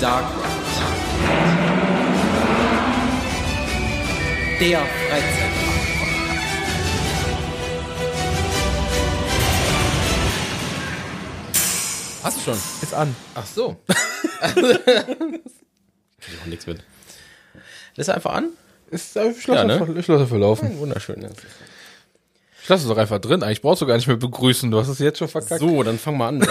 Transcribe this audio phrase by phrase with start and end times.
[0.00, 0.50] Dark Ride.
[4.60, 5.70] Der Freizeitpark.
[12.22, 12.54] Hast du schon?
[12.54, 13.14] Ist an.
[13.34, 13.76] Ach so.
[14.38, 14.64] Krieg
[16.18, 16.82] ich auch nichts mit.
[17.96, 18.50] Er einfach an?
[18.90, 19.74] Ist, äh, ich lasse Ja, ne?
[19.74, 20.78] einfach, ich lasse einfach laufen.
[20.78, 21.20] Wunderschön.
[21.20, 21.28] ja.
[22.62, 23.42] Ich lasse es doch einfach drin.
[23.42, 24.70] Eigentlich brauchst du gar nicht mehr begrüßen.
[24.70, 25.60] Du hast es jetzt schon verkackt.
[25.60, 26.40] So, dann fang mal an.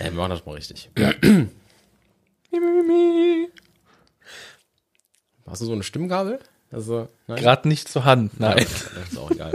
[0.00, 0.90] ja, wir machen das mal richtig.
[5.46, 6.40] Hast du so eine Stimmgabel?
[6.70, 7.36] Also, nein?
[7.38, 8.40] Gerade nicht zur Hand.
[8.40, 8.56] Nein.
[8.56, 9.52] Das ist auch egal.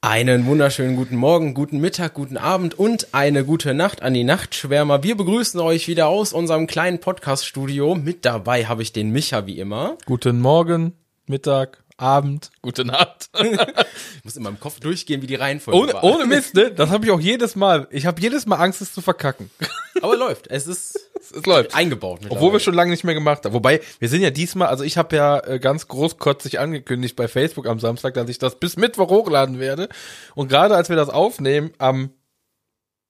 [0.00, 5.02] Einen wunderschönen guten Morgen, guten Mittag, guten Abend und eine gute Nacht an die Nachtschwärmer.
[5.02, 7.94] Wir begrüßen euch wieder aus unserem kleinen Podcast-Studio.
[7.94, 9.96] Mit dabei habe ich den Micha wie immer.
[10.04, 10.92] Guten Morgen,
[11.26, 13.28] Mittag, Abend, gute Nacht.
[13.40, 13.56] Ich
[14.24, 16.04] muss in meinem Kopf durchgehen, wie die Reihenfolge ohne, war.
[16.04, 16.72] ohne Mist, ne?
[16.72, 17.86] Das habe ich auch jedes Mal.
[17.90, 19.50] Ich habe jedes Mal Angst, es zu verkacken.
[20.02, 20.48] Aber läuft.
[20.48, 20.98] Es ist
[21.32, 21.74] Es läuft.
[21.74, 22.20] eingebaut.
[22.28, 23.54] Obwohl wir schon lange nicht mehr gemacht haben.
[23.54, 27.66] Wobei, wir sind ja diesmal, also ich habe ja äh, ganz großkotzig angekündigt bei Facebook
[27.66, 29.88] am Samstag, dass ich das bis Mittwoch hochladen werde.
[30.34, 32.10] Und gerade als wir das aufnehmen, am,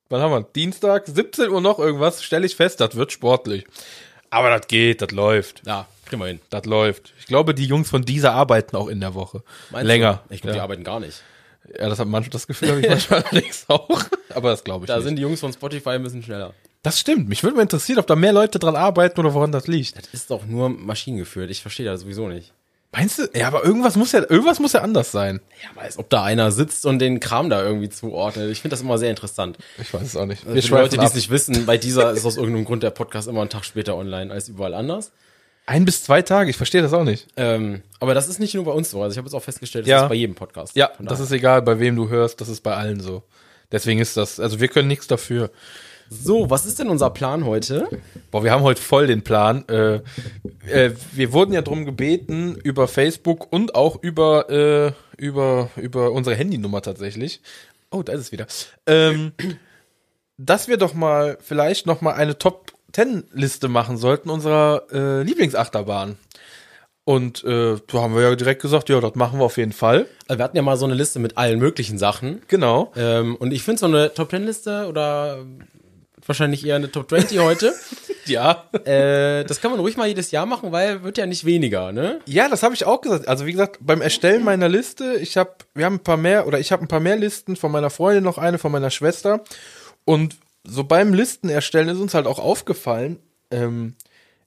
[0.09, 3.65] wann haben wir, Dienstag, 17 Uhr noch irgendwas, stelle ich fest, das wird sportlich.
[4.31, 5.63] Aber das geht, das läuft.
[5.67, 6.41] Ja, kriegen wir hin.
[6.51, 7.13] Das läuft.
[7.19, 9.43] Ich glaube, die Jungs von dieser arbeiten auch in der Woche.
[9.71, 10.23] Meinst Länger.
[10.29, 10.35] Du?
[10.35, 10.63] Ich glaube, die ja.
[10.65, 11.23] arbeiten gar nicht.
[11.79, 14.03] ja, das hat manchmal das Gefühl, habe ich manchmal allerdings auch.
[14.35, 15.05] Aber das glaube ich Da nicht.
[15.05, 16.55] sind die Jungs von Spotify ein bisschen schneller.
[16.83, 17.29] das stimmt.
[17.29, 19.97] Mich würde mal interessieren, ob da mehr Leute dran arbeiten oder woran das liegt.
[19.97, 21.51] Das ist doch nur maschinengeführt.
[21.51, 22.53] Ich verstehe das sowieso nicht.
[22.97, 23.29] Meinst du?
[23.35, 25.41] Ja, aber irgendwas muss ja, irgendwas muss ja anders sein.
[25.65, 28.53] Ja, aber als ob da einer sitzt und den Kram da irgendwie zuordnet.
[28.53, 29.59] Ich finde das immer sehr interessant.
[29.79, 30.45] Ich weiß es auch nicht.
[30.45, 33.27] Für die Leute, die es nicht wissen, bei dieser ist aus irgendeinem Grund der Podcast
[33.27, 35.11] immer einen Tag später online als überall anders.
[35.67, 37.27] Ein bis zwei Tage, ich verstehe das auch nicht.
[37.37, 39.03] Ähm, aber das ist nicht nur bei uns so.
[39.03, 40.03] Also ich habe jetzt auch festgestellt, das Ja.
[40.03, 40.77] ist bei jedem Podcast.
[40.77, 43.23] Ja, das ist egal, bei wem du hörst, das ist bei allen so.
[43.73, 45.51] Deswegen ist das, also wir können nichts dafür.
[46.11, 47.89] So, was ist denn unser Plan heute?
[48.31, 49.65] Boah, wir haben heute voll den Plan.
[49.69, 50.01] Äh,
[50.71, 56.37] äh, wir wurden ja drum gebeten, über Facebook und auch über, äh, über, über unsere
[56.37, 57.41] Handynummer tatsächlich.
[57.91, 58.47] Oh, da ist es wieder.
[58.87, 59.33] Ähm,
[60.37, 62.64] dass wir doch mal vielleicht noch mal eine Top
[62.95, 66.17] 10 Liste machen sollten unserer äh, Lieblingsachterbahn.
[67.05, 70.07] Und äh, da haben wir ja direkt gesagt, ja, das machen wir auf jeden Fall.
[70.27, 72.41] Also wir hatten ja mal so eine Liste mit allen möglichen Sachen.
[72.49, 72.93] Genau.
[72.97, 75.45] Ähm, und ich finde so eine Top 10 Liste oder
[76.27, 77.73] wahrscheinlich eher eine Top 20 heute.
[78.27, 78.65] Ja.
[78.87, 82.21] äh, das kann man ruhig mal jedes Jahr machen, weil wird ja nicht weniger, ne?
[82.25, 83.29] Ja, das habe ich auch gesagt.
[83.29, 86.59] Also wie gesagt, beim Erstellen meiner Liste, ich habe, wir haben ein paar mehr oder
[86.59, 89.45] ich habe ein paar mehr Listen von meiner Freundin noch eine von meiner Schwester
[90.07, 93.19] und so beim Listen erstellen ist uns halt auch aufgefallen.
[93.51, 93.95] Ähm,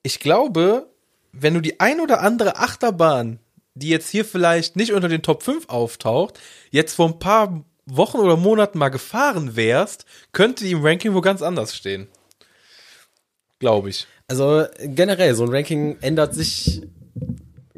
[0.03, 0.87] ich glaube,
[1.31, 3.39] wenn du die ein oder andere Achterbahn,
[3.75, 6.39] die jetzt hier vielleicht nicht unter den Top 5 auftaucht,
[6.71, 11.21] jetzt vor ein paar Wochen oder Monaten mal gefahren wärst, könnte die im Ranking wo
[11.21, 12.07] ganz anders stehen.
[13.59, 14.07] Glaube ich.
[14.27, 16.81] Also generell, so ein Ranking ändert sich,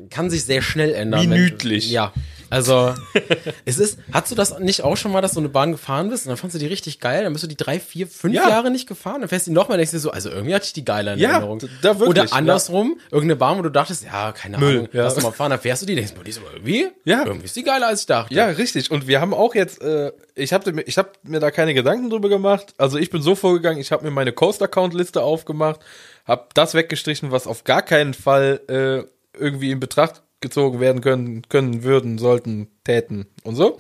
[0.10, 1.22] kann sich sehr schnell ändern.
[1.22, 1.92] wenn- Minütlich.
[1.92, 2.14] Ja.
[2.50, 2.94] Also,
[3.66, 6.26] es ist, hast du das nicht auch schon mal, dass du eine Bahn gefahren bist
[6.26, 8.50] und dann fandst du die richtig geil, dann bist du die drei, vier, fünf Ja.
[8.50, 10.66] Jahre nicht gefahren, dann fährst du die nochmal und denkst dir so, also irgendwie hatte
[10.66, 11.60] ich die geile in Ja, Erinnerung.
[11.82, 15.04] da wirklich, Oder andersrum, irgendeine Bahn, wo du dachtest, ja, keine Müll, Ahnung, ja.
[15.04, 17.24] lass doch mal fahren, dann fährst du die, denkst du, die ist aber irgendwie, Ja.
[17.26, 18.34] irgendwie ist die geiler, als ich dachte.
[18.34, 18.92] Ja, richtig.
[18.92, 22.10] Und wir haben auch jetzt, äh, ich habe mir, ich hab mir da keine Gedanken
[22.10, 22.74] drüber gemacht.
[22.78, 25.82] Also ich bin so vorgegangen, ich habe mir meine Coast-Account-Liste aufgemacht,
[26.26, 31.42] habe das weggestrichen, was auf gar keinen Fall äh, irgendwie in Betracht gezogen werden können,
[31.50, 33.78] können würden, sollten, täten und so.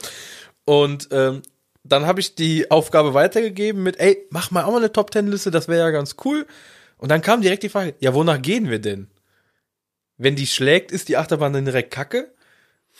[0.66, 1.42] Und ähm,
[1.84, 5.68] dann habe ich die Aufgabe weitergegeben mit, ey, mach mal auch mal eine Top-Ten-Liste, das
[5.68, 6.46] wäre ja ganz cool.
[6.97, 9.08] Und dann kam direkt die Frage, ja, wonach gehen wir denn?
[10.18, 12.34] Wenn die schlägt, ist die Achterbahn dann direkt kacke?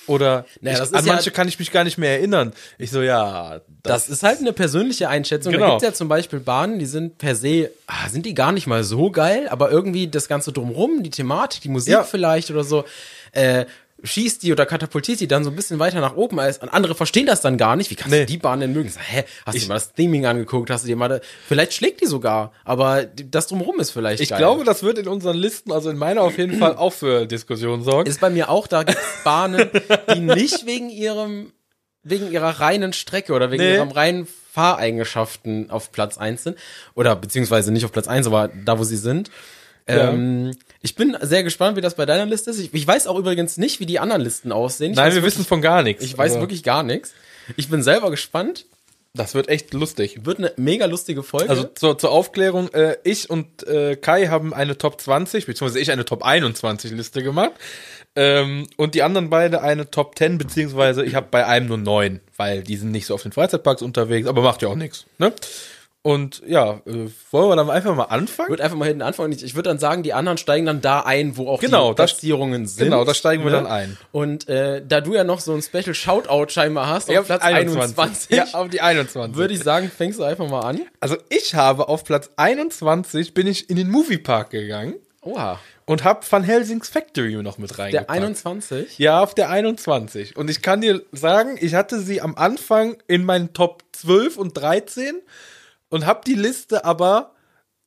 [0.08, 2.54] Oder Naja, ich, das ist an ja- manche kann ich mich gar nicht mehr erinnern.
[2.78, 5.52] Ich so, ja, Das ist halt eine persönliche Einschätzung.
[5.54, 5.70] Da Genau.
[5.72, 8.84] gibt's ja zum Beispiel Bahnen, die sind per se, ah, sind die gar nicht mal
[8.84, 12.04] so geil, aber irgendwie das Ganze drumrum, die Thematik, die Musik Ja.
[12.04, 12.86] vielleicht oder so,
[13.34, 13.66] äh,
[14.04, 16.96] schießt die oder katapultiert die dann so ein bisschen weiter nach oben als und andere
[16.96, 17.90] verstehen das dann gar nicht.
[17.92, 18.22] Wie kannst Nee.
[18.22, 18.92] du die Bahn denn mögen?
[18.98, 20.70] Hä, hast du dir mal das Theming angeguckt?
[20.70, 24.30] Hast du dir mal, da, vielleicht schlägt die sogar, aber das drumrum ist vielleicht Ich
[24.30, 24.38] geil.
[24.40, 27.84] glaube, das wird in unseren Listen, also in meiner auf jeden Fall auch für Diskussionen
[27.84, 28.10] sorgen.
[28.10, 29.70] ist bei mir auch, da gibt's Bahnen,
[30.14, 31.52] die nicht wegen ihrem,
[32.04, 33.76] wegen ihrer reinen Strecke oder wegen Nee.
[33.76, 36.58] ihren reinen Fahreigenschaften auf Platz eins sind.
[36.96, 39.30] Oder beziehungsweise nicht auf Platz eins, aber da, wo sie sind.
[39.88, 40.10] Ja.
[40.10, 42.60] Ähm, ich bin sehr gespannt, wie das bei deiner Liste ist.
[42.60, 44.92] Ich, ich weiß auch übrigens nicht, wie die anderen Listen aussehen.
[44.92, 46.04] Ich Nein, weiß wir wissen von gar nichts.
[46.04, 47.14] Ich weiß Also, wirklich gar nichts.
[47.58, 48.66] Ich bin selber gespannt.
[49.14, 50.24] Das wird echt lustig.
[50.24, 51.50] Wird eine mega lustige Folge.
[51.50, 55.92] Also zur, zur Aufklärung, äh, ich und äh, Kai haben eine Top 20, beziehungsweise ich
[55.92, 57.54] eine Top 21 Liste gemacht.
[58.16, 62.20] Ähm, und die anderen beide eine Top 10, beziehungsweise ich habe bei einem nur neun,
[62.38, 65.06] weil die sind nicht so auf den Freizeitparks unterwegs, aber macht ja auch nichts.
[65.18, 65.34] Ne?
[66.02, 68.48] Und ja, äh, wollen wir dann einfach mal anfangen?
[68.48, 69.34] Ich würde einfach mal hinten anfangen.
[69.34, 71.96] Ich, ich würde dann sagen, die anderen steigen dann da ein, wo auch Genau, die
[71.96, 72.86] Platzierungen sind.
[72.86, 73.58] genau, da steigen wir ne?
[73.58, 73.98] dann ein.
[74.14, 78.30] Und äh, da du ja noch so ein Special Shoutout scheinbar hast, auf Platz 21,
[78.38, 79.36] Ja, auf die 21.
[79.36, 80.80] würde ich sagen, fängst du einfach mal an.
[81.02, 85.60] also ich habe auf Platz 21 bin ich in den Moviepark gegangen Oha.
[85.86, 88.10] und habe Van Helsings Factory noch mit reingepackt.
[88.10, 88.98] Der 21?
[89.00, 90.38] Ja, auf der 21.
[90.38, 94.54] Und ich kann dir sagen, ich hatte sie am Anfang in meinen Top 12 und
[94.58, 95.16] 13
[95.90, 97.32] und habe die Liste aber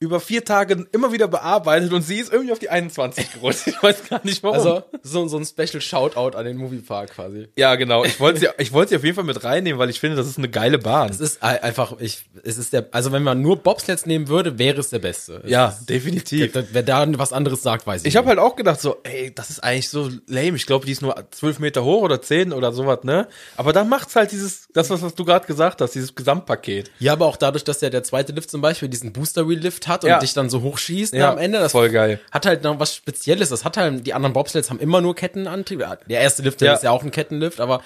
[0.03, 3.67] über vier Tage immer wieder bearbeitet und sie ist irgendwie auf die 21 gerutscht.
[3.67, 4.57] Ich weiß gar nicht warum.
[4.57, 7.49] Also so, so ein Special Shoutout an den Moviepark quasi.
[7.57, 8.05] ja, genau.
[8.05, 10.27] Ich wollte sie, ich wollte sie auf jeden Fall mit reinnehmen, weil ich finde, das
[10.27, 11.09] ist eine geile Bahn.
[11.11, 14.59] Es ist ei- einfach, ich, es ist der, also wenn man nur Bobsleds nehmen würde,
[14.59, 15.41] wäre es der beste.
[15.45, 16.53] Es ja, ist, definitiv.
[16.73, 19.51] wer da was anderes sagt, weiß ich Ich habe halt auch gedacht so, ey, das
[19.51, 20.57] ist eigentlich so lame.
[20.57, 23.29] Ich glaube, die ist nur 12 Meter hoch oder 10 oder sowas, ne?
[23.57, 26.91] Aber dann macht's halt dieses, das, was, was du gerade gesagt hast, dieses Gesamtpaket.
[26.99, 29.87] Ja, aber auch dadurch, dass ja der zweite Lift zum Beispiel diesen Booster Wheel Lift
[29.89, 30.19] hat und Ja.
[30.19, 32.21] dich dann so hochschießt Ja, ne, am Ende, das voll geil.
[32.31, 33.51] hat halt noch was Spezielles.
[33.51, 35.85] Das hat halt, die anderen Bobsleds haben immer nur Kettenantrieb.
[36.09, 36.73] Der erste Lift Ja.
[36.75, 37.83] ist ja auch ein Kettenlift, aber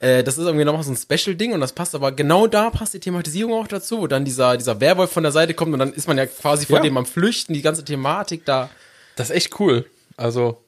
[0.00, 2.94] äh, das ist irgendwie nochmal so ein Special-Ding und das passt aber genau da passt
[2.94, 5.92] die Thematisierung auch dazu, wo dann dieser, dieser Werwolf von der Seite kommt und dann
[5.92, 6.82] ist man ja quasi vor Ja.
[6.82, 8.70] dem am Flüchten, die ganze Thematik da.
[9.16, 9.84] Das ist echt cool.
[10.16, 10.62] Also,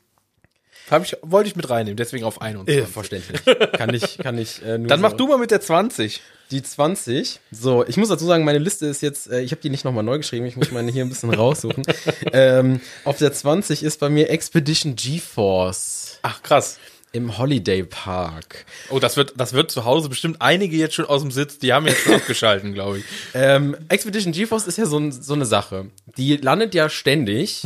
[0.91, 2.93] hab ich, wollte ich mit reinnehmen, deswegen auf 21.
[2.93, 3.41] verständlich.
[3.73, 5.03] kann ich, kann ich äh, nur Dann so.
[5.03, 6.21] mach du mal mit der 20.
[6.51, 7.39] Die 20.
[7.53, 10.03] So, ich muss dazu sagen, meine Liste ist jetzt, äh, ich habe die nicht nochmal
[10.03, 11.85] neu geschrieben, ich muss meine hier ein bisschen raussuchen.
[12.33, 16.79] ähm, auf der 20 ist bei mir Expedition GeForce Ach, krass.
[17.13, 18.67] im Holiday Park.
[18.91, 21.73] Oh, das wird, das wird zu Hause bestimmt einige jetzt schon aus dem Sitz, die
[21.73, 23.05] haben jetzt schon abgeschalten, glaube ich.
[23.35, 25.87] Ähm, Expedition GeForce ist ja so, so eine Sache.
[26.17, 27.63] Die landet ja ständig,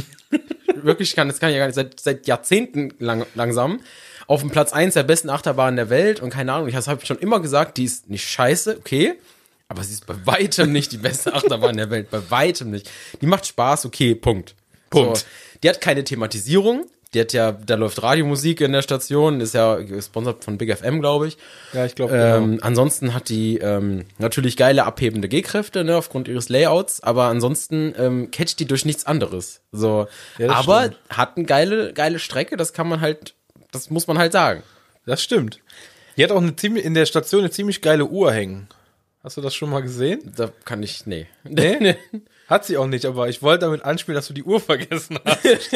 [0.84, 3.80] wirklich kann, das kann ich ja gar nicht, seit, seit Jahrzehnten lang, langsam,
[4.26, 7.18] auf dem Platz 1 der besten Achterbahnen der Welt und keine Ahnung, ich habe schon
[7.18, 9.14] immer gesagt, die ist nicht scheiße, okay,
[9.68, 12.90] aber sie ist bei weitem nicht die beste Achterbahn der Welt, bei weitem nicht.
[13.20, 14.54] Die macht Spaß, okay, Punkt.
[14.90, 15.18] Punkt.
[15.18, 15.24] So,
[15.62, 19.76] die hat keine Thematisierung, die hat ja, da läuft Radiomusik in der Station, ist ja
[19.76, 21.38] gesponsert von Big FM, glaube ich.
[21.72, 26.48] Ja, ich glaube, Ähm, ansonsten hat die ähm, natürlich geile abhebende G-Kräfte, ne, aufgrund ihres
[26.48, 29.60] Layouts, aber ansonsten ähm, catcht die durch nichts anderes.
[29.72, 30.06] So,
[30.38, 30.98] Ja, aber stimmt.
[31.10, 33.34] hat eine geile, geile Strecke, das kann man halt,
[33.72, 34.62] das muss man halt sagen.
[35.06, 35.60] Das stimmt.
[36.16, 38.68] Die hat auch eine ziemlich, in der Station eine ziemlich geile Uhr hängen.
[39.24, 40.20] Hast du das schon mal gesehen?
[40.36, 41.26] Da kann ich, nee.
[41.44, 41.96] Nee?
[42.46, 45.42] Hat sie auch nicht, aber ich wollte damit anspielen, dass du die Uhr vergessen hast.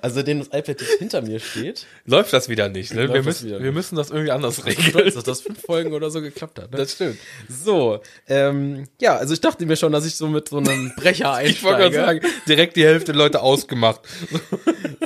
[0.00, 1.86] Also, dem das iPad jetzt hinter mir steht.
[2.04, 3.12] Läuft das wieder nicht, ne?
[3.12, 3.72] Wir müssen, wir nicht.
[3.74, 5.14] müssen das irgendwie anders Stolz, regeln.
[5.14, 6.70] dass das fünf Folgen oder so geklappt hat.
[6.72, 6.78] Ne?
[6.78, 7.18] Das stimmt.
[7.48, 11.40] so, ähm, ja, also ich dachte mir schon, dass ich so mit so einem Brecher
[11.44, 11.90] Ich wollte einsteige.
[11.90, 14.00] gerade sagen, direkt die Hälfte der Leute ausgemacht.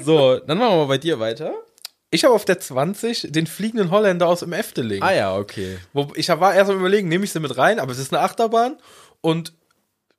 [0.03, 1.55] So, dann machen wir mal bei dir weiter.
[2.11, 5.03] Ich habe auf der 20 den fliegenden Holländer aus dem Efteling.
[5.03, 5.79] Ah ja, okay.
[5.93, 8.23] Wo ich war erst am überlegen, nehme ich sie mit rein, aber es ist eine
[8.23, 8.79] Achterbahn
[9.21, 9.53] und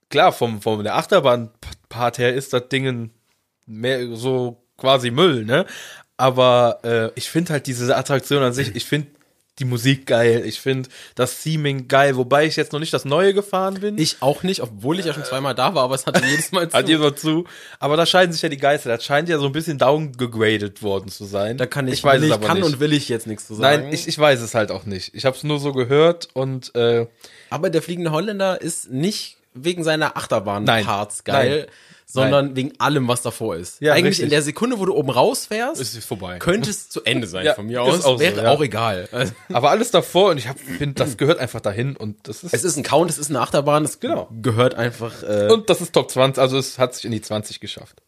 [0.10, 3.12] klar, vom, vom der Achterbahn-Part her ist das Ding
[3.66, 5.66] mehr so quasi Müll, ne?
[6.18, 9.08] Aber äh, ich finde halt diese Attraktion an sich, ich finde
[9.60, 13.34] die Musik geil, ich finde das Theming geil, wobei ich jetzt noch nicht das Neue
[13.34, 13.98] gefahren bin.
[13.98, 16.70] Ich auch nicht, obwohl ich ja schon zweimal da war, aber es hatte jedes Mal
[16.70, 16.78] zu.
[16.78, 17.46] Hat ihr so zu.
[17.80, 18.90] Aber da scheiden sich ja die Geister.
[18.90, 21.58] Das scheint ja so ein bisschen downgegradet worden zu sein.
[21.58, 22.66] Da kann ich, ich weiß will es ich aber kann nicht.
[22.66, 23.84] und will ich jetzt nichts zu sagen.
[23.84, 25.14] Nein, ich, ich weiß es halt auch nicht.
[25.14, 27.08] Ich habe es nur so gehört und äh,
[27.50, 31.76] aber der fliegende Holländer ist nicht wegen seiner Achterbahn-Parts geil, Nein.
[32.12, 33.80] Sondern wegen allem, was davor ist.
[33.82, 34.24] Ja, Eigentlich richtig.
[34.26, 36.40] in der Sekunde, wo du oben rausfährst, ist es vorbei.
[36.40, 38.04] könnte es zu Ende sein Ja, von mir aus.
[38.04, 38.50] auch so, Wäre ja.
[38.50, 39.08] auch egal.
[39.12, 40.48] Also, Aber alles davor und ich
[40.78, 43.40] finde, das gehört einfach dahin und das ist es ist ein Count, es ist eine
[43.42, 44.28] Achterbahn, es Genau.
[44.42, 45.22] gehört einfach.
[45.24, 48.02] Äh, und das ist Top 20, also es hat sich in die 20 geschafft.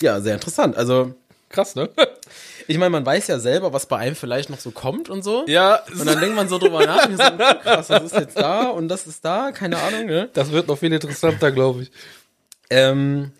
[0.00, 0.76] ja, sehr interessant.
[0.76, 1.14] Also
[1.48, 1.90] Krass, ne?
[2.66, 5.44] ich meine, man weiß ja selber, was bei einem vielleicht noch so kommt und so.
[5.48, 7.22] ja, Und dann denkt man so drüber nach, und so,
[7.62, 10.30] krass, das ist jetzt da und das ist da, keine Ahnung, ne?
[10.32, 11.90] das wird noch viel interessanter, glaube ich.
[12.72, 13.32] Ähm,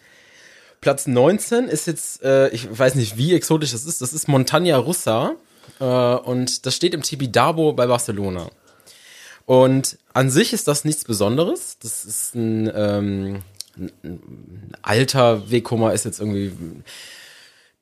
[0.80, 4.76] Platz 19 ist jetzt, äh, ich weiß nicht, wie exotisch das ist, das ist Montaña
[4.76, 5.36] Russa
[5.80, 8.50] äh, und das steht im Tibidabo bei Barcelona.
[9.46, 11.76] Und an sich ist das nichts Besonderes.
[11.80, 13.42] Das ist ein, ähm,
[13.76, 16.52] ein, ein alter Wegkummer, ist jetzt irgendwie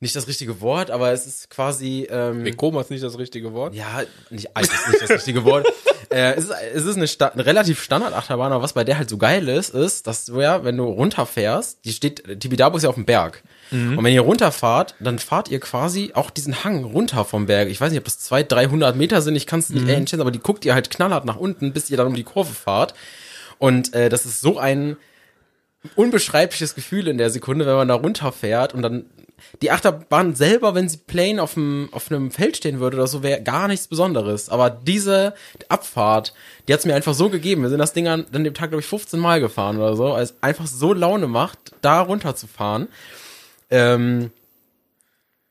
[0.01, 3.73] nicht das richtige Wort, aber es ist quasi ähm, Vekoma ist nicht das richtige Wort.
[3.73, 5.65] ja, nicht alt ist nicht das richtige Wort.
[6.09, 9.09] äh, es ist, es ist eine, Sta eine relativ Standard-Achterbahn, aber was bei der halt
[9.09, 12.89] so geil ist, ist, dass du ja, wenn du runterfährst, die steht, Tibidabo ist ja
[12.89, 13.43] auf dem Berg.
[13.71, 17.69] Und wenn ihr runterfahrt, dann fahrt ihr quasi auch diesen Hang runter vom Berg.
[17.69, 19.91] Ich weiß nicht, ob das 200, 300 Meter sind, ich kann es nicht mhm.
[19.91, 22.53] einschätzen, aber die guckt ihr halt knallhart nach unten, bis ihr dann um die Kurve
[22.53, 22.93] fahrt.
[23.59, 24.97] Und äh, das ist so ein
[25.95, 29.05] unbeschreibliches Gefühl in der Sekunde, wenn man da runterfährt und dann
[29.61, 33.23] die Achterbahn selber, wenn sie plain auf dem auf einem Feld stehen würde oder so,
[33.23, 34.49] wäre gar nichts Besonderes.
[34.49, 35.33] Aber diese
[35.69, 36.33] Abfahrt,
[36.67, 37.61] die hat's mir einfach so gegeben.
[37.61, 40.13] Wir sind das Ding an, an dem Tag glaube ich 15 Mal gefahren oder so,
[40.13, 42.87] als einfach so Laune macht, da runterzufahren.
[43.69, 44.31] Ähm,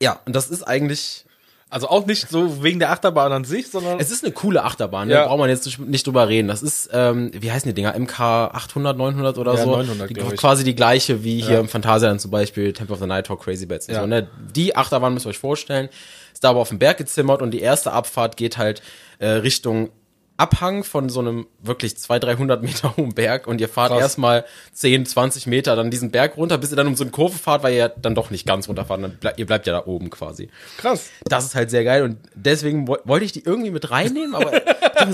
[0.02, 1.25] ja, und das ist eigentlich
[1.71, 5.07] Also auch nicht so wegen der Achterbahn an sich, sondern es ist eine coole Achterbahn,
[5.07, 5.15] ne?
[5.15, 5.21] Ja.
[5.23, 6.49] da braucht man jetzt nicht- drüber reden.
[6.49, 7.95] Das ist, ähm, wie heißen die Dinger?
[7.97, 8.19] MK
[8.53, 9.71] 800, 900 oder Ja, so?
[9.77, 13.27] 900 die, quasi die gleiche wie hier im Phantasialand zum Beispiel, Temple of the Night
[13.27, 14.00] Talk, Crazy Bats Ja.
[14.00, 14.07] so.
[14.07, 14.27] Ne?
[14.55, 15.89] Die Achterbahn müsst ihr euch vorstellen.
[16.33, 18.83] Ist da aber auf den Berg gezimmert und die erste Abfahrt geht halt
[19.21, 19.91] äh, Richtung
[20.40, 25.04] Abhang von so einem wirklich 200, 300 Meter hohen Berg und ihr fahrt erstmal 10,
[25.06, 27.75] 20 Meter dann diesen Berg runter, bis ihr dann um so eine Kurve fahrt, weil
[27.75, 29.02] ihr dann doch nicht ganz runterfahrt.
[29.02, 30.49] Dann ble ihr bleibt ja da oben quasi.
[30.78, 31.11] krass.
[31.25, 34.52] Das ist halt sehr geil und deswegen wo- wollte ich die irgendwie mit reinnehmen, aber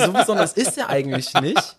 [0.04, 1.74] so besonders ist ja eigentlich nicht.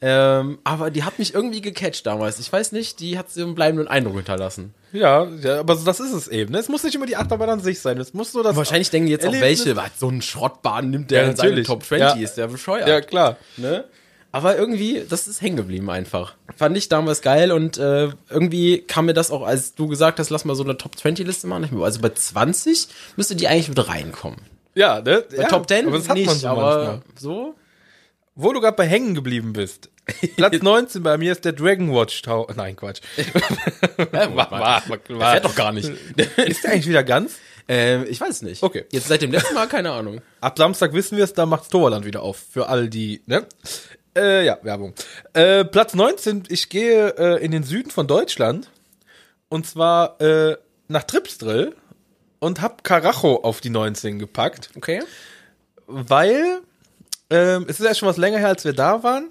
[0.00, 2.38] Ähm, aber die hat mich irgendwie gecatcht damals.
[2.38, 4.74] Ich weiß nicht, die hat so einen bleibenden Eindruck hinterlassen.
[4.92, 6.52] Ja, ja, aber das ist es eben.
[6.52, 6.58] ne?
[6.58, 7.98] Es muss nicht immer die Achterbahn an sich sein.
[7.98, 8.56] Es muss so das.
[8.56, 11.36] Wahrscheinlich denken die jetzt auch Erlebnis- welche, was, so einen Schrottbahn nimmt der Ja, in
[11.36, 11.66] seine natürlich.
[11.66, 12.24] Top 20, Ja.
[12.24, 12.88] ist der bescheuert.
[12.88, 13.36] Ja, klar.
[13.58, 13.84] ne?
[14.30, 16.34] Aber irgendwie, das ist hängen geblieben einfach.
[16.56, 20.28] Fand ich damals geil und äh, irgendwie kam mir das auch, als du gesagt hast,
[20.30, 21.64] lass mal so eine Top 20 Liste machen.
[21.64, 24.38] Ich mir, Also bei 20 müsste die eigentlich mit reinkommen.
[24.74, 25.24] Ja, ne?
[25.30, 27.00] Bei ja, Top 10 aber das hat nicht, man so aber manchmal.
[27.18, 27.54] so.
[28.34, 29.88] Wo du gerade bei hängen geblieben bist.
[30.36, 32.46] Platz 19 bei mir ist der Dragon Watch Tower.
[32.56, 33.00] Nein, Quatsch.
[34.12, 35.88] Ja, war, war, war, fährt doch gar nicht.
[36.36, 37.38] Ist der eigentlich wieder ganz?
[37.68, 38.62] ähm, ich weiß nicht.
[38.62, 38.84] Okay.
[38.92, 40.20] Jetzt seit dem letzten Mal keine Ahnung.
[40.40, 42.38] Ab Samstag wissen wir es, da macht's Torland wieder auf.
[42.50, 43.46] Für all die, ne?
[44.16, 44.94] Äh, ja, Werbung.
[45.34, 48.70] Äh, Platz 19, ich gehe äh, in den Süden von Deutschland.
[49.48, 50.56] Und zwar äh,
[50.88, 51.74] nach Tripsdrill
[52.38, 54.70] und hab Karacho auf die 19 gepackt.
[54.76, 55.02] Okay.
[55.86, 56.60] weil
[57.30, 59.30] ähm, es ist ja schon was länger her, als wir da waren.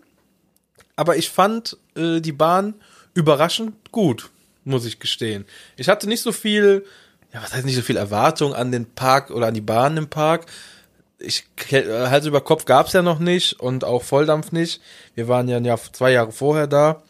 [0.98, 2.74] Aber ich fand äh, die Bahn
[3.14, 4.30] überraschend gut,
[4.66, 5.46] muss ich gestehen.
[5.78, 6.86] Ich hatte nicht so viel,
[7.34, 10.10] ja, was heißt nicht so viel Erwartung an den Park oder an die Bahn im
[10.10, 10.48] Park.
[11.20, 14.82] Ich äh, Hals über Kopf gab's ja noch nicht und auch Volldampf nicht.
[15.16, 17.04] Wir waren ja ein Jahr, zwei Jahre vorher da.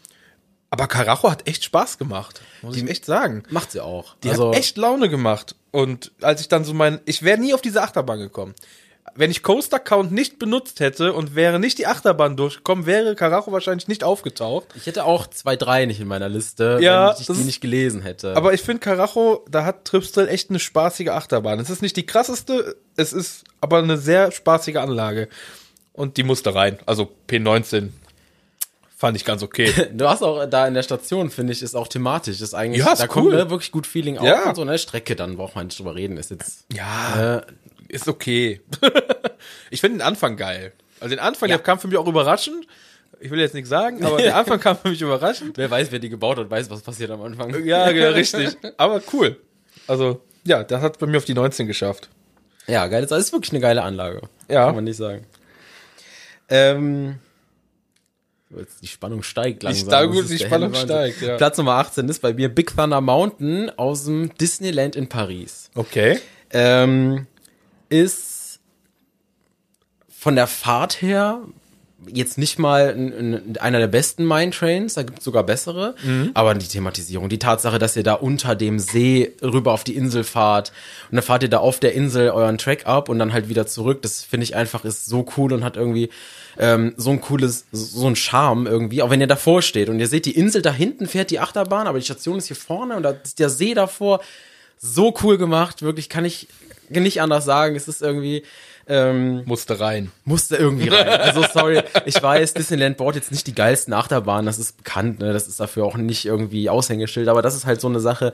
[0.70, 3.42] Aber Karacho hat echt Spaß gemacht, muss ich echt sagen.
[3.48, 4.16] Macht sie auch.
[4.22, 5.56] Die hat echt Laune gemacht.
[5.70, 8.54] Und als ich dann so mein, ich wäre nie auf diese Achterbahn gekommen.
[9.14, 13.50] Wenn ich Coaster Count nicht benutzt hätte und wäre nicht die Achterbahn durchgekommen, wäre Karacho
[13.52, 14.66] wahrscheinlich nicht aufgetaucht.
[14.76, 17.60] Ich hätte auch zwei, drei nicht in meiner Liste, Ja, wenn ich die ist- nicht
[17.60, 18.36] gelesen hätte.
[18.36, 21.58] Aber ich finde Karacho, da hat Tripsdrill echt eine spaßige Achterbahn.
[21.60, 25.28] Es ist nicht die krasseste, es ist aber eine sehr spaßige Anlage.
[25.92, 26.78] Und die musste rein.
[26.86, 27.90] Also P19
[28.96, 29.72] fand ich ganz okay.
[29.92, 32.40] du hast auch da in der Station, finde ich, ist auch thematisch.
[32.40, 33.34] Ist eigentlich, Ja, ist da kommt cool.
[33.36, 34.48] ne, wirklich gut Feeling auf Ja.
[34.48, 34.78] und so, ne?
[34.78, 36.16] Strecke, dann braucht man nicht drüber reden.
[36.16, 36.64] Ist jetzt.
[36.72, 37.42] ja, Äh,
[37.88, 38.60] ist okay.
[39.70, 40.72] ich finde den Anfang geil.
[41.00, 41.56] Also den Anfang, Ja.
[41.56, 42.66] der kam für mich auch überraschend.
[43.20, 45.56] Ich will jetzt nichts sagen, aber der Anfang kam für mich überraschend.
[45.58, 47.50] wer weiß, wer die gebaut hat, weiß, was passiert am Anfang.
[47.64, 48.56] Ja, ja, richtig.
[48.76, 49.36] Aber cool.
[49.86, 52.08] Also, ja, das hat bei mir auf die 19 geschafft.
[52.66, 53.06] Ja, geil.
[53.06, 54.20] Das ist wirklich eine geile Anlage.
[54.48, 54.66] Ja.
[54.66, 55.24] Kann man nicht sagen.
[56.48, 57.18] Ähm.
[58.82, 59.90] Die Spannung steigt langsam.
[59.90, 61.36] Das gut, die Spannung steigt, ja.
[61.36, 65.70] Platz Nummer 18 ist bei mir Big Thunder Mountain aus dem Disneyland in Paris.
[65.74, 66.18] Okay.
[66.50, 67.26] Ähm,
[67.88, 68.60] ist
[70.08, 71.40] von der Fahrt her
[72.06, 75.94] jetzt nicht mal ein, ein, einer der besten Mine Trains, da gibt es sogar bessere,
[76.34, 80.22] aber die Thematisierung, die Tatsache, dass ihr da unter dem See rüber auf die Insel
[80.24, 80.72] fahrt
[81.10, 83.66] und dann fahrt ihr da auf der Insel euren Track ab und dann halt wieder
[83.66, 86.10] zurück, das finde ich einfach ist so cool und hat irgendwie
[86.56, 90.08] ähm, so ein cooles, so ein Charme irgendwie, auch wenn ihr davor steht und ihr
[90.08, 93.02] seht, die Insel da hinten fährt die Achterbahn, aber die Station ist hier vorne und
[93.02, 94.20] da ist der See davor,
[94.80, 96.46] so cool gemacht, wirklich kann ich
[96.90, 98.44] nicht anders sagen, es ist irgendwie,
[98.86, 100.10] ähm, Musste rein.
[100.24, 101.08] musste irgendwie rein.
[101.08, 105.32] Also sorry, ich weiß, Disneyland baut jetzt nicht die geilsten Achterbahnen, das ist bekannt, ne?
[105.32, 108.32] das ist dafür auch nicht irgendwie Aushängeschild, aber das ist halt so eine Sache,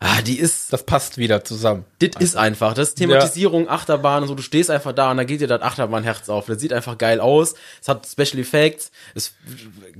[0.00, 1.84] ah, die ist, Das passt wieder zusammen.
[1.98, 5.24] das ist einfach, das ist Thematisierung, Achterbahn und so, du stehst einfach da und da
[5.24, 9.34] geht dir das Achterbahnherz auf, das sieht einfach geil aus, es hat Special Effects, es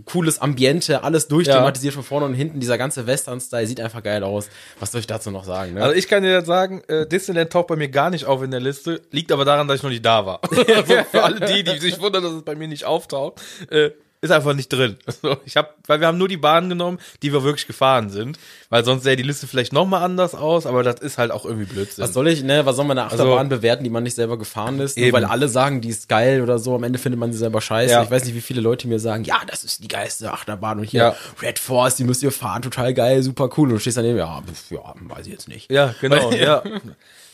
[0.05, 4.49] cooles Ambiente, alles durchthematisiert von vorne und hinten, dieser ganze Western-Style sieht einfach geil aus.
[4.81, 5.83] Was soll ich dazu noch sagen, ne?
[5.83, 8.61] Also ich kann dir sagen, äh, Disneyland taucht bei mir gar nicht auf in der
[8.61, 10.41] Liste, liegt aber daran, dass ich noch nicht da war.
[10.43, 10.65] also
[11.11, 13.91] für alle die, die sich wundern, dass es bei mir nicht auftaucht, äh,
[14.25, 14.97] ist einfach nicht drin.
[15.07, 18.39] Also ich hab, weil wir haben nur die Bahnen genommen, die wir wirklich gefahren sind,
[18.71, 21.45] weil sonst sähe die Liste vielleicht noch mal anders aus, aber das ist halt auch
[21.45, 22.03] irgendwie Blödsinn.
[22.03, 24.81] Was soll ich, ne, was soll man eine Achterbahn bewerten, die man nicht selber gefahren
[24.81, 24.97] ist?
[24.97, 25.13] Nur Also Eben.
[25.13, 27.93] weil alle sagen, die ist geil oder so, am Ende findet man sie selber scheiße.
[27.93, 28.03] Ja.
[28.03, 30.85] Ich weiß nicht, wie viele Leute mir sagen, ja, das ist die geilste Achterbahn und
[30.85, 31.17] hier Ja.
[31.43, 33.69] Red Force, die müsst ihr fahren, total geil, super cool.
[33.69, 35.71] Und du stehst daneben, ja, pf, ja, weiß ich jetzt nicht.
[35.71, 36.63] Ja, genau, ja.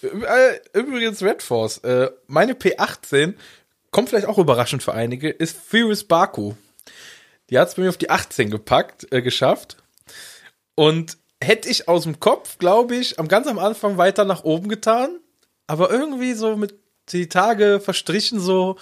[0.02, 3.35] Äh, Übrigens Red Force, äh, meine P18
[3.90, 6.54] kommt vielleicht auch überraschend für einige, ist Furious Baku.
[7.50, 9.76] Die hat es bei mir auf die 18 gepackt, äh, geschafft.
[10.75, 14.69] Und hätte ich aus dem Kopf, glaube ich, am ganz am Anfang weiter nach oben
[14.69, 15.19] getan.
[15.66, 16.75] Aber irgendwie so mit
[17.09, 18.76] die Tage verstrichen so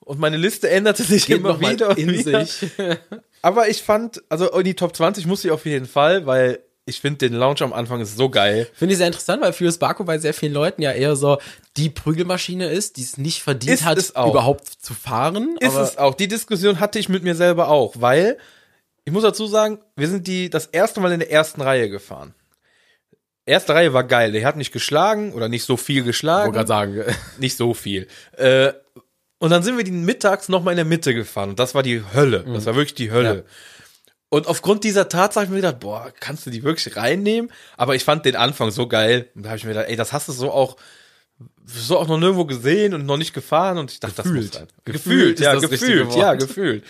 [0.00, 2.44] und meine Liste änderte sich Geht immer wieder in wieder.
[2.44, 2.70] sich.
[3.42, 7.00] Aber ich fand, also in die Top 20 muss ich auf jeden Fall, weil ich
[7.00, 8.68] finde den Launch am Anfang ist so geil.
[8.74, 11.38] Finde ich sehr interessant, weil Furious Baku bei sehr vielen Leuten ja eher so
[11.76, 15.56] die Prügelmaschine ist, die es nicht verdient Ist hat, überhaupt zu fahren.
[15.60, 16.14] Ist es auch.
[16.14, 18.36] Die Diskussion hatte ich mit mir selber auch, weil
[19.04, 22.34] ich muss dazu sagen, wir sind die das erste Mal in der ersten Reihe gefahren.
[23.44, 24.32] Erste Reihe war geil.
[24.32, 26.52] Der hat nicht geschlagen oder nicht so viel Ich wollte geschlagen.
[26.52, 27.04] gerade sagen,
[27.38, 28.06] Nicht so viel.
[28.36, 28.72] Äh,
[29.38, 31.50] und dann sind wir die mittags noch mal in der Mitte gefahren.
[31.50, 32.44] Und das war die Hölle.
[32.46, 33.34] Das war wirklich die Hölle.
[33.34, 33.42] Ja.
[34.32, 37.52] Und aufgrund dieser Tatsache habe ich mir gedacht, boah, kannst du die wirklich reinnehmen?
[37.76, 39.28] Aber ich fand den Anfang so geil.
[39.34, 40.78] Und da habe ich mir gedacht, ey, das hast du so auch
[41.66, 43.76] so auch noch nirgendwo gesehen und noch nicht gefahren.
[43.76, 44.54] Und ich dachte, Gefühlt.
[44.54, 44.68] das muss rein.
[44.86, 46.84] Gefühlt Gefühlt, ja, gefühlt, ja, gefühlt.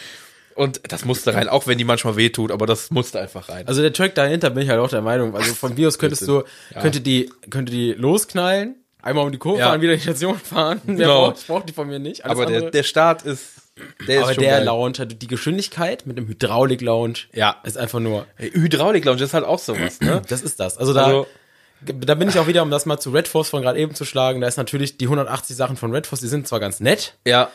[0.54, 3.66] Und das musste rein, auch wenn die manchmal wehtut, aber das musste einfach rein.
[3.66, 6.44] also der Track dahinter bin ich halt auch der Meinung, also von Bios könntest du,
[6.80, 9.70] könnte die, könnte die losknallen, einmal um die Kurve Ja.
[9.70, 10.80] fahren, wieder in die Station fahren.
[10.87, 11.30] Mehr Genau.
[11.30, 12.25] braucht, braucht die von mir nicht.
[12.25, 13.62] Alles aber der, der Start ist,
[14.07, 14.64] der aber der geil.
[14.64, 17.57] Lounge, also die Geschwindigkeit mit dem Hydraulik-Lounge, Ja.
[17.64, 20.23] ist einfach nur, Hydraulik-Lounge ist halt auch sowas, ne?
[20.29, 20.76] das ist das.
[20.79, 21.26] Also da, Also-
[21.85, 24.05] da bin ich auch wieder, um das mal zu Red Force von gerade eben zu
[24.05, 27.14] schlagen, da ist natürlich die 180 Sachen von Red Force, die sind zwar ganz nett,
[27.26, 27.50] ja.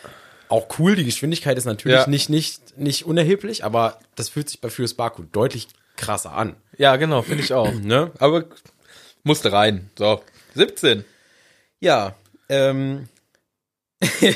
[0.49, 2.07] auch cool, die Geschwindigkeit ist natürlich Ja.
[2.07, 6.55] nicht, nicht, nicht unerheblich, aber das fühlt sich bei Furious Baku deutlich krasser an.
[6.77, 7.71] Ja, genau, finde ich auch.
[7.81, 8.11] Ne?
[8.19, 8.43] Aber
[9.23, 9.89] musste rein.
[9.97, 10.21] So,
[10.55, 11.05] 17.
[11.79, 12.15] Ja,
[12.49, 13.07] ähm.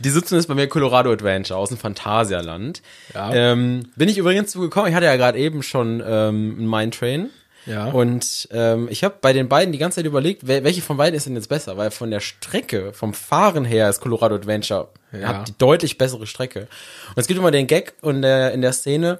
[0.00, 2.82] Die Sitzung ist bei mir Colorado Adventure aus dem Phantasialand.
[3.14, 3.32] Ja.
[3.32, 7.30] Ähm, bin ich übrigens zugekommen, ich hatte ja gerade eben schon ähm, einen Mine Train.
[7.66, 7.86] Ja.
[7.90, 11.14] Und ähm, ich habe bei den beiden die ganze Zeit überlegt, wel welche von beiden
[11.14, 11.76] ist denn jetzt besser?
[11.76, 15.28] Weil von der Strecke, vom Fahren her ist Colorado Adventure Ja.
[15.28, 16.60] hat die deutlich bessere Strecke.
[16.60, 19.18] Und es gibt immer den Gag und der, in der Szene,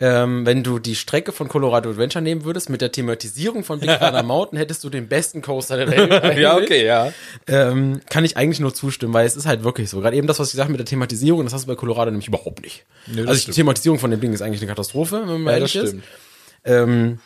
[0.00, 3.90] ähm, wenn du die Strecke von Colorado Adventure nehmen würdest mit der Thematisierung von Big
[3.98, 6.38] Thunder Mountain, hättest du den besten Coaster der Welt.
[6.38, 7.12] ja, okay, ja.
[7.46, 10.00] Ähm, kann ich eigentlich nur zustimmen, weil es ist halt wirklich so.
[10.00, 12.10] Gerade eben das, was ich gesagt habe mit der Thematisierung, das hast du bei Colorado
[12.10, 12.86] nämlich überhaupt nicht.
[13.14, 13.52] Das also die.
[13.52, 15.88] Thematisierung von dem Ding ist eigentlich eine Katastrophe, wenn man Ja, das ehrlich ist.
[15.90, 16.04] stimmt.
[16.64, 17.18] Ähm,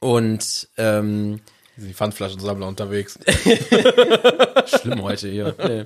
[0.00, 1.40] und ähm,
[1.76, 3.18] Die Pfandflaschensammler unterwegs.
[4.80, 5.54] schlimm heute hier.
[5.58, 5.84] Nee.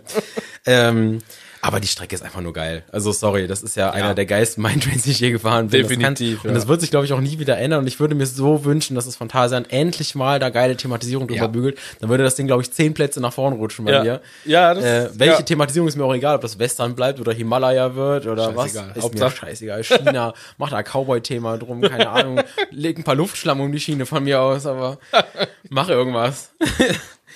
[0.67, 1.19] ähm,
[1.67, 2.85] aber die Strecke ist einfach nur geil.
[2.93, 5.83] Also sorry, das ist ja, einer der geilsten Mindtrains, die ich je gefahren bin.
[5.83, 6.49] Definitiv, Das kann, ja.
[6.51, 7.81] Und das wird sich, glaube ich, auch nie wieder ändern.
[7.81, 11.41] Und ich würde mir so wünschen, dass es Phantasian endlich mal da geile Thematisierung drüber
[11.43, 11.47] Ja.
[11.47, 11.79] bügelt.
[12.01, 14.03] Dann würde das Ding, glaube ich, zehn Plätze nach vorne rutschen bei Ja.
[14.03, 14.21] mir.
[14.45, 15.43] Ja, das- äh, welche ja.
[15.43, 18.73] Thematisierung ist mir auch egal, ob das Western bleibt oder Himalaya wird oder was.
[18.73, 18.93] Scheißegal.
[18.97, 19.85] Ist Hauptsache- mir scheißegal.
[19.85, 22.41] China, macht da Cowboy-Thema drum, keine Ahnung.
[22.71, 24.99] Leg ein paar Luftschlamm um die Schiene von mir aus, aber
[25.71, 26.51] mach irgendwas.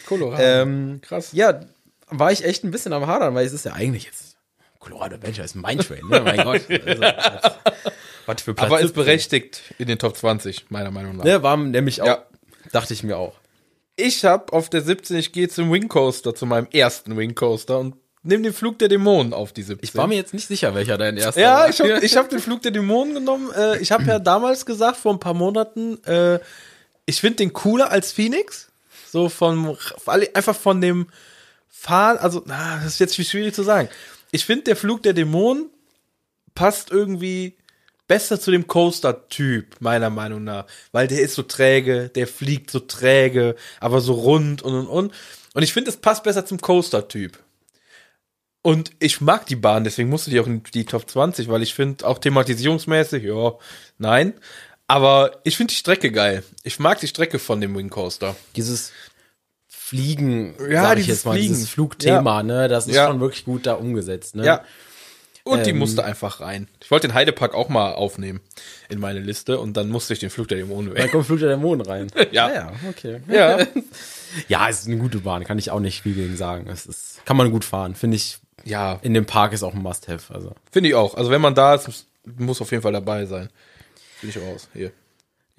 [0.06, 0.42] Colorado.
[0.42, 1.30] Ähm, Krass.
[1.32, 1.60] Ja,
[2.10, 4.36] war ich echt ein bisschen am Hadern, weil es ist ja eigentlich jetzt
[4.78, 6.20] Colorado Adventure ist mein Train, ne?
[6.20, 6.62] Mein Gott.
[6.70, 7.52] Also, was,
[8.26, 9.04] was für Platz Aber ist 17.
[9.04, 11.24] berechtigt in den Top 20, meiner Meinung nach.
[11.24, 12.22] Ne, war nämlich auch, Ja.
[12.72, 13.34] dachte ich mir auch.
[13.96, 17.78] Ich habe auf der 17, ich gehe zum Wing Coaster, zu meinem ersten Wing Coaster
[17.78, 19.80] und nehme den Flug der Dämonen auf die 17.
[19.82, 21.68] Ich war mir jetzt nicht sicher, welcher dein erster Ja, war.
[21.70, 23.50] ich habe hab den Flug der Dämonen genommen.
[23.56, 26.38] Äh, ich habe ja damals gesagt, vor ein paar Monaten, äh,
[27.06, 28.68] ich finde den cooler als Phoenix.
[29.10, 29.76] So von,
[30.34, 31.06] einfach von dem
[31.68, 33.88] Fahren, also, na, das ist jetzt schwierig zu sagen.
[34.30, 35.70] Ich finde, der Flug der Dämonen
[36.54, 37.56] passt irgendwie
[38.08, 40.66] besser zu dem Coaster-Typ, meiner Meinung nach.
[40.92, 45.12] Weil der ist so träge, der fliegt so träge, aber so rund und und und.
[45.54, 47.38] Und ich finde, es passt besser zum Coaster-Typ.
[48.62, 51.74] Und ich mag die Bahn, deswegen musste die auch in die Top 20, weil ich
[51.74, 53.52] finde, auch thematisierungsmäßig, ja,
[53.98, 54.34] nein.
[54.88, 56.42] Aber ich finde die Strecke geil.
[56.64, 58.34] Ich mag die Strecke von dem Wing Coaster.
[58.56, 58.92] Dieses
[59.88, 61.54] Fliegen, Ja, sag ich dieses jetzt mal, Fliegen.
[61.54, 63.06] dieses Flugthema, ne, das ist Ja.
[63.06, 64.44] schon wirklich gut da umgesetzt, ne?
[64.44, 64.64] Ja.
[65.44, 65.78] Und die Ähm.
[65.78, 66.68] musste einfach rein.
[66.82, 68.40] Ich wollte den Heidepark auch mal aufnehmen
[68.90, 71.10] in meine Liste und dann musste ich den Flug der Dämonen weg.
[71.10, 72.08] kommt Flug der Dämonen rein.
[72.32, 72.52] Ja.
[72.52, 73.20] ja, okay.
[73.28, 73.58] Ja.
[74.48, 76.68] Ja, es ist eine gute Bahn, kann ich auch nicht viel gegen sagen.
[76.68, 78.36] Es ist, kann man gut fahren, finde ich.
[78.62, 80.52] Ja, In dem Park ist auch ein Must-Have, also.
[80.70, 81.14] finde ich auch.
[81.14, 82.04] Also wenn man da ist,
[82.36, 83.48] muss- auf jeden Fall dabei sein.
[84.20, 84.68] Finde ich auch aus.
[84.74, 84.92] Hier.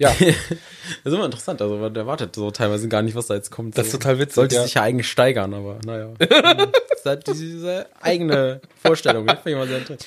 [0.00, 3.50] Ja, Das ist immer interessant, also man erwartet so teilweise gar nicht, was da jetzt
[3.50, 3.76] kommt.
[3.76, 4.62] Das ist total witzig, Sollte ja.
[4.64, 6.08] sich ja eigentlich steigern, aber naja.
[6.18, 9.26] das ist halt diese eigene Vorstellung.
[9.28, 10.06] Finde ich immer sehr interessant.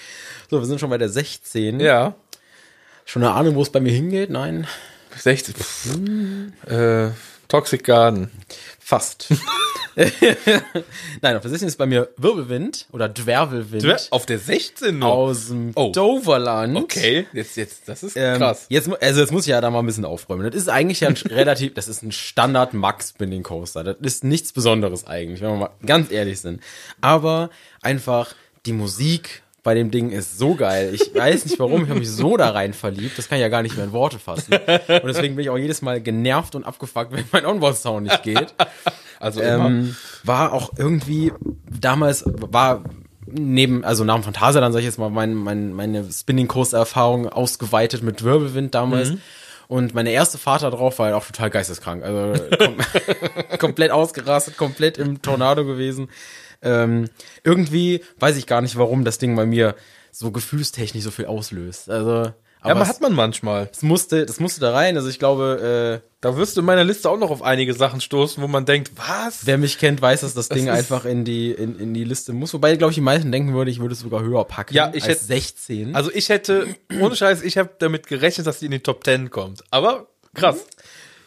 [0.50, 1.80] So, wir sind schon bei der 16.
[1.80, 2.16] ja.
[3.06, 4.30] Schon eine Ahnung, wo es bei mir hingeht?
[4.30, 4.66] Nein.
[5.16, 5.56] 60.
[5.56, 5.98] Pff.
[6.68, 7.12] Äh,
[7.48, 8.32] Toxic Garden.
[8.80, 9.28] Fast.
[11.22, 15.08] Nein, auf der 16 ist bei mir Wirbelwind oder Dwervelwind Auf der 16 noch.
[15.10, 15.92] aus dem Oh.
[15.92, 16.76] Doverland.
[16.76, 18.66] Okay, jetzt, jetzt, das ist Ähm, krass.
[18.70, 20.46] Jetzt, also jetzt muss ich ja da mal ein bisschen aufräumen.
[20.50, 23.84] Das ist eigentlich ja ein relativ, das ist ein Standard Max Spinning Coaster.
[23.84, 26.62] Das ist nichts Besonderes eigentlich, wenn wir mal ganz ehrlich sind.
[27.02, 27.50] Aber
[27.82, 28.34] einfach
[28.66, 30.94] die Musik bei dem Ding ist so geil.
[30.94, 33.18] Ich weiß nicht warum, ich habe mich so da rein verliebt.
[33.18, 34.54] Das kann ich ja gar nicht mehr in Worte fassen.
[34.54, 38.54] Und deswegen bin ich auch jedes Mal genervt und abgefuckt, wenn mein Onboard-Sound nicht geht.
[39.20, 39.68] Also immer.
[39.68, 39.96] Ähm,
[40.26, 41.32] war auch irgendwie,
[41.70, 42.84] damals war
[43.26, 48.22] neben, also nach dem Phantasialand, sag ich jetzt mal, mein, mein, meine Spinning-Coaster-Erfahrung ausgeweitet mit
[48.24, 49.12] Wirbelwind damals.
[49.12, 49.22] Mhm.
[49.70, 52.04] Und meine erste Fahrt da drauf war halt auch total geisteskrank.
[52.04, 52.78] Also kom
[53.60, 56.10] komplett ausgerastet, komplett im Tornado gewesen.
[56.64, 57.10] Ähm,
[57.44, 59.76] irgendwie weiß ich gar nicht, warum das Ding bei mir
[60.12, 61.90] so gefühlstechnisch so viel auslöst.
[61.90, 63.70] Also, ja, aber aber es, hat man manchmal.
[63.74, 64.96] es musste, das musste da rein.
[64.96, 68.00] Also ich glaube, äh, Da wirst du in meiner Liste auch noch auf einige Sachen
[68.00, 69.46] stoßen, wo man denkt, was?
[69.46, 72.32] Wer mich kennt, weiß, dass das Ding ist- einfach in die, in, in die Liste
[72.32, 72.54] muss.
[72.54, 74.74] Wobei, glaube ich, die meisten denken würde, ich würde es sogar höher packen.
[74.74, 75.94] Ja, ich als hätte- 16.
[75.96, 76.68] Also ich hätte,
[77.02, 79.64] ohne Scheiß, ich habe damit gerechnet, dass die in die Top 10 kommt.
[79.70, 80.66] Aber krass.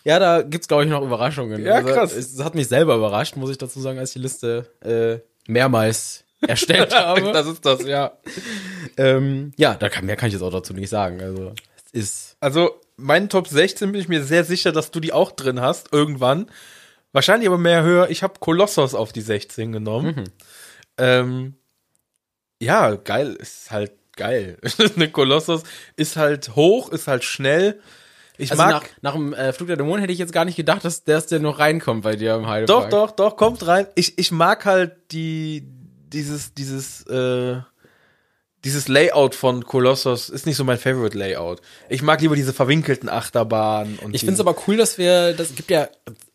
[0.07, 1.65] Ja, da gibt's glaube ich, noch Überraschungen.
[1.65, 2.13] Ja, also, krass.
[2.13, 5.19] Es hat mich selber überrascht, muss ich dazu sagen, als ich die Liste äh,
[5.51, 7.33] mehrmals erstellt habe.
[7.33, 8.17] das ist das, ja.
[8.97, 11.21] ähm, ja, da kann, mehr kann ich jetzt auch dazu nicht sagen.
[11.21, 12.37] Also, es ist.
[12.39, 15.93] Also, meinen Top 16 bin ich mir sehr sicher, dass du die auch drin hast,
[15.93, 16.47] irgendwann.
[17.11, 18.09] Wahrscheinlich aber mehr höher.
[18.09, 20.31] Ich habe Kolossos auf die 16 genommen.
[20.99, 21.55] Ähm,
[22.61, 24.59] ja, geil, ist halt geil.
[24.95, 25.65] Eine Kolossos
[25.97, 27.81] ist halt hoch, ist halt schnell.
[28.39, 28.73] Ich Also mag.
[28.73, 31.21] nach, nach dem äh, Flug der Dämonen hätte ich jetzt gar nicht gedacht, dass der,
[31.23, 32.91] der noch reinkommt bei dir im doch, Heidepark.
[32.91, 33.87] doch, doch, kommt rein.
[33.95, 35.65] Ich, ich mag halt die,
[36.13, 37.57] dieses, dieses, äh,
[38.65, 41.61] dieses Layout von Kolossos ist nicht so mein Favorite Layout.
[41.89, 45.55] Ich mag lieber diese verwinkelten Achterbahnen und Ich finde es aber cool, dass wir, das
[45.55, 45.89] gibt ja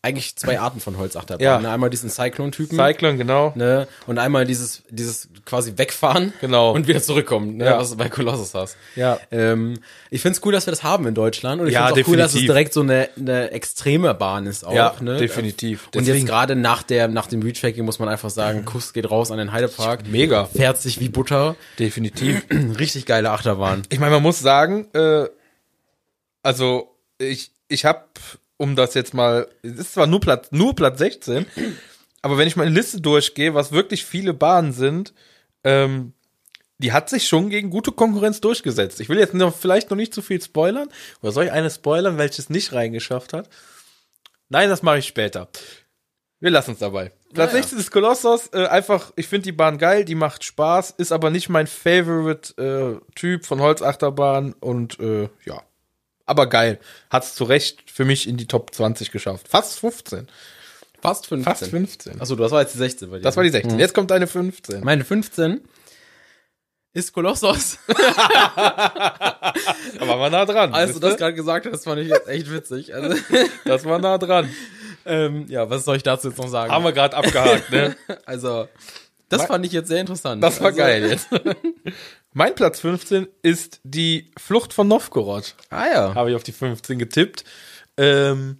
[0.04, 1.44] eigentlich zwei Arten von Holzachterbahnen.
[1.44, 1.60] Ja.
[1.60, 1.70] Ne?
[1.70, 2.76] Einmal diesen Cyclone-Typen.
[2.76, 3.52] Cyclone, genau.
[3.54, 3.86] ne?
[4.08, 6.72] Und einmal dieses, dieses quasi wegfahren Genau.
[6.72, 7.66] und wieder zurückkommen, ne?
[7.66, 7.78] Ja.
[7.78, 8.76] was du bei Colossus hast.
[8.96, 9.18] Ja.
[9.30, 9.78] Ähm,
[10.10, 12.16] ich find's cool, dass wir das haben in Deutschland und ich Ja, find's auch cool,
[12.16, 14.74] dass es direkt so eine, eine extreme Bahn ist auch.
[14.74, 15.16] Ja, ne?
[15.18, 15.86] definitiv.
[15.86, 19.10] Und Deswegen- jetzt gerade nach der nach dem Retracking muss man einfach sagen, Kuss geht
[19.10, 20.06] raus an den Heidepark.
[20.08, 20.46] Mega.
[20.46, 21.54] Fährt sich wie Butter.
[21.78, 22.44] Definitiv.
[22.78, 23.82] Richtig geile Achterbahn.
[23.88, 25.26] Ich meine, man muss sagen, äh,
[26.42, 28.00] also ich, ich habe,
[28.62, 31.46] um das jetzt mal, es ist zwar nur Platz, nur Platz 16,
[32.22, 35.12] aber wenn ich meine Liste durchgehe, was wirklich viele Bahnen sind,
[35.64, 36.12] ähm,
[36.78, 39.00] die hat sich schon gegen gute Konkurrenz durchgesetzt.
[39.00, 40.88] Ich will jetzt noch, vielleicht noch nicht zu viel spoilern.
[41.22, 43.48] Oder soll ich eine spoilern, welches nicht reingeschafft hat?
[44.48, 45.48] Nein, das mache ich später.
[46.38, 47.10] Wir lassen es dabei.
[47.32, 47.62] Platz Ja, ja.
[47.64, 48.48] 16 ist Kolossos.
[48.52, 53.00] Äh, einfach, ich finde die Bahn geil, die macht Spaß, ist aber nicht mein Favorite
[53.02, 55.62] äh, Typ von Holzachterbahn und äh, ja.
[56.26, 56.78] Aber geil.
[57.10, 59.48] Hat's zu Recht für mich in die Top 20 geschafft.
[59.48, 60.28] Fast 15.
[61.00, 61.44] Fast 15.
[61.44, 62.20] Fast 15.
[62.20, 63.22] Achso, das war jetzt die 16 bei dir.
[63.22, 63.78] Das war die 16.
[63.78, 64.84] Jetzt kommt eine 15.
[64.84, 65.60] Meine 15
[66.92, 67.78] ist Kolossos.
[69.98, 70.72] Da waren wir nah dran.
[70.72, 72.94] Als du das gerade gesagt hast, fand ich jetzt echt witzig.
[72.94, 73.16] Also,
[73.64, 74.48] das war nah dran.
[75.04, 76.72] ähm, ja, was soll ich dazu jetzt noch sagen?
[76.72, 77.96] Haben wir gerade abgehakt, ne?
[78.26, 78.68] Also,
[79.28, 80.42] das fand ich jetzt sehr interessant.
[80.42, 81.28] Das war also, geil jetzt.
[82.32, 85.54] Mein Platz 15 ist die Flucht von Novgorod.
[85.70, 86.14] Ah ja.
[86.14, 87.44] Habe ich auf die 15 getippt.
[87.96, 88.58] Ähm,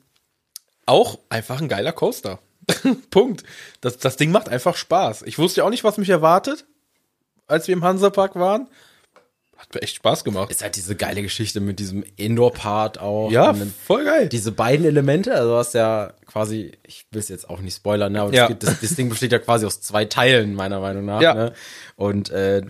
[0.87, 2.39] auch einfach ein geiler Coaster.
[3.11, 3.45] Punkt.
[3.81, 5.23] Das, das Ding macht einfach Spaß.
[5.23, 6.65] Ich wusste ja auch nicht, was mich erwartet,
[7.47, 8.69] als wir im Hansapark waren.
[9.57, 10.51] Hat mir echt Spaß gemacht.
[10.51, 13.31] Ist halt diese geile Geschichte mit diesem Indoor-Part auch.
[13.31, 13.55] Ja,
[13.87, 14.29] voll geil.
[14.29, 18.13] diese beiden Elemente, also du hast ja quasi, ich will es jetzt auch nicht spoilern,
[18.13, 18.49] ne, aber Ja.
[18.53, 21.21] das, das Ding besteht ja quasi aus zwei Teilen, meiner Meinung nach.
[21.21, 21.35] Ja.
[21.35, 21.53] Ne?
[21.95, 22.63] Und äh,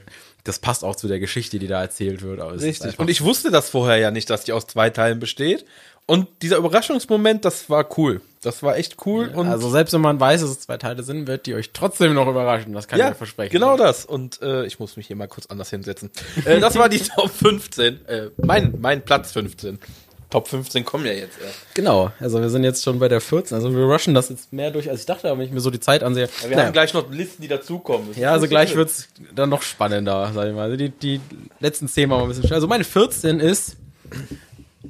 [0.44, 2.40] das passt auch zu der Geschichte, die da erzählt wird.
[2.60, 2.98] Richtig.
[2.98, 5.64] Und ich wusste das vorher ja nicht, dass die aus zwei Teilen besteht.
[6.04, 8.20] Und dieser Überraschungsmoment, das war cool.
[8.42, 9.28] Das war echt cool.
[9.32, 12.12] Und also selbst wenn man weiß, dass es zwei Teile sind, wird die euch trotzdem
[12.14, 12.72] noch überraschen.
[12.72, 13.52] Das kann ich ja, mir versprechen.
[13.52, 14.04] genau das.
[14.04, 16.10] Und äh, ich muss mich hier mal kurz anders hinsetzen.
[16.44, 18.06] äh, das war die Top 15.
[18.06, 19.78] Äh, mein, mein Platz 15.
[20.32, 21.74] Top 15 kommen ja jetzt erst.
[21.74, 23.54] Genau, also wir sind jetzt schon bei der 14.
[23.54, 25.70] Also wir rushen das jetzt mehr durch, als ich dachte, aber wenn ich mir so
[25.70, 26.26] die Zeit ansehe.
[26.40, 26.64] Wir naja.
[26.64, 28.08] haben gleich noch Listen, die dazukommen.
[28.08, 30.62] Das Ja, also gleich so wird's dann noch spannender, sag ich mal.
[30.62, 31.20] Also die, die
[31.60, 32.54] letzten zehn machen wir ein bisschen schnell.
[32.54, 33.76] Also meine 14 ist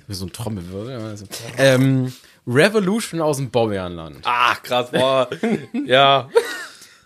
[0.07, 0.91] wie so ein Trommelwirbel.
[0.93, 1.25] ja, Also,
[1.59, 2.13] ähm,
[2.47, 4.19] Revolution aus dem Bobbejahnland.
[4.23, 5.29] Ach, krass, boah.
[5.87, 6.29] ja.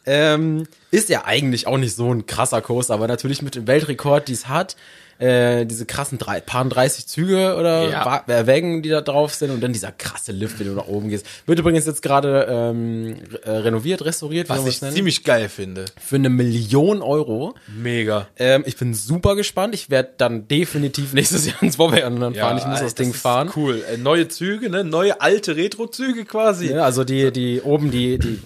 [0.05, 4.29] Ähm, ist ja eigentlich auch nicht so ein krasser Coaster, aber natürlich mit dem Weltrekord,
[4.29, 4.77] die es hat,
[5.19, 8.47] äh, diese krassen drei, paar 30 Züge oder Ja.
[8.47, 11.27] Wägen, die da drauf sind und dann dieser krasse Lift, wenn du nach oben gehst.
[11.47, 15.87] Wird übrigens jetzt gerade ähm, äh, renoviert, restauriert, Was ich ziemlich geil finde.
[15.99, 17.55] für eine Million Euro.
[17.77, 18.29] Mega.
[18.39, 19.75] Ähm, ich bin super gespannt.
[19.75, 22.59] Ich werde dann definitiv nächstes Jahr ins Bobbejahnland fahren.
[22.59, 23.51] Ich muss das Ding ist fahren.
[23.55, 23.83] Cool.
[23.93, 24.85] Äh, neue Züge, ne?
[24.85, 26.71] Neue alte Retro-Züge quasi.
[26.73, 28.39] Ja, also die, die oben die, die,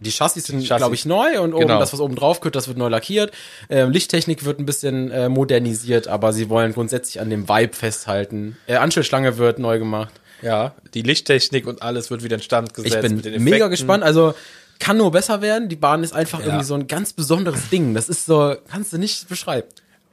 [0.00, 1.78] die Chassis sind, glaube ich, neu und oben Genau.
[1.80, 3.32] das, was oben drauf gehört, das wird neu lackiert.
[3.68, 8.56] Ähm, Lichttechnik wird ein bisschen äh, modernisiert, aber sie wollen grundsätzlich an dem Vibe festhalten.
[8.66, 10.12] Äh, Anschlussschlange wird neu gemacht.
[10.40, 13.12] Ja, die Lichttechnik und alles wird wieder in Stand gesetzt.
[13.12, 14.04] Ich bin mega gespannt.
[14.04, 14.34] Also
[14.78, 15.68] kann nur besser werden.
[15.68, 17.94] Die Bahn ist einfach irgendwie so ein ganz besonderes Ding.
[17.94, 19.66] Das ist so, kannst du nicht beschreiben.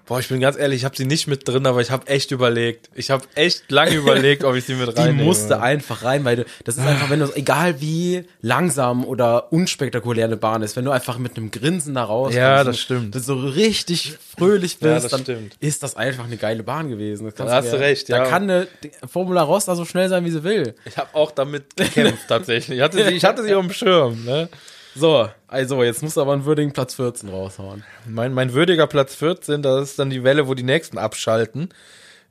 [0.07, 2.29] Boah, ich bin ganz ehrlich, ich habe sie nicht mit drin, aber ich habe echt
[2.31, 2.89] überlegt.
[2.93, 5.23] Ich habe echt lange überlegt, ob ich sie mit Die reinnehme.
[5.23, 10.25] musste einfach rein, weil du, das ist einfach, wenn du, egal wie langsam oder unspektakulär
[10.25, 13.15] eine Bahn ist, wenn du einfach mit einem Grinsen da raus Ja, das stimmt.
[13.15, 15.55] du so richtig fröhlich bist, Ja, das dann stimmt.
[15.59, 17.25] ist das einfach eine geile Bahn gewesen.
[17.25, 18.25] Das Da hast du recht, Da ja.
[18.25, 18.67] kann eine
[19.11, 20.75] Formula Rossa so schnell sein, wie sie will.
[20.85, 22.77] Ich habe auch damit gekämpft tatsächlich.
[22.77, 24.23] Ich hatte sie, ich hatte sie auf dem Schirm.
[24.23, 24.49] Ne?
[24.95, 27.83] So, also jetzt musst du aber einen würdigen Platz 14 raushauen.
[28.07, 31.69] Mein, mein würdiger Platz 14, das ist dann die Welle, wo die nächsten abschalten.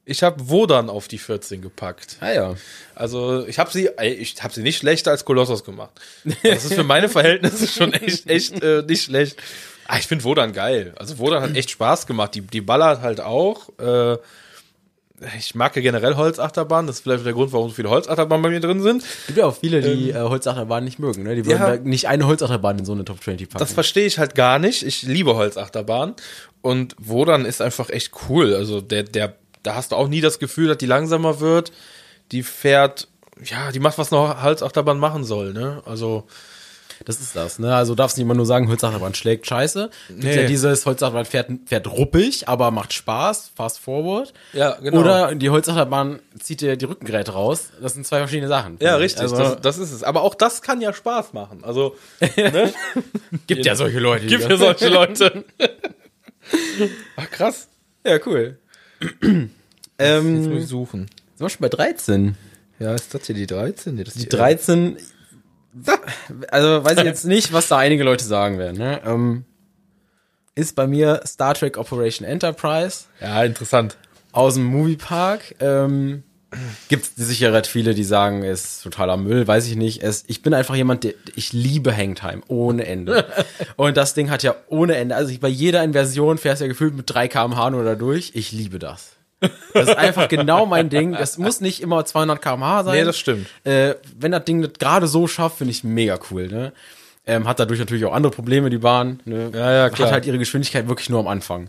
[0.07, 2.16] Ich habe Wodan auf die 14 gepackt.
[2.20, 2.55] Ah ja.
[2.94, 5.92] Also ich habe sie, ich habe sie nicht schlechter als Kolossos gemacht.
[6.42, 9.37] Das ist für meine Verhältnisse schon echt, echt äh, nicht schlecht.
[9.87, 10.94] Ah, ich finde Wodan geil.
[10.96, 12.35] Also Wodan hat echt Spaß gemacht.
[12.35, 13.70] Die, die ballert halt auch.
[13.79, 14.18] Äh,
[15.38, 16.87] ich mag ja generell Holzachterbahnen.
[16.88, 19.05] Das ist vielleicht der Grund, warum so viele Holzachterbahnen bei mir drin sind.
[19.27, 21.37] Gibt ja auch viele, die äh, Holzachterbahn nicht mögen, ne?
[21.37, 21.77] Die würden Ja.
[21.77, 23.59] nicht eine Holzachterbahn in so eine Top 20 packen.
[23.61, 24.83] Das verstehe ich halt gar nicht.
[24.83, 26.14] Ich liebe Holzachterbahn.
[26.62, 28.55] Und Wodan ist einfach echt cool.
[28.55, 31.70] Also der, der, da hast du auch nie das Gefühl, dass die langsamer wird.
[32.33, 33.07] Die fährt,
[33.44, 35.83] ja, die macht, was eine Holzachterbahn machen soll, ne?
[35.85, 36.24] Also,
[37.05, 37.75] Das ist das, ne?
[37.75, 39.90] Also darfst nicht immer nur sagen, Holzachterbahn schlägt scheiße.
[40.09, 40.35] Nee.
[40.35, 44.33] ja dieses Holzachterbahn fährt, fährt ruppig, aber macht Spaß, fast forward.
[44.53, 45.01] Ja, genau.
[45.01, 47.71] Oder die Holzachterbahn zieht dir die Rückengeräte raus.
[47.81, 48.79] Das sind zwei verschiedene Sachen.
[48.81, 49.23] ja, richtig.
[49.23, 50.03] Also, das, das ist es.
[50.03, 51.62] Aber auch das kann ja Spaß machen.
[51.62, 51.97] Also,
[52.37, 52.73] ne?
[53.47, 54.27] gibt ja solche Leute.
[54.27, 55.45] Gibt ja solche Leute.
[57.17, 57.69] Ach, krass.
[58.05, 58.59] Ja, cool.
[59.01, 61.01] Jetzt muss ähm, ich suchen.
[61.37, 62.37] sind wir schon bei 13.
[62.79, 63.95] Ja, ist das hier die 13?
[63.95, 64.97] Nee, das Die 13,
[66.49, 69.01] also weiß ich jetzt nicht, was da einige Leute sagen werden, ne?
[69.05, 69.45] Ähm,
[70.55, 73.05] ist bei mir Star Trek Operation Enterprise.
[73.21, 73.97] Ja, interessant.
[74.33, 75.57] aus dem Moviepark.
[75.61, 76.23] Ähm,
[76.89, 80.03] Gibt es sicher viele, die sagen, es ist totaler Müll, weiß ich nicht.
[80.03, 83.27] Es, ich bin einfach jemand, der, ich liebe Hangtime ohne Ende.
[83.77, 86.69] Und das Ding hat ja ohne Ende, also ich, bei jeder Inversion fährst du ja
[86.69, 88.33] gefühlt mit 3 km/h nur da durch.
[88.35, 89.13] Ich liebe das.
[89.40, 91.12] Das ist einfach genau mein Ding.
[91.12, 92.94] Das muss nicht immer 200 km/h sein.
[92.99, 93.47] Nee, das stimmt.
[93.64, 96.49] Äh, wenn das Ding das gerade so schafft, finde ich mega cool.
[96.49, 96.73] Ne?
[97.27, 99.20] Ähm, hat dadurch natürlich auch andere Probleme, die Bahn.
[99.25, 99.51] Ne?
[99.55, 100.09] Ja, ja, klar.
[100.09, 101.68] Hat halt ihre Geschwindigkeit wirklich nur am Anfang.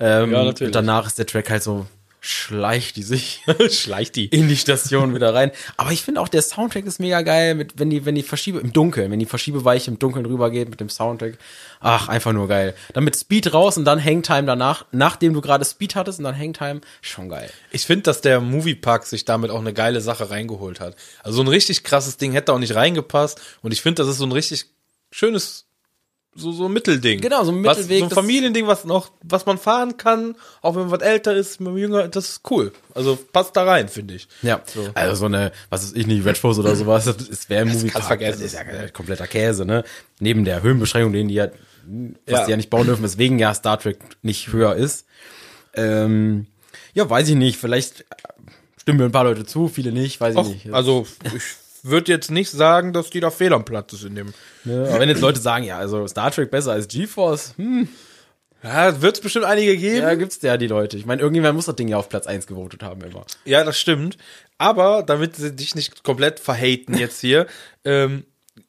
[0.00, 0.68] Ähm, Ja, natürlich.
[0.68, 1.86] Und danach ist der Track halt so,
[2.26, 4.26] schleicht die sich Schleicht die.
[4.26, 5.50] in die Station wieder rein.
[5.76, 8.60] Aber ich finde auch, der Soundtrack ist mega geil, mit, wenn die, wenn die Verschiebe,
[8.60, 11.36] im Dunkeln, wenn die Verschiebeweiche im Dunkeln rübergeht mit dem Soundtrack.
[11.80, 12.74] Ach, einfach nur geil.
[12.94, 16.38] Dann mit Speed raus und dann Hangtime danach, nachdem du gerade Speed hattest und dann
[16.38, 17.50] Hangtime, schon geil.
[17.70, 20.96] Ich finde, dass der Moviepark sich damit auch eine geile Sache reingeholt hat.
[21.22, 23.38] Also so ein richtig krasses Ding hätte auch nicht reingepasst.
[23.60, 24.64] Und ich finde, das ist so ein richtig
[25.10, 25.63] schönes,
[26.36, 27.20] so, so ein Mittelding.
[27.20, 30.74] Genau, so ein was, Mittelweg, So ein Familiending, was noch, was man fahren kann, auch
[30.74, 32.72] wenn man was älter ist, wenn man jünger, das ist cool.
[32.94, 34.26] Also passt da rein, finde ich.
[34.42, 34.60] Ja,
[34.94, 37.68] also so eine, was ist ich nicht, Red Force oder sowas, das ist wäre im
[37.72, 38.04] Movie Park.
[38.04, 38.42] vergessen.
[38.42, 39.84] Das ist ja kompletter Käse, ne?
[40.18, 41.48] Neben der Höhenbeschränkung, den die ja,
[42.26, 42.44] was Ja.
[42.46, 45.06] die ja nicht bauen dürfen, weswegen ja Star Trek nicht höher ist.
[45.74, 46.46] Ähm,
[46.94, 48.04] ja, weiß ich nicht, vielleicht
[48.76, 50.72] stimmen mir ein paar Leute zu, viele nicht, weiß ich Och, nicht.
[50.72, 51.42] also ich
[51.84, 54.32] würde jetzt nicht sagen, dass die da fehl am Platz ist in dem.
[54.64, 54.86] Ne?
[54.88, 57.88] Aber wenn jetzt Leute sagen, ja, also Star Trek besser als GeForce, hm,
[58.62, 59.98] Ja, wird es bestimmt einige geben.
[59.98, 60.96] ja, gibt's ja die Leute.
[60.96, 63.24] Ich meine, irgendjemand muss das Ding ja auf Platz 1 gewotet haben immer.
[63.44, 64.16] Ja, das stimmt.
[64.56, 67.46] Aber damit sie dich nicht komplett verhaten jetzt hier,
[67.84, 68.24] ähm,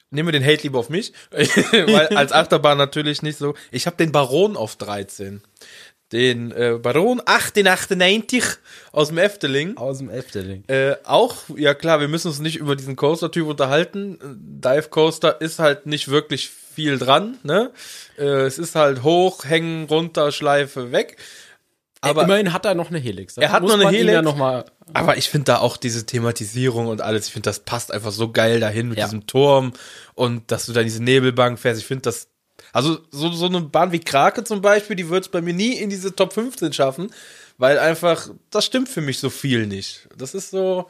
[0.09, 1.13] nehmen wir den Hate lieber auf mich.
[1.31, 3.53] Weil als Achterbahn natürlich nicht so.
[3.71, 5.41] Ich habe den Baron auf 13.
[6.11, 8.43] Den äh, Baron 1898
[8.91, 9.75] aus dem Efteling.
[9.77, 10.63] Aus dem Efteling.
[10.67, 14.19] Äh, auch, ja klar, wir müssen uns nicht über diesen Coaster-Typ unterhalten.
[14.23, 17.71] Dive Coaster ist halt nicht wirklich viel dran, ne?
[18.17, 21.17] Äh, es ist halt hoch, hängen, runter, Schleife, weg.
[22.01, 23.37] Aber immerhin hat er noch eine Helix.
[23.37, 24.11] Er hat noch eine Helix.
[24.13, 27.61] Ja noch mal, Aber ich finde da auch diese Thematisierung und alles, ich finde, das
[27.61, 29.05] passt einfach so geil dahin mit Ja.
[29.05, 29.73] diesem Turm
[30.13, 31.81] und dass du da diese Nebelbank fährst.
[31.81, 32.27] Ich finde das,
[32.75, 35.73] also so, so eine Bahn wie Krake zum Beispiel, die wird es bei mir nie
[35.77, 37.09] in diese Top 15 schaffen,
[37.57, 40.09] weil einfach, das stimmt für mich so viel nicht.
[40.17, 40.89] Das ist so,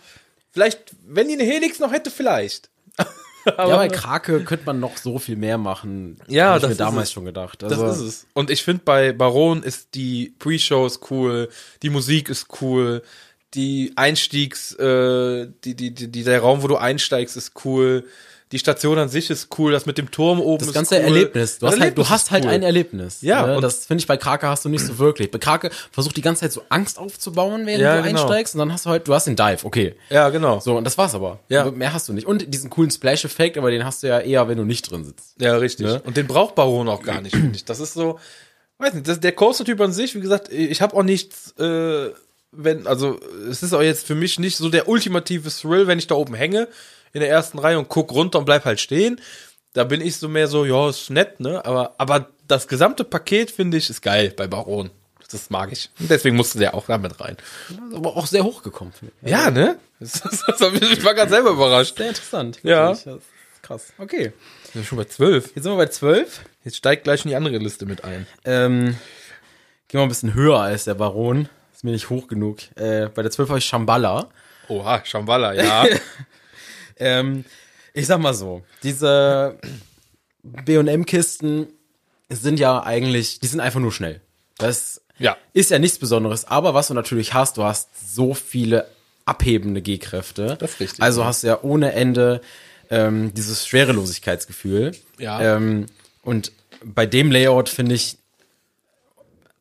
[0.52, 2.70] vielleicht, wenn die eine Helix noch hätte, vielleicht.
[3.46, 6.18] ja, bei Krake könnte man noch so viel mehr machen.
[6.28, 7.14] Ja, Hab ich das mir ist damals es.
[7.14, 7.62] schon gedacht.
[7.62, 8.28] Das Also, ist es.
[8.34, 11.50] Und ich finde, bei Baron ist die Pre-Show ist cool,
[11.84, 13.04] die Musik ist cool,
[13.54, 18.06] die Einstiegs, äh, die, die, die, der Raum, wo du einsteigst, ist cool.
[18.52, 21.02] Die Station an sich ist cool, das mit dem Turm oben Das ist ganze cool.
[21.02, 21.58] Erlebnis.
[21.58, 22.52] Du Das hast, halt, Erlebnis du hast halt cool.
[22.52, 23.22] ein Erlebnis.
[23.22, 23.56] Ja, Ne?
[23.56, 25.32] und- das finde ich bei Krake hast du nicht so wirklich.
[25.32, 28.22] Bei Krake versucht die ganze Zeit so Angst aufzubauen, während Ja, du genau.
[28.22, 28.54] einsteigst.
[28.54, 29.96] Und dann hast du halt, du hast den Dive, okay.
[30.12, 30.60] Ja, genau.
[30.60, 31.40] So, und das war's aber.
[31.50, 31.70] Ja.
[31.72, 32.28] Mehr hast du nicht.
[32.28, 35.42] Und diesen coolen Splash-Effekt, aber den hast du ja eher, wenn du nicht drin sitzt.
[35.42, 35.88] Ja, richtig.
[35.88, 36.02] Ne?
[36.06, 37.66] Und den braucht Baron auch gar nicht, finde ich.
[37.66, 38.20] Das ist so,
[38.78, 42.10] weiß nicht, das, der Coaster-Typ an sich, wie gesagt, ich habe auch nichts, äh,
[42.52, 46.08] wenn, also es ist auch jetzt für mich nicht so der ultimative Thrill, wenn ich
[46.08, 46.68] da oben hänge
[47.16, 49.22] in der ersten Reihe und guck runter und bleib halt stehen.
[49.72, 51.64] Da bin ich so mehr so, ja, ist nett, ne?
[51.64, 54.92] Aber, aber das gesamte Paket finde ich ist geil bei Baron.
[55.32, 55.90] Das mag ich.
[55.98, 57.38] Und deswegen musste der auch damit rein.
[57.94, 58.94] aber auch sehr hochgekommen.
[58.94, 59.32] finde ich.
[59.32, 59.78] Ja, ne?
[60.02, 61.98] Das, das, das, ich war gerade selber überrascht.
[61.98, 62.60] Sehr interessant.
[62.64, 62.90] Ja.
[62.90, 63.06] wirklich.
[63.06, 63.94] Das ist krass.
[63.98, 64.34] Okay.
[64.74, 65.46] Wir sind schon bei zwölf.
[65.56, 66.42] Jetzt sind wir bei 12.
[66.66, 68.28] Jetzt steigt gleich in die andere Liste mit ein.
[68.44, 68.98] Ähm,
[69.88, 71.48] gehen wir ein bisschen höher als der Baron.
[71.74, 72.60] Ist mir nicht hoch genug.
[72.76, 74.28] Äh, bei der 12 habe ich Shambhala.
[74.68, 75.86] Oha, Shambhala, ja.
[76.98, 77.46] Ähm,
[77.94, 79.58] ich sag mal so, diese
[80.44, 81.68] B&M-Kisten
[82.30, 84.22] sind ja eigentlich, die sind einfach nur schnell.
[84.58, 85.38] Das Ja.
[85.54, 86.46] ist ja nichts Besonderes.
[86.46, 88.88] Aber was du natürlich hast, du hast so viele
[89.26, 90.58] abhebende G-Kräfte.
[90.60, 91.28] Das ist richtig, Also ja.
[91.28, 92.42] hast du ja ohne Ende
[92.90, 94.92] ähm, dieses Schwerelosigkeitsgefühl.
[95.18, 95.42] Ja.
[95.56, 95.88] Ähm,
[96.22, 96.52] und
[96.84, 98.18] bei dem Layout finde ich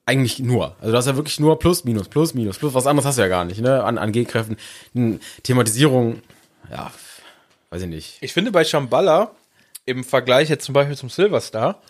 [0.06, 0.76] eigentlich nur.
[0.80, 2.74] Also du hast ja wirklich nur Plus, Minus, Plus, Minus, Plus.
[2.74, 3.82] Was anderes hast du ja gar nicht, ne?
[3.84, 4.58] An, an G-Kräften.
[5.42, 6.20] Thematisierung,
[6.70, 6.92] ja,
[7.74, 8.18] weiß ich nicht.
[8.20, 9.32] Ich finde bei Shambhala
[9.84, 11.82] im Vergleich jetzt zum Beispiel zum Silverstar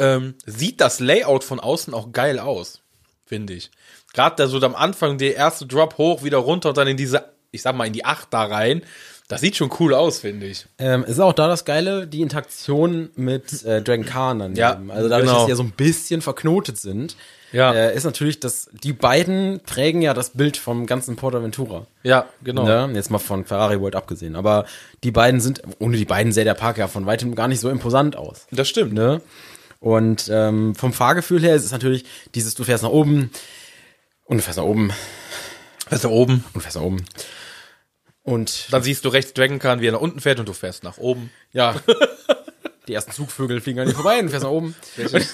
[0.00, 2.80] ähm, sieht das Layout von außen auch geil aus,
[3.24, 3.70] finde ich.
[4.14, 7.24] Gerade da so am Anfang der erste Drop hoch, wieder runter und dann in diese,
[7.52, 8.82] ich sag mal, in die Acht da rein.
[9.28, 10.66] Das sieht schon cool aus, finde ich.
[10.78, 14.58] Ähm, ist auch da das Geile, die Interaktion mit äh, Dragon Khan daneben.
[14.58, 15.38] Ja, also dadurch, genau.
[15.38, 17.16] dass die ja so ein bisschen verknotet sind,
[17.52, 17.72] Ja.
[17.72, 21.86] äh, ist natürlich, dass die beiden prägen ja das Bild vom ganzen Portaventura.
[22.02, 22.64] Ja, genau.
[22.64, 22.90] Ne?
[22.94, 24.36] Jetzt mal von Ferrari World abgesehen.
[24.36, 24.66] Aber
[25.04, 27.68] die beiden sind, ohne die beiden sähe der Park ja von weitem gar nicht so
[27.70, 28.46] imposant aus.
[28.50, 28.94] Das stimmt.
[28.94, 29.20] Ne?
[29.80, 33.30] Und ähm, vom Fahrgefühl her ist es natürlich dieses, du fährst nach oben
[34.24, 34.92] und du fährst nach oben
[35.92, 36.44] ist da oben.
[36.46, 37.04] und du fährst nach oben.
[38.24, 40.84] Und Dann siehst du rechts Dragon Khan, wie er nach unten fährt und du fährst
[40.84, 41.30] nach oben.
[41.52, 41.74] ja,
[42.88, 44.74] die ersten Zugvögel fliegen an dir vorbei und du fährst nach oben.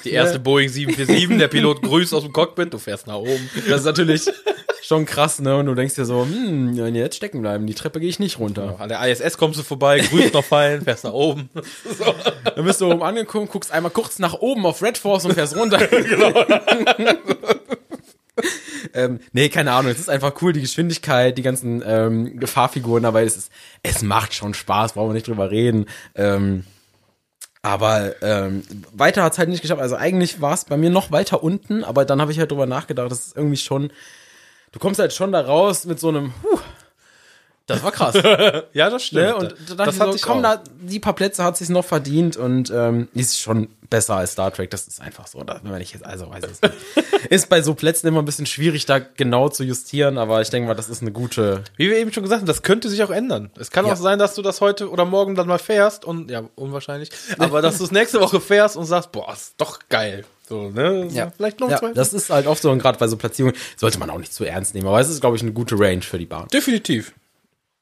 [0.04, 3.50] Die erste Boeing 747, der Pilot grüßt aus dem Cockpit, du fährst nach oben.
[3.68, 4.26] Das ist natürlich
[4.82, 5.56] schon krass, ne?
[5.56, 8.38] Und du denkst dir so, hm, wenn jetzt stecken bleiben, die Treppe gehe ich nicht
[8.38, 8.76] runter.
[8.78, 11.50] An der ISS kommst du vorbei, grüßt noch fallen, fährst nach oben.
[12.56, 15.56] Dann bist du oben angekommen, guckst einmal kurz nach oben auf Red Force und fährst
[15.56, 15.80] runter.
[18.94, 19.90] ähm, nee, keine Ahnung.
[19.90, 24.34] Es ist einfach cool, die Geschwindigkeit, die ganzen ähm, Fahrfiguren, aber es ist, es macht
[24.34, 25.86] schon Spaß, brauchen wir nicht drüber reden.
[26.14, 26.64] Ähm,
[27.62, 29.80] aber ähm, weiter hat's halt nicht geschafft.
[29.80, 32.66] Also eigentlich war es bei mir noch weiter unten, aber dann habe ich halt drüber
[32.66, 33.90] nachgedacht, das ist irgendwie schon.
[34.72, 36.58] Du kommst halt schon da raus mit so einem, huh,
[37.68, 38.14] das war krass.
[38.72, 39.22] Ja, das stimmt.
[39.24, 39.36] Ne?
[39.36, 40.42] Und da dachte das ich so, komm, auch.
[40.56, 44.52] da, die paar Plätze hat sich noch verdient und ähm, ist schon besser als Star
[44.52, 44.70] Trek.
[44.70, 45.42] Das ist einfach so.
[45.44, 46.74] Da, wenn ich jetzt, also weiß ich es nicht.
[47.30, 50.68] Ist bei so Plätzen immer ein bisschen schwierig, da genau zu justieren, aber ich denke
[50.68, 51.64] mal, das ist eine gute.
[51.76, 53.50] Wie wir eben schon gesagt haben, das könnte sich auch ändern.
[53.58, 53.92] Es kann Ja.
[53.92, 57.60] auch sein, dass du das heute oder morgen dann mal fährst und, ja, unwahrscheinlich, aber
[57.60, 60.24] dass du es nächste Woche fährst und sagst, boah, ist doch geil.
[60.48, 61.10] So, ne?
[61.10, 61.92] So, Vielleicht noch ja, zwei.
[61.92, 64.44] das ist halt oft so und gerade bei so Platzierungen sollte man auch nicht zu
[64.44, 64.86] ernst nehmen.
[64.86, 66.46] Aber es ist, glaube ich, eine gute Range für die Bahn.
[66.52, 67.12] Definitiv.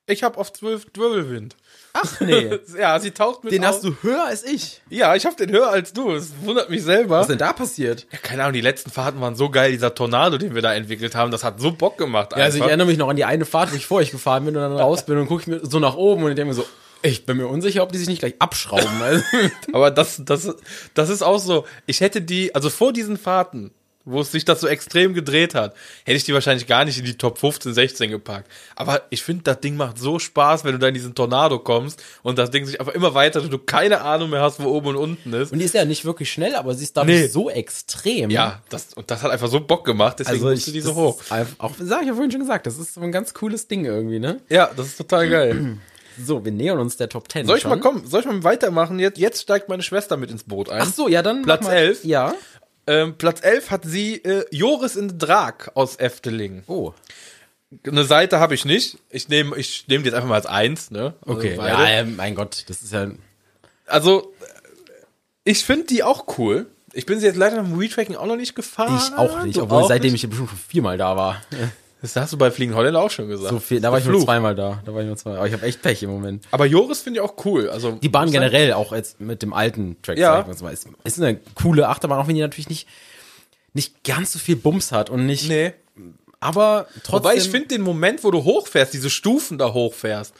[0.09, 1.57] Ich habe auf 12 Wirbelwind.
[1.93, 2.59] Ach nee.
[2.79, 3.75] Ja, sie taucht mit Den auf.
[3.75, 4.81] hast du höher als ich.
[4.89, 6.13] Ja, ich habe den höher als du.
[6.13, 7.17] Es wundert mich selber.
[7.17, 8.07] Was ist denn da passiert?
[8.13, 9.73] Ja, keine Ahnung, die letzten Fahrten waren so geil.
[9.73, 12.33] Dieser Tornado, den wir da entwickelt haben, das hat so Bock gemacht.
[12.37, 14.45] Ja, also ich erinnere mich noch an die eine Fahrt, wo ich vor euch gefahren
[14.45, 16.51] bin und dann raus bin und gucke ich mir so nach oben und ich denke
[16.51, 16.67] mir so,
[17.03, 18.87] ich bin mir unsicher, ob die sich nicht gleich abschrauben.
[19.01, 19.25] Also,
[19.73, 20.55] Aber das, das,
[20.95, 21.67] das ist auch so.
[21.87, 23.73] Ich hätte die, also vor diesen Fahrten,
[24.07, 27.05] wo es sich das so extrem gedreht hat, hätte ich die wahrscheinlich gar nicht in
[27.05, 28.51] die Top 15, 16 gepackt.
[28.77, 32.03] Aber ich finde, das Ding macht so Spaß, wenn du da in diesen Tornado kommst
[32.23, 34.97] und das Ding sich einfach immer weiter, du keine Ahnung mehr hast, wo oben und
[34.97, 35.53] unten ist.
[35.53, 37.27] und die ist ja nicht wirklich schnell, aber sie ist dadurch Nee.
[37.27, 38.31] so extrem.
[38.31, 40.95] Ja, das, und das hat einfach so Bock gemacht, deswegen also musste ich, die so
[40.95, 41.21] hoch.
[41.29, 43.85] Einfach, auch, sag ich ja vorhin schon gesagt, das ist so ein ganz cooles Ding
[43.85, 44.41] irgendwie, ne?
[44.49, 45.79] Ja, das ist total geil.
[46.19, 47.71] So, wir nähern uns der Top 10 Soll ich schon.
[47.73, 48.07] mal kommen?
[48.07, 48.99] Soll ich mal weitermachen?
[48.99, 50.81] Jetzt, jetzt steigt meine Schwester mit ins Boot ein.
[50.81, 52.05] Ach so, ja, dann Platz mach mal, 11.
[52.07, 52.33] Ja.
[52.87, 56.63] Ähm, Platz 11 hat sie äh, Joris in Drag aus Efteling.
[56.69, 56.93] Oh,
[57.87, 58.99] Eine Seite habe ich nicht.
[59.11, 60.91] Ich nehme ich nehm die jetzt einfach mal als eins.
[60.91, 61.15] Ne?
[61.27, 61.55] Also okay.
[61.57, 61.73] beide.
[61.83, 63.11] ja, ähm, mein Gott, das ist ja
[63.87, 64.45] Also, äh,
[65.45, 66.67] ich finde die auch cool.
[66.93, 68.97] Ich bin sie jetzt leider beim Retracking auch noch nicht gefahren.
[68.97, 70.25] ich auch nicht, Du obwohl auch seitdem nicht?
[70.25, 71.43] ich bestimmt schon viermal da war.
[72.15, 73.51] Das hast du bei Fliegen Holländer auch schon gesagt.
[73.51, 74.25] So viel, da war ich nur Fluch.
[74.25, 74.83] zweimal da.
[74.85, 75.39] Da war ich nur zweimal.
[75.39, 76.45] Aber ich habe echt Pech im Moment.
[76.51, 77.69] Aber Joris finde ich auch cool.
[77.71, 80.45] Also Die Bahn generell, auch jetzt mit dem alten Track, Ja.
[80.47, 82.89] sag ich mal, ist, ist eine coole Achterbahn, auch wenn die natürlich nicht,
[83.73, 85.73] nicht ganz so viel Bums hat und nicht, Nee.
[86.41, 87.13] aber trotzdem.
[87.15, 90.35] Wobei ich finde den Moment, wo du hochfährst, diese Stufen da hochfährst,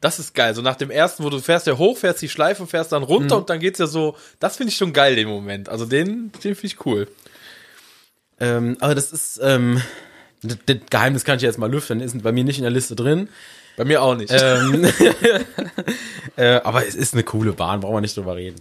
[0.00, 0.54] das ist geil.
[0.54, 3.36] So nach dem ersten, wo du fährst ja hoch, fährst die Schleife, fährst dann runter
[3.36, 3.40] Mhm.
[3.40, 4.16] und dann geht's ja so.
[4.38, 5.68] Das finde ich schon geil, den Moment.
[5.68, 7.08] Also den, den finde ich cool.
[8.40, 9.82] Ähm, aber das ist, ähm,
[10.42, 12.94] das, das Geheimnis kann ich jetzt mal lüften, ist bei mir nicht in der Liste
[12.96, 13.28] drin.
[13.76, 14.32] Bei mir auch nicht.
[14.32, 14.84] Ähm,
[16.36, 18.60] äh, aber es ist eine coole Bahn, brauchen wir nicht drüber reden.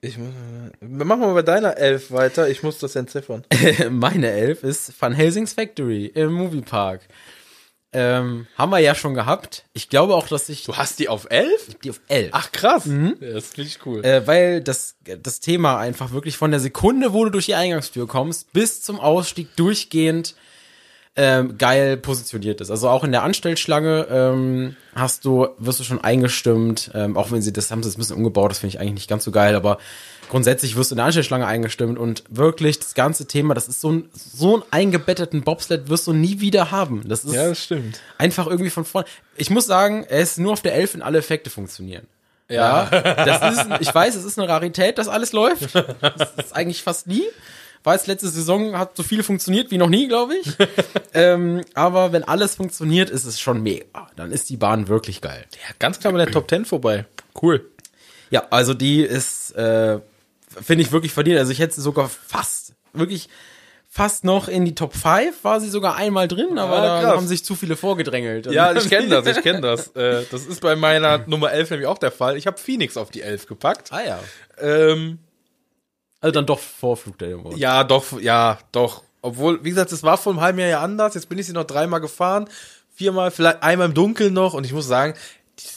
[0.00, 0.32] Ich, muss-
[0.80, 2.48] machen wir mal bei deiner Elf weiter.
[2.48, 3.44] Ich muss das entziffern.
[3.90, 7.02] Meine Elf ist Van Helsing's Factory im Moviepark.
[7.94, 9.64] Ähm, haben wir ja schon gehabt.
[9.74, 11.76] Ich glaube auch, dass ich Du hast die auf elf?
[11.84, 12.30] die auf 11.
[12.32, 12.86] Ach krass.
[12.86, 14.02] Ja, das finde ich cool.
[14.04, 18.08] Äh, weil das, das Thema einfach wirklich von der Sekunde, wo du durch die Eingangstür
[18.08, 20.34] kommst, bis zum Ausstieg durchgehend
[21.14, 22.70] ähm, geil positioniert ist.
[22.70, 27.42] Also auch in der Anstellschlange ähm, hast du, wirst du schon eingestimmt, ähm, auch wenn
[27.42, 29.30] sie das haben sie das ein bisschen umgebaut, das finde ich eigentlich nicht ganz so
[29.30, 29.76] geil, aber
[30.28, 33.92] grundsätzlich wirst du in der Anstellschlange eingestimmt und wirklich das ganze Thema, das ist so
[33.92, 37.06] ein so ein eingebetteten Bobsled wirst du nie wieder haben.
[37.06, 38.00] Das ist ja, das stimmt.
[38.18, 39.06] einfach irgendwie von vorne.
[39.36, 42.06] Ich muss sagen, er ist nur auf der 11 und alle Effekte funktionieren.
[42.48, 42.84] Ja.
[42.90, 45.74] Das ist, ich weiß, es ist eine Rarität, dass alles läuft.
[45.74, 47.24] Das ist eigentlich fast nie.
[47.84, 50.54] Weiß, letzte Saison hat so viel funktioniert wie noch nie, glaube ich.
[51.14, 54.08] ähm, aber wenn alles funktioniert, ist es schon mega.
[54.14, 55.44] Dann ist die Bahn wirklich geil.
[55.52, 57.06] Ja, ganz klar mit der Top 10 vorbei.
[57.40, 57.68] Cool.
[58.30, 59.98] Ja, also die ist, äh,
[60.60, 61.38] finde ich wirklich verdient.
[61.38, 63.28] Also ich hätte sie sogar fast, wirklich
[63.88, 67.26] fast noch in die Top 5 war sie sogar einmal drin, aber Ah, da haben
[67.26, 68.46] sich zu viele vorgedrängelt.
[68.46, 69.88] Ja, ich kenne das, ich kenne das.
[69.96, 72.36] Äh, das ist bei meiner Nummer 11 nämlich auch der Fall.
[72.38, 73.92] Ich habe Phoenix auf die 11 gepackt.
[73.92, 74.18] Ah ja.
[74.58, 75.18] Ähm,
[76.20, 77.54] Also dann doch vor Flug der Junge.
[77.56, 79.02] ja, doch, ja, doch.
[79.20, 81.14] Obwohl, wie gesagt, es war vor einem halben Jahr ja anders.
[81.14, 82.48] Jetzt bin ich sie noch dreimal gefahren.
[82.94, 84.54] Viermal, vielleicht einmal im Dunkeln noch.
[84.54, 85.14] Und ich muss sagen,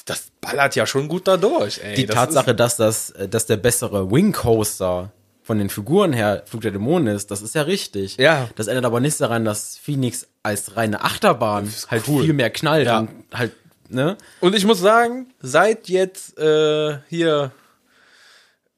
[0.06, 1.80] das ballert ja schon gut da durch.
[1.84, 1.96] Ey.
[1.96, 5.12] die das Tatsache, dass das, äh, dass der bessere Wing Coaster
[5.44, 8.18] von den Figuren her Flug der Dämonen ist, das ist ja richtig.
[8.18, 8.50] Ja.
[8.56, 12.24] Das ändert aber nichts daran, dass Phoenix als reine Achterbahn halt cool.
[12.24, 13.00] viel mehr knallt Ja.
[13.00, 13.52] und halt,
[13.90, 14.18] ne?
[14.40, 17.52] Und ich muss sagen, seit jetzt äh, hier,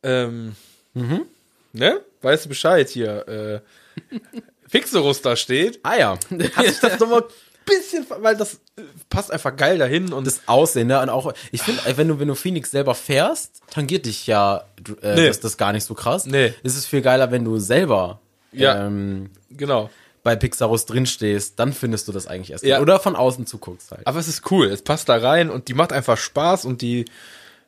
[0.04, 0.56] ähm,
[1.74, 2.02] ne?
[2.22, 3.60] Weißt du Bescheid hier, äh,
[4.70, 6.20] Fixerus da steht, Ah ja.
[6.56, 7.24] hat sich das nochmal
[7.68, 11.00] bisschen, weil das äh, passt einfach geil dahin und das Aussehen, ne?
[11.02, 14.64] Und auch, ich finde, wenn du, wenn du Phoenix selber fährst, tangiert dich ja
[15.04, 15.28] äh, Nee.
[15.28, 16.26] das, das gar nicht so krass.
[16.26, 16.54] Nee.
[16.64, 18.20] Es ist viel geiler, wenn du selber
[18.52, 18.86] Ja.
[18.88, 19.90] ähm, genau.
[20.24, 22.64] bei Pixarus drinstehst, dann findest du das eigentlich erst.
[22.64, 22.82] Ja.
[22.82, 24.08] Oder von außen zuguckst halt.
[24.08, 27.06] Aber es ist cool, es passt da rein und die macht einfach Spaß und die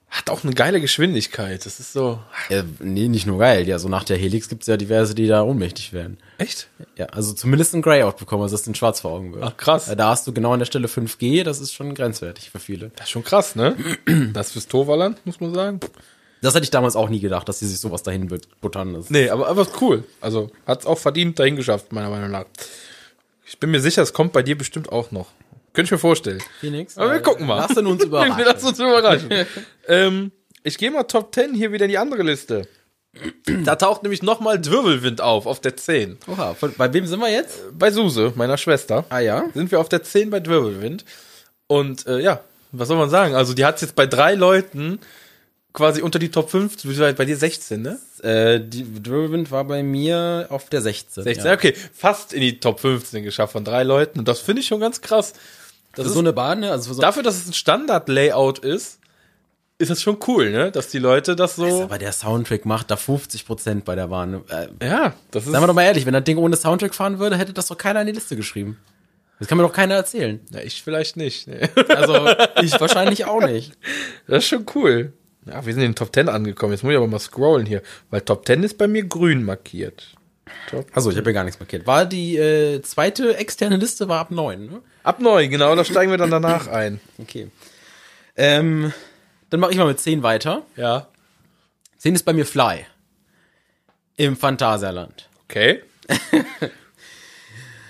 [0.10, 1.66] hat auch eine geile Geschwindigkeit.
[1.66, 3.68] Das ist so, Äh, nee, nicht nur geil.
[3.68, 6.18] Ja, so nach der Helix gibt's ja diverse, die da ohnmächtig werden.
[6.40, 6.68] echt?
[6.96, 9.44] Ja, also zumindest ein Grayout bekommen, also dass es in schwarz vor Augen wird.
[9.44, 9.94] Ach, krass.
[9.96, 12.90] Da hast du genau an der Stelle 5G, das ist schon grenzwertig für viele.
[12.96, 13.76] Das ist schon krass, ne?
[14.34, 15.80] Das fürs Toverland, muss man sagen.
[16.42, 18.28] Das hätte ich damals auch nie gedacht, dass sie sich sowas dahin
[18.62, 18.94] buttern.
[18.94, 20.06] Das Nee, aber, aber ist cool.
[20.22, 22.46] Also hat's auch verdient dahin geschafft, meiner Meinung nach.
[23.46, 25.28] Ich bin mir sicher, es kommt bei dir bestimmt auch noch.
[25.80, 26.44] Könnte ich mir vorstellen.
[26.60, 26.98] Phoenix.
[26.98, 27.58] Aber wir gucken mal.
[27.58, 28.44] Lassen uns überraschen.
[28.46, 29.30] lassen uns überraschen.
[29.88, 30.32] ähm,
[30.64, 32.68] ich gehe mal Top 10 hier wieder in die andere Liste.
[33.66, 36.18] Da taucht nämlich nochmal Wirbelwind auf, auf der 10.
[36.28, 37.60] Oha, von, bei wem sind wir jetzt?
[37.78, 39.46] Bei Suse, meiner Schwester, Ah ja.
[39.54, 41.06] sind wir auf der 10 bei Wirbelwind.
[41.68, 42.42] Und äh, ja,
[42.74, 43.36] was soll man sagen?
[43.36, 45.00] Also die hat's jetzt bei drei Leuten
[45.74, 46.76] quasi unter die Top 5,
[47.16, 48.00] bei dir 16, ne?
[48.22, 51.24] Äh, die Wirbelwind war bei mir auf der 16.
[51.24, 51.54] 16, Ja.
[51.54, 54.20] okay, fast in die Top 15 geschafft von drei Leuten.
[54.20, 55.34] Und das finde ich schon ganz krass.
[55.96, 56.72] Das Für ist, so eine Bahn, ne?
[56.72, 59.00] Also so dafür, dass es ein Standard-Layout ist,
[59.80, 60.72] ist es schon cool, ne?
[60.72, 61.84] Dass die Leute das so.
[61.84, 64.44] aber der Soundtrack macht da 50% bei der Bahn.
[64.50, 65.52] Äh, ja, das ist.
[65.52, 67.78] Seien wir doch mal ehrlich, wenn das Ding ohne Soundtrack fahren würde, hätte das doch
[67.78, 68.78] keiner in die Liste geschrieben.
[69.40, 70.42] Das kann mir doch keiner erzählen.
[70.52, 71.48] Ja, ich vielleicht nicht.
[71.48, 71.70] Ne?
[71.88, 72.28] Also,
[72.62, 73.72] ich wahrscheinlich auch nicht.
[74.28, 75.14] Das ist schon cool.
[75.46, 76.74] Ja, wir sind in den Top 10 angekommen.
[76.74, 80.16] Jetzt muss ich aber mal scrollen hier, weil Top 10 ist bei mir grün markiert.
[80.94, 81.88] Also, ich habe ja gar nichts markiert.
[81.88, 84.82] War die äh, zweite externe Liste war ab 9, ne?
[85.04, 87.00] Ab 9, genau, da steigen wir dann danach ein.
[87.18, 87.50] Okay.
[88.36, 88.94] Ähm,
[89.50, 90.64] dann mache ich mal mit 10 weiter.
[90.76, 91.08] Ja.
[91.98, 92.86] 10 ist bei mir Fly.
[94.18, 95.30] Im Phantasialand.
[95.46, 95.82] Okay.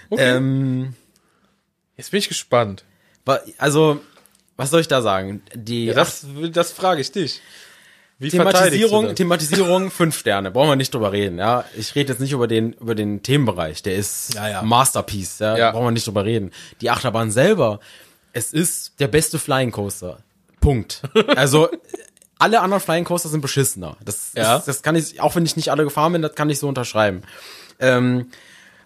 [0.09, 0.35] okay.
[0.35, 0.93] Ähm,
[1.99, 2.85] Jetzt bin ich gespannt.
[3.57, 3.99] also,
[4.55, 5.41] was soll ich da sagen?
[5.53, 7.41] Die Ja, das, das frage ich dich.
[8.21, 10.51] Wie Thematisierung, Thematisierung, fünf Sterne.
[10.51, 11.63] Brauchen wir nicht drüber reden, ja.
[11.77, 13.81] Ich rede jetzt nicht über den, über den Themenbereich.
[13.81, 14.61] Der ist Ja, ja.
[14.61, 15.57] Masterpiece, ja.
[15.57, 15.71] Ja.
[15.71, 16.51] Brauchen wir nicht drüber reden.
[16.81, 17.79] Die Achterbahn selber,
[18.33, 20.17] es ist der beste Flying Coaster.
[20.59, 21.01] Punkt.
[21.37, 21.69] Also,
[22.39, 23.95] alle anderen Flying Coaster sind beschissener.
[24.03, 24.57] Das, Ja.
[24.57, 26.67] ist, das kann ich, auch wenn ich nicht alle gefahren bin, das kann ich so
[26.67, 27.23] unterschreiben.
[27.79, 28.29] Ähm,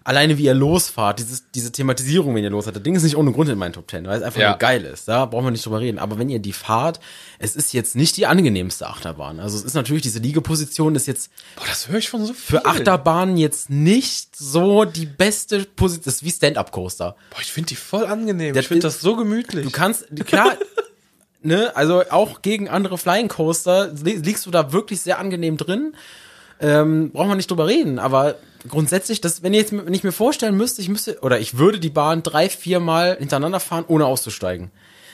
[0.04, 3.32] alleine wie ihr losfahrt, dieses, diese Thematisierung, wenn ihr losfahrt, das Ding ist nicht ohne
[3.32, 4.50] Grund in meinen Top Ten, weil es einfach Ja.
[4.50, 5.08] nur geil ist.
[5.08, 5.98] Da brauchen wir nicht drüber reden.
[5.98, 7.00] Aber wenn ihr die fahrt,
[7.38, 9.40] es ist jetzt nicht die angenehmste Achterbahn.
[9.40, 11.30] Also es ist natürlich, diese Liegeposition ist jetzt?
[11.56, 12.66] Boah, das höre ich von so für vielen.
[12.66, 16.04] Achterbahnen jetzt nicht so die beste Position.
[16.04, 17.16] Das ist wie Stand-Up-Coaster.
[17.30, 18.54] Boah, ich finde die voll angenehm.
[18.54, 19.64] Das ich finde das so gemütlich.
[19.64, 20.52] Du kannst, klar,
[21.42, 25.94] ne, also auch gegen andere Flying Coaster li- liegst du da wirklich sehr angenehm drin.
[26.60, 28.36] Ähm, brauchen wir nicht drüber reden, aber
[28.68, 31.78] grundsätzlich, das, wenn, ihr jetzt, wenn ich mir vorstellen müsste, ich müsste, oder ich würde
[31.78, 34.70] die Bahn drei, vier Mal hintereinander fahren, ohne auszusteigen,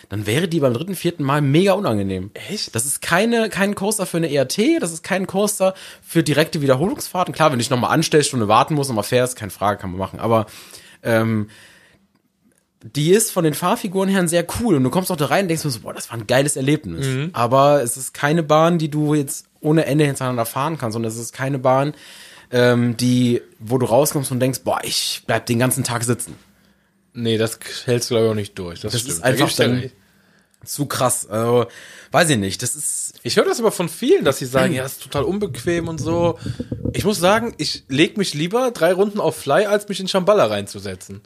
[0.09, 2.31] dann wäre die beim dritten, vierten Mal mega unangenehm.
[2.35, 2.75] Echt?
[2.75, 7.35] Das ist keine, kein Coaster für eine ERT, das ist kein Coaster für direkte Wiederholungsfahrten.
[7.35, 9.99] Klar, wenn du dich nochmal anstellst, Stunde warten musst, nochmal fährst, keine Frage, kann man
[9.99, 10.47] machen, aber
[11.03, 11.49] ähm,
[12.83, 15.49] die ist von den Fahrfiguren her sehr cool und du kommst auch da rein und
[15.49, 17.07] denkst mir so, boah, das war ein geiles Erlebnis.
[17.07, 17.31] Mhm.
[17.35, 21.19] Aber es ist keine Bahn, die du jetzt ohne Ende hintereinander fahren kannst, sondern es
[21.19, 21.93] ist keine Bahn,
[22.51, 26.35] ähm, die, wo du rauskommst und denkst, boah, ich bleib den ganzen Tag sitzen.
[27.13, 28.81] Nee, das hältst du, glaube ich, auch nicht durch.
[28.81, 29.15] Das, Das stimmt.
[29.15, 29.91] ist Da einfach dir dann
[30.65, 31.27] zu krass.
[31.29, 31.67] Also,
[32.13, 32.63] weiß ich nicht.
[32.63, 35.25] Das ist, Ich höre das aber von vielen, dass sie sagen, ja, das ist total
[35.25, 36.39] unbequem und so.
[36.93, 40.47] Ich muss sagen, ich leg mich lieber drei Runden auf Fly, als mich in Shambhala
[40.47, 41.23] reinzusetzen.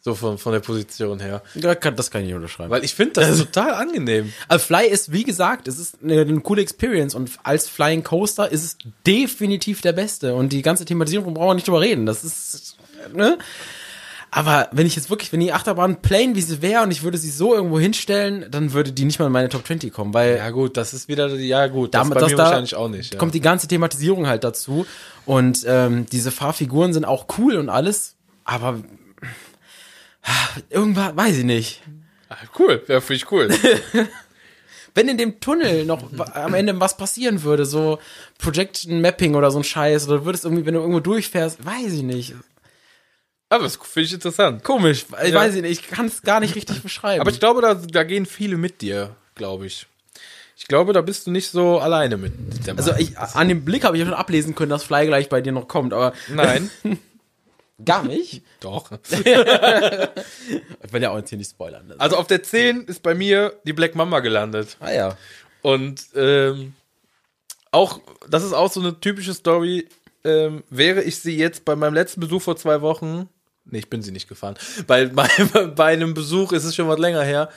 [0.00, 1.42] So von, von der Position her.
[1.54, 2.70] ja, kann- das kann ich nicht unterschreiben.
[2.70, 4.32] Weil ich finde das total angenehm.
[4.46, 8.50] Also Fly ist, wie gesagt, es ist eine, eine coole Experience und als Flying Coaster
[8.50, 12.06] ist es definitiv der beste und die ganze Thematisierung brauchen wir nicht drüber reden.
[12.06, 12.76] Das ist,
[13.12, 13.38] ne?
[14.30, 17.16] Aber wenn ich jetzt wirklich, wenn die Achterbahn plain wie sie wäre und ich würde
[17.16, 20.36] sie so irgendwo hinstellen, dann würde die nicht mal in meine Top 20 kommen, weil
[20.36, 23.14] Ja gut, das ist wieder, ja gut, das damit- das da wahrscheinlich auch nicht.
[23.14, 23.18] Ja.
[23.18, 24.86] kommt die ganze Thematisierung halt dazu
[25.24, 28.80] und ähm, diese Fahrfiguren sind auch cool und alles, aber
[30.28, 31.82] ah, irgendwann, weiß ich nicht.
[32.28, 33.48] Ah, cool, ja, finde ich cool.
[34.94, 36.02] wenn in dem Tunnel noch
[36.34, 37.98] am Ende was passieren würde, so
[38.38, 42.02] Projection Mapping oder so ein Scheiß, oder würdest irgendwie, wenn du irgendwo durchfährst, weiß ich
[42.02, 42.34] nicht.
[43.48, 44.62] aber das finde ich interessant.
[44.64, 45.40] Komisch, ich Ja.
[45.40, 47.20] weiß ich nicht, ich kann es gar nicht richtig beschreiben.
[47.20, 49.86] Aber ich glaube, da, da gehen viele mit dir, glaube ich.
[50.56, 52.32] Ich glaube, da bist du nicht so alleine mit
[52.76, 55.40] also ich, an dem Blick habe ich ja schon ablesen können, dass Fly gleich bei
[55.40, 56.68] dir noch kommt, aber Nein,
[57.84, 58.42] gar nicht.
[58.60, 58.90] doch.
[59.10, 59.24] Ich
[60.92, 61.86] will ja auch jetzt hier nicht spoilern.
[61.86, 61.94] ne?
[61.98, 64.76] Also auf der 10 ist bei mir die Black Mamba gelandet.
[64.80, 65.16] ah ja.
[65.62, 66.74] Und ähm,
[67.70, 69.88] auch, das ist auch so eine typische Story.
[70.24, 73.28] Ähm, wäre ich sie jetzt bei meinem letzten Besuch vor zwei Wochen,
[73.64, 74.56] nee, ich bin sie nicht gefahren,
[74.86, 75.28] bei, bei,
[75.74, 77.50] bei einem Besuch ist es schon was länger her,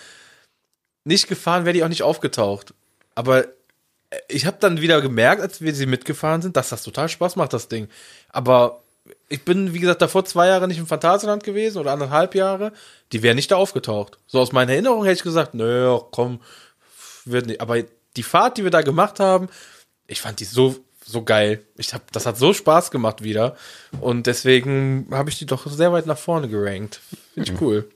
[1.04, 2.74] nicht gefahren, wäre die auch nicht aufgetaucht.
[3.16, 7.10] Aber äh, ich habe dann wieder gemerkt, als wir sie mitgefahren sind, dass das total
[7.10, 7.88] Spaß macht, das Ding.
[8.30, 8.81] Aber
[9.30, 12.72] ich bin, wie gesagt, davor zwei Jahre nicht im Phantasialand gewesen oder anderthalb Jahre.
[13.12, 14.18] Die wäre nicht da aufgetaucht.
[14.28, 16.40] So aus meiner Erinnerung hätte ich gesagt, nö, komm,
[17.26, 17.62] wird nicht.
[17.62, 17.82] Aber
[18.18, 19.50] die Fahrt, die wir da gemacht haben,
[20.08, 21.64] ich fand die so so geil.
[21.78, 23.56] Ich hab, das hat so Spaß gemacht wieder
[24.02, 27.02] und deswegen habe ich die doch sehr weit nach vorne gerankt.
[27.34, 27.90] Finde ich cool.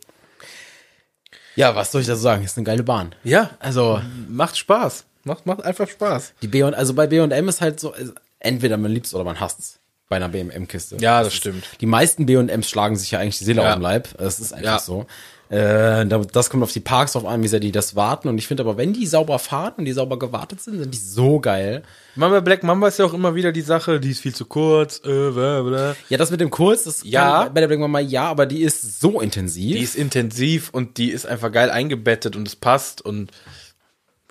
[1.55, 2.43] Ja, was soll ich da sagen?
[2.43, 3.13] Ist eine geile Bahn.
[3.23, 5.05] Ja, Also, macht Spaß.
[5.23, 6.33] Macht macht einfach Spaß.
[6.41, 9.39] die B und, also bei B&M ist halt so, also entweder man liebt's oder man
[9.39, 9.79] hasst's.
[10.07, 10.97] Bei einer B&M-Kiste.
[10.99, 11.63] Ja, das stimmt.
[11.81, 13.69] Die meisten B&Ms schlagen sich ja eigentlich die Seele Ja.
[13.69, 14.07] aus dem Leib.
[14.17, 14.79] Das ist einfach Ja.
[14.79, 15.07] so.
[15.49, 18.27] Äh, da- das kommt auf die Parks drauf an, wie sehr die das warten.
[18.27, 20.97] Und ich finde aber, wenn die sauber fahren und die sauber gewartet sind, sind die
[20.97, 21.83] so geil.
[22.15, 24.99] Mama Black Mamba ist ja auch immer wieder die Sache, die ist viel zu kurz.
[25.05, 25.95] Äh, bla, bla.
[26.09, 27.43] Ja, das mit dem Kurz, das Ja.
[27.45, 29.75] kann bei der Black Mama ja, aber die ist so intensiv.
[29.77, 33.31] Die ist intensiv und die ist einfach geil eingebettet und es passt und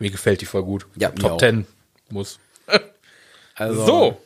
[0.00, 0.86] mir gefällt die voll gut.
[0.96, 1.38] Ja, Top auch.
[1.38, 1.64] 10
[2.10, 2.38] muss.
[3.54, 4.16] also, So.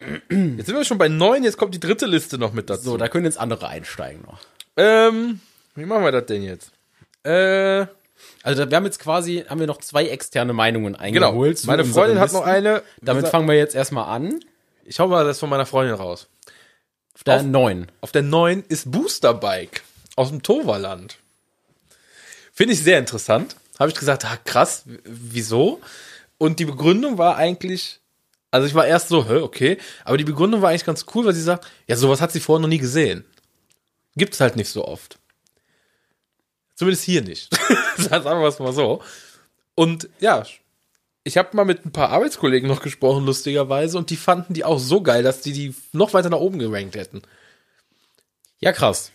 [0.00, 2.82] Jetzt sind wir schon bei neun, jetzt kommt die dritte Liste noch mit dazu.
[2.82, 4.38] So, da können jetzt andere einsteigen noch.
[4.76, 5.40] Ähm,
[5.74, 6.72] wie machen wir das denn jetzt?
[7.24, 7.86] Äh,
[8.42, 11.28] Also wir haben jetzt quasi, haben wir noch zwei externe Meinungen genau.
[11.28, 11.58] eingeholt.
[11.58, 12.38] zu Meine Freundin hat Listen.
[12.38, 12.82] noch eine.
[13.00, 14.40] Damit fangen wir jetzt erstmal an.
[14.84, 16.28] Ich hau mal das von meiner Freundin raus.
[17.14, 17.86] Auf der Auf- neun.
[18.02, 19.82] Auf der neuen ist Boosterbike
[20.16, 21.16] aus dem Toverland.
[22.52, 23.56] Finde ich sehr interessant.
[23.78, 25.80] Habe ich gesagt, ah, krass, wieso?
[26.38, 28.00] Und die Begründung war eigentlich,
[28.54, 31.34] also ich war erst so, hä, okay, aber die Begründung war eigentlich ganz cool, weil
[31.34, 33.24] sie sagt, ja, sowas hat sie vorher noch nie gesehen.
[34.14, 35.18] Gibt's halt nicht so oft.
[36.76, 37.52] Zumindest hier nicht.
[37.96, 39.02] Sagen wir es mal so.
[39.74, 40.44] Und ja,
[41.24, 44.78] ich habe mal mit ein paar Arbeitskollegen noch gesprochen, lustigerweise, und die fanden die auch
[44.78, 47.22] so geil, dass die die noch weiter nach oben gerankt hätten.
[48.60, 49.10] Ja, krass.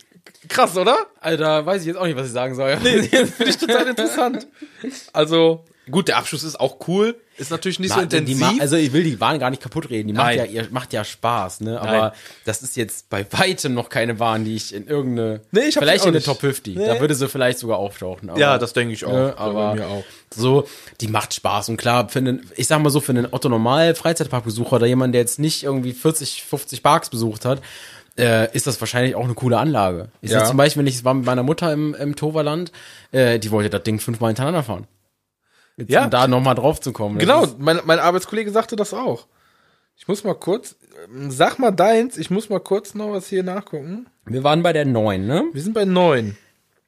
[0.48, 1.06] Krass, oder?
[1.22, 2.76] Da weiß ich jetzt auch nicht, was ich sagen soll.
[2.82, 4.46] Nee, finde ich total interessant.
[5.14, 7.16] Also, gut, der Abschluss ist auch cool.
[7.36, 8.60] Ist natürlich nicht so Ma- die intensiv.
[8.60, 10.08] also ich will die Bahn gar nicht kaputt reden.
[10.08, 11.80] Die macht ja, ihr macht ja Spaß, ne?
[11.80, 12.10] Aber Nein.
[12.44, 15.82] das ist jetzt bei weitem noch keine Bahn, die ich in irgendeine, Nee, ich hab
[15.82, 16.26] vielleicht in eine nicht.
[16.26, 16.76] Top 50.
[16.76, 16.86] Nee.
[16.86, 18.28] Da würde sie vielleicht sogar auftauchen.
[18.30, 19.12] Aber, ja, das denke ich auch.
[19.12, 20.04] Ne, aber bei mir auch.
[20.34, 20.66] so,
[21.00, 23.94] die macht Spaß und klar, für einen, ich sag mal so, für einen Otto Normal
[23.94, 27.62] Freizeitparkbesucher oder jemand, der jetzt nicht irgendwie 40, 50 Parks besucht hat,
[28.18, 30.08] äh, ist das wahrscheinlich auch eine coole Anlage.
[30.20, 30.40] Ich Ja.
[30.40, 32.70] sag zum Beispiel, wenn ich war mit meiner Mutter im, im Toverland,
[33.12, 34.86] äh, die wollte das Ding fünfmal hintereinander fahren.
[35.80, 36.04] Jetzt, Ja.
[36.04, 37.18] Um da nochmal drauf zu kommen.
[37.18, 39.26] Genau, mein, mein Arbeitskollege sagte das auch.
[39.96, 40.76] Ich muss mal kurz,
[41.12, 44.06] ähm, sag mal deins, ich muss mal kurz noch was hier nachgucken.
[44.24, 45.44] Wir waren bei der 9, ne?
[45.52, 46.36] Wir sind bei neun.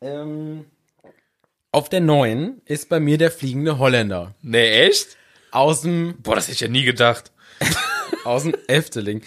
[0.00, 0.64] Ähm,
[1.70, 4.34] auf der 9 ist bei mir der fliegende Holländer.
[4.42, 5.16] Nee, echt?
[5.50, 7.32] Aus dem, Boah, das hätte ich ja nie gedacht.
[8.24, 9.22] aus dem Efteling.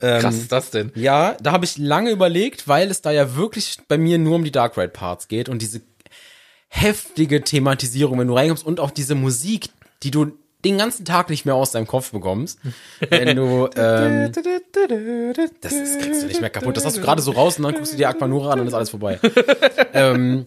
[0.00, 0.92] Ähm, Krass ist das denn?
[0.94, 4.44] Ja, da habe ich lange überlegt, weil es da ja wirklich bei mir nur um
[4.44, 5.80] die Dark Ride Parts geht und diese
[6.76, 9.70] heftige Thematisierung, wenn du reinkommst und auch diese Musik,
[10.02, 10.32] die du
[10.64, 12.58] den ganzen Tag nicht mehr aus deinem Kopf bekommst.
[13.08, 14.40] Wenn du, ähm, das,
[15.60, 16.76] das kriegst du nicht mehr kaputt.
[16.76, 18.74] Das hast du gerade so raus und dann guckst du dir Aquanura an und ist
[18.74, 19.20] alles vorbei.
[19.92, 20.46] ähm,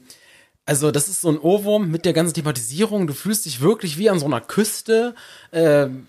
[0.66, 3.08] also das ist so ein Ohrwurm mit der ganzen Thematisierung.
[3.08, 5.16] Du fühlst dich wirklich wie an so einer Küste.
[5.52, 6.06] Ähm,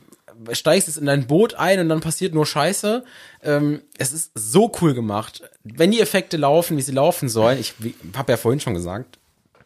[0.53, 3.05] steigst jetzt in dein Boot ein und dann passiert nur Scheiße.
[3.43, 5.43] Ähm, es ist so cool gemacht.
[5.63, 7.75] Wenn die Effekte laufen, wie sie laufen sollen, ich
[8.17, 9.20] habe ja vorhin schon gesagt,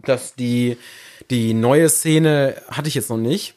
[0.09, 0.77] dass die,
[1.31, 3.55] die neue Szene hatte ich jetzt noch nicht.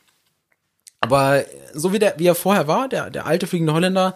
[0.99, 4.15] Aber so wie, der, wie er vorher war, der, der alte fliegende Holländer,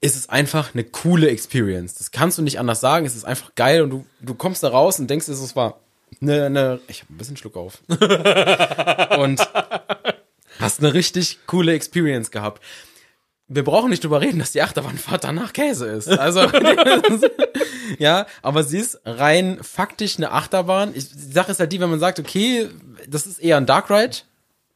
[0.00, 1.94] ist es einfach eine coole Experience.
[1.94, 3.04] Das kannst du nicht anders sagen.
[3.04, 5.80] Es ist einfach geil und du, du kommst da raus und denkst, es war
[6.20, 7.78] eine, eine ich habe ein bisschen Schluck auf.
[9.18, 9.40] und
[10.60, 12.62] hast eine richtig coole Experience gehabt.
[13.50, 16.08] Wir brauchen nicht drüber reden, dass die Achterbahnfahrt danach Käse ist.
[16.08, 16.40] Also,
[17.98, 20.92] ja, aber sie ist rein faktisch eine Achterbahn.
[20.94, 22.68] Ich, die Sache ist halt die, wenn man sagt, okay,
[23.08, 24.18] das ist eher ein Dark Ride,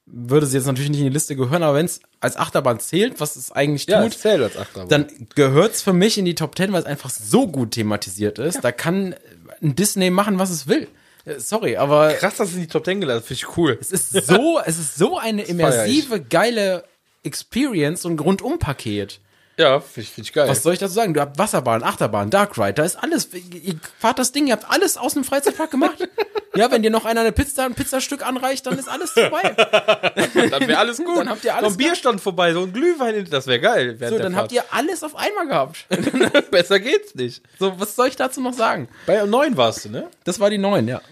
[0.07, 3.21] würde sie jetzt natürlich nicht in die Liste gehören, aber wenn es als Achterbahn zählt,
[3.21, 4.89] was es eigentlich Ja, tut, es zählt als Achterbahn.
[4.89, 8.61] dann gehört's für mich in die Top 10, weil es einfach so gut thematisiert ist.
[8.63, 9.15] Da kann
[9.63, 10.89] ein Disney machen, was es will.
[11.25, 13.79] Äh, Sorry, aber Krass, dass es in die Top 10 gelandet finde ich cool.
[13.81, 16.85] es ist so, es ist so eine immersive, geile
[17.23, 19.21] Experience und Rundum-Paket.
[19.59, 20.49] Ja, finde ich, find ich geil.
[20.49, 21.13] Was soll ich dazu sagen?
[21.13, 23.29] Du habt Wasserbahn, Achterbahn, Dark Ride, da ist alles.
[23.33, 26.09] Ihr fahrt das Ding, ihr habt alles aus dem Freizeitpark gemacht.
[26.57, 29.43] ja, wenn dir noch einer eine Pizza, ein Pizzastück anreicht, dann ist alles vorbei.
[30.51, 31.19] dann wäre alles gut.
[31.19, 33.99] Dann habt ihr alles so ein Bierstand vorbei, so ein Glühwein, das wäre geil.
[34.01, 35.87] So, der dann habt ihr alles auf einmal gehabt.
[36.51, 37.43] Besser geht's nicht.
[37.59, 38.89] So, was soll ich dazu noch sagen?
[39.07, 40.09] Bei 9 warst du, ne?
[40.25, 41.03] Das war die neun, ja.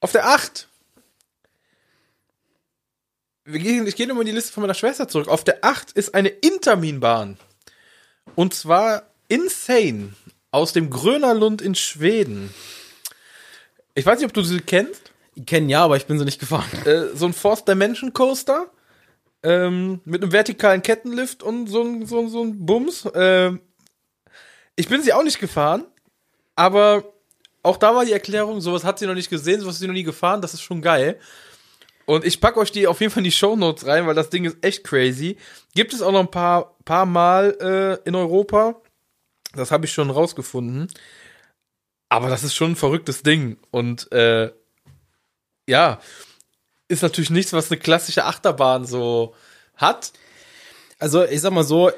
[0.00, 0.68] Auf der 8.
[3.46, 5.28] Gehen, ich gehe nochmal in die Liste von meiner Schwester zurück.
[5.28, 7.36] Auf der 8 ist eine Interminbahn.
[8.34, 10.14] Und zwar Insane
[10.50, 12.54] aus dem Grönerlund in Schweden.
[13.94, 15.12] Ich weiß nicht, ob du sie kennst.
[15.34, 16.64] Ich kenne ja, aber ich bin so nicht gefahren.
[16.86, 18.70] Äh, so ein Fourth Dimension Coaster
[19.42, 23.06] ähm, mit einem vertikalen Kettenlift und so ein, so, so ein Bums.
[23.14, 23.60] Ähm,
[24.74, 25.84] ich bin sie auch nicht gefahren,
[26.56, 27.04] aber
[27.62, 29.94] auch da war die Erklärung, sowas hat sie noch nicht gesehen, sowas ist sie noch
[29.94, 31.20] nie gefahren, das ist schon geil.
[32.06, 34.44] Und ich pack euch die auf jeden Fall in die Shownotes rein, weil das Ding
[34.44, 35.36] ist echt crazy.
[35.74, 37.56] Gibt es auch noch ein paar, paar Mal
[38.04, 38.76] äh, in Europa.
[39.54, 40.88] Das habe ich schon rausgefunden.
[42.08, 43.56] Aber das ist schon ein verrücktes Ding.
[43.70, 44.50] Und äh,
[45.66, 46.00] ja,
[46.88, 49.34] ist natürlich nichts, was eine klassische Achterbahn so
[49.76, 50.12] hat.
[50.98, 51.90] Also, ich sag mal so,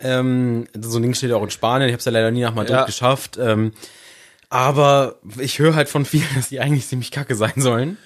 [0.00, 1.88] ähm, so ein Ding steht ja auch in Spanien.
[1.88, 2.84] Ich habe es ja leider nie nach Madrid Ja.
[2.84, 3.38] geschafft.
[3.40, 3.72] Ähm,
[4.50, 7.96] aber ich höre halt von vielen, dass die eigentlich ziemlich kacke sein sollen.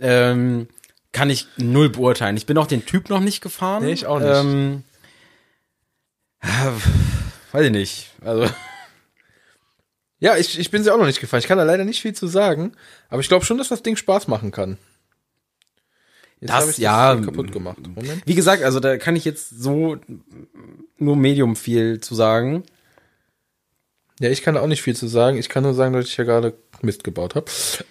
[0.00, 0.68] Ähm,
[1.12, 2.36] kann ich null beurteilen.
[2.36, 3.84] Ich bin auch den Typ noch nicht gefahren.
[3.84, 4.28] Nee, ich auch nicht.
[4.28, 4.82] Ähm,
[6.40, 6.70] äh,
[7.52, 8.10] weiß ich nicht.
[8.20, 8.48] Also,
[10.24, 11.40] Ja, ich, ich bin sie auch noch nicht gefahren.
[11.40, 12.72] Ich kann da leider nicht viel zu sagen.
[13.10, 14.78] Aber ich glaube schon, dass das Ding Spaß machen kann.
[16.40, 17.78] Jetzt Das, ich ja, kaputt gemacht.
[17.86, 18.22] Moment.
[18.24, 19.98] wie gesagt, also da kann ich jetzt so
[20.98, 22.64] nur medium viel zu sagen.
[24.20, 25.38] Ja, ich kann da auch nicht viel zu sagen.
[25.38, 27.46] Ich kann nur sagen, dass ich ja gerade Mist gebaut habe.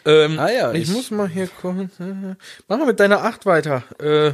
[0.06, 1.92] Ähm, Ah ja, ich, ich- muss mal hier kommen.
[2.68, 3.84] Mach mal mit deiner 8 weiter.
[4.00, 4.34] Äh,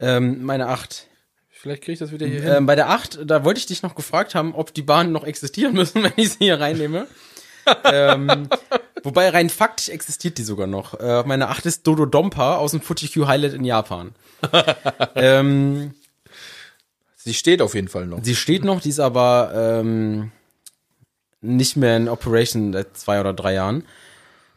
[0.00, 1.06] Ähm, meine acht.
[1.50, 2.52] vielleicht kriege ich das wieder hier hin.
[2.56, 5.22] Ähm, bei der 8, da wollte ich dich noch gefragt haben, ob die Bahnen noch
[5.24, 7.06] existieren müssen, wenn ich sie hier reinnehme.
[7.84, 8.48] ähm,
[9.04, 10.98] wobei rein faktisch existiert die sogar noch.
[10.98, 14.12] Äh, meine 8 ist Dodo Dompa aus dem Fuji-Q Highlight in Japan.
[15.14, 15.94] ähm,
[17.16, 18.18] Sie steht auf jeden Fall noch.
[18.24, 20.32] sie steht noch, die ist aber ähm,
[21.42, 23.84] nicht mehr in Operation seit zwei oder drei Jahren,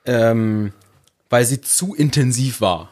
[0.05, 0.71] ähm,
[1.29, 2.89] weil sie zu intensiv war.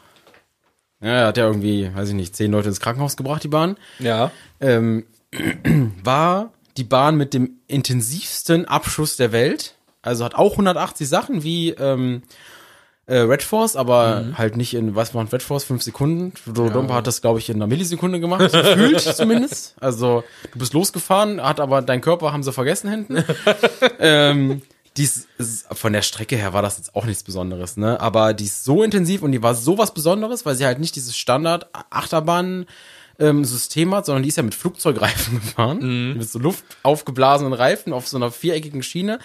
[1.00, 3.76] Ja, hat ja irgendwie, weiß ich nicht, zehn Leute ins Krankenhaus gebracht, die Bahn.
[3.98, 4.30] Ja.
[4.60, 5.04] ähm,
[6.02, 9.74] war die Bahn mit dem intensivsten Abschuss der Welt.
[10.02, 12.22] Also hat auch 180 Sachen wie ähm,
[13.06, 16.32] äh, Red Force, aber halt nicht in, was macht Red Force, fünf Sekunden.
[16.46, 19.74] Dodompa hat das, glaube ich, in einer Millisekunde gemacht, gefühlt zumindest.
[19.80, 23.24] Also du bist losgefahren, hat aber dein Körper haben sie vergessen hinten.
[23.98, 24.62] ähm,
[24.96, 25.26] die ist,
[25.72, 28.00] von der Strecke her war das jetzt auch nichts Besonderes, ne?
[28.00, 30.94] Aber die ist so intensiv und die war so was Besonderes, weil sie halt nicht
[30.94, 32.66] dieses Standard Achterbahn
[33.18, 37.92] ähm, System hat, sondern die ist ja mit Flugzeugreifen gefahren, mit so Luft aufgeblasenen Reifen
[37.92, 39.18] auf so einer viereckigen Schiene.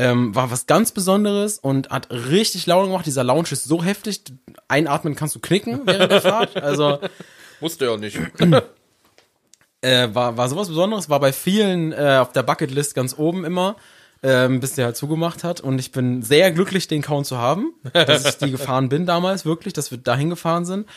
[0.00, 3.04] Ähm, war was ganz Besonderes und hat richtig Laune gemacht.
[3.04, 4.22] Dieser Lounge ist so heftig,
[4.68, 6.56] einatmen kannst du knicken während der Fahrt.
[6.56, 7.00] Also
[7.60, 8.18] Musste ja nicht.
[9.80, 13.76] äh, war, war sowas Besonderes, war bei vielen äh, auf der Bucketlist ganz oben immer,
[14.22, 15.60] ähm, bis der halt zugemacht hat.
[15.60, 19.44] Und ich bin sehr glücklich, den Count zu haben, dass ich die gefahren bin damals,
[19.44, 20.88] wirklich, dass wir dahin gefahren sind.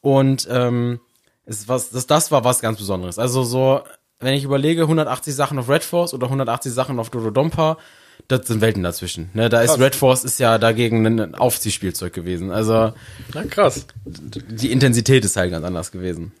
[0.00, 1.00] Und ähm,
[1.44, 3.18] es was, das, das war was ganz Besonderes.
[3.18, 3.82] Also so,
[4.18, 7.76] wenn ich überlege, 180 Sachen auf Red Force oder 180 Sachen auf Dododompa,
[8.28, 9.30] das sind Welten dazwischen.
[9.34, 9.80] Ne, da ist Krass.
[9.80, 12.50] Red Force ist ja dagegen ein Aufziehspielzeug gewesen.
[12.50, 12.92] Also
[13.34, 13.86] Na krass.
[14.04, 16.32] die Intensität ist halt ganz anders gewesen.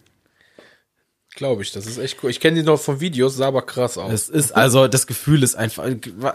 [1.36, 2.30] Glaube ich, das ist echt cool.
[2.30, 4.10] Ich kenne die noch von Videos, sah aber krass aus.
[4.10, 5.84] Es ist also das Gefühl ist einfach,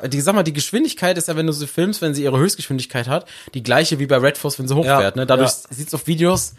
[0.08, 3.08] die sag mal, die Geschwindigkeit ist ja, wenn du sie filmst, wenn sie ihre Höchstgeschwindigkeit
[3.08, 5.16] hat, die gleiche wie bei Red Force, wenn sie hochfährt.
[5.16, 5.26] Ja, ne?
[5.26, 5.76] Dadurch ja.
[5.76, 6.54] sieht's auf Videos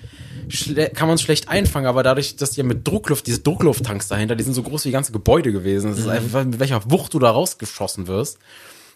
[0.94, 4.34] kann man es schlecht einfangen, aber dadurch, dass die ja mit Druckluft, diese Drucklufttanks dahinter,
[4.36, 5.90] die sind so groß wie ganze Gebäude gewesen.
[5.90, 5.94] Mhm.
[5.94, 8.38] Das ist einfach, mit welcher Wucht du da rausgeschossen wirst.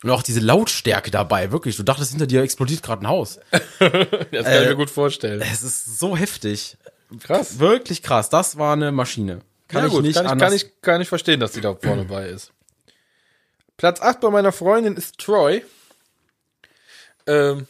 [0.06, 1.76] Und auch diese Lautstärke dabei, wirklich.
[1.76, 3.40] Du dachtest, hinter dir explodiert gerade ein Haus.
[3.50, 5.40] das kann ich mir gut vorstellen.
[5.40, 6.76] Es ist so heftig.
[7.24, 7.58] Krass.
[7.58, 8.30] Wirklich krass.
[8.30, 9.40] Das war eine Maschine.
[9.66, 11.74] Kann ja, ich gut, nicht kann, ich, kann, ich, kann ich verstehen, dass die da
[11.74, 12.52] vorne bei ist.
[13.76, 15.64] Platz 8 bei meiner Freundin ist Troy.
[17.26, 17.66] Ähm,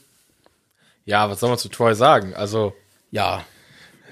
[1.07, 2.35] ja, was soll man zu Troy sagen?
[2.35, 2.75] Also,
[3.13, 3.47] ja.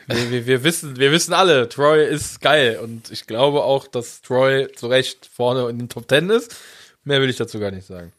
[0.06, 2.80] wir, wir, wir, wissen, wir wissen alle, Troy ist geil.
[2.82, 6.56] Und ich glaube auch, dass Troy zu Recht vorne in den Top 10 ist.
[7.04, 8.12] Mehr will ich dazu gar nicht sagen.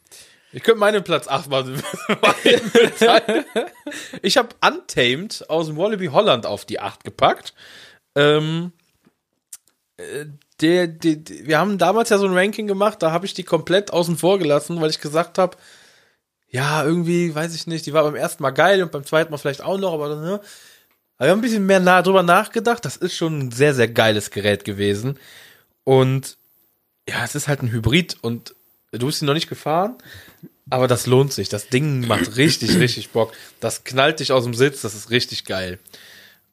[0.52, 1.64] Ich könnte meinen Platz 8 mal.
[4.22, 7.52] Ich habe Untamed aus dem Wallaby Holland auf die 8 gepackt.
[8.14, 8.72] Ähm,
[9.96, 10.26] äh,
[10.60, 13.44] der, der, der, wir haben damals ja so ein Ranking gemacht, da habe ich die
[13.44, 15.56] komplett außen vor gelassen, weil ich gesagt habe,
[16.48, 19.36] ja, irgendwie, weiß ich nicht, die war beim ersten Mal geil und beim zweiten Mal
[19.36, 20.40] vielleicht auch noch, aber dann, ne?
[21.18, 22.84] Aber wir haben ein bisschen mehr nah drüber nachgedacht.
[22.84, 25.18] Das ist schon ein sehr, sehr geiles Gerät gewesen.
[25.84, 26.36] Und
[27.08, 28.55] ja, es ist halt ein Hybrid und
[28.92, 29.96] du bist ihn noch nicht gefahren,
[30.70, 31.48] aber das lohnt sich.
[31.48, 33.32] Das Ding macht richtig, richtig Bock.
[33.60, 35.78] Das knallt dich aus dem Sitz, das ist richtig geil.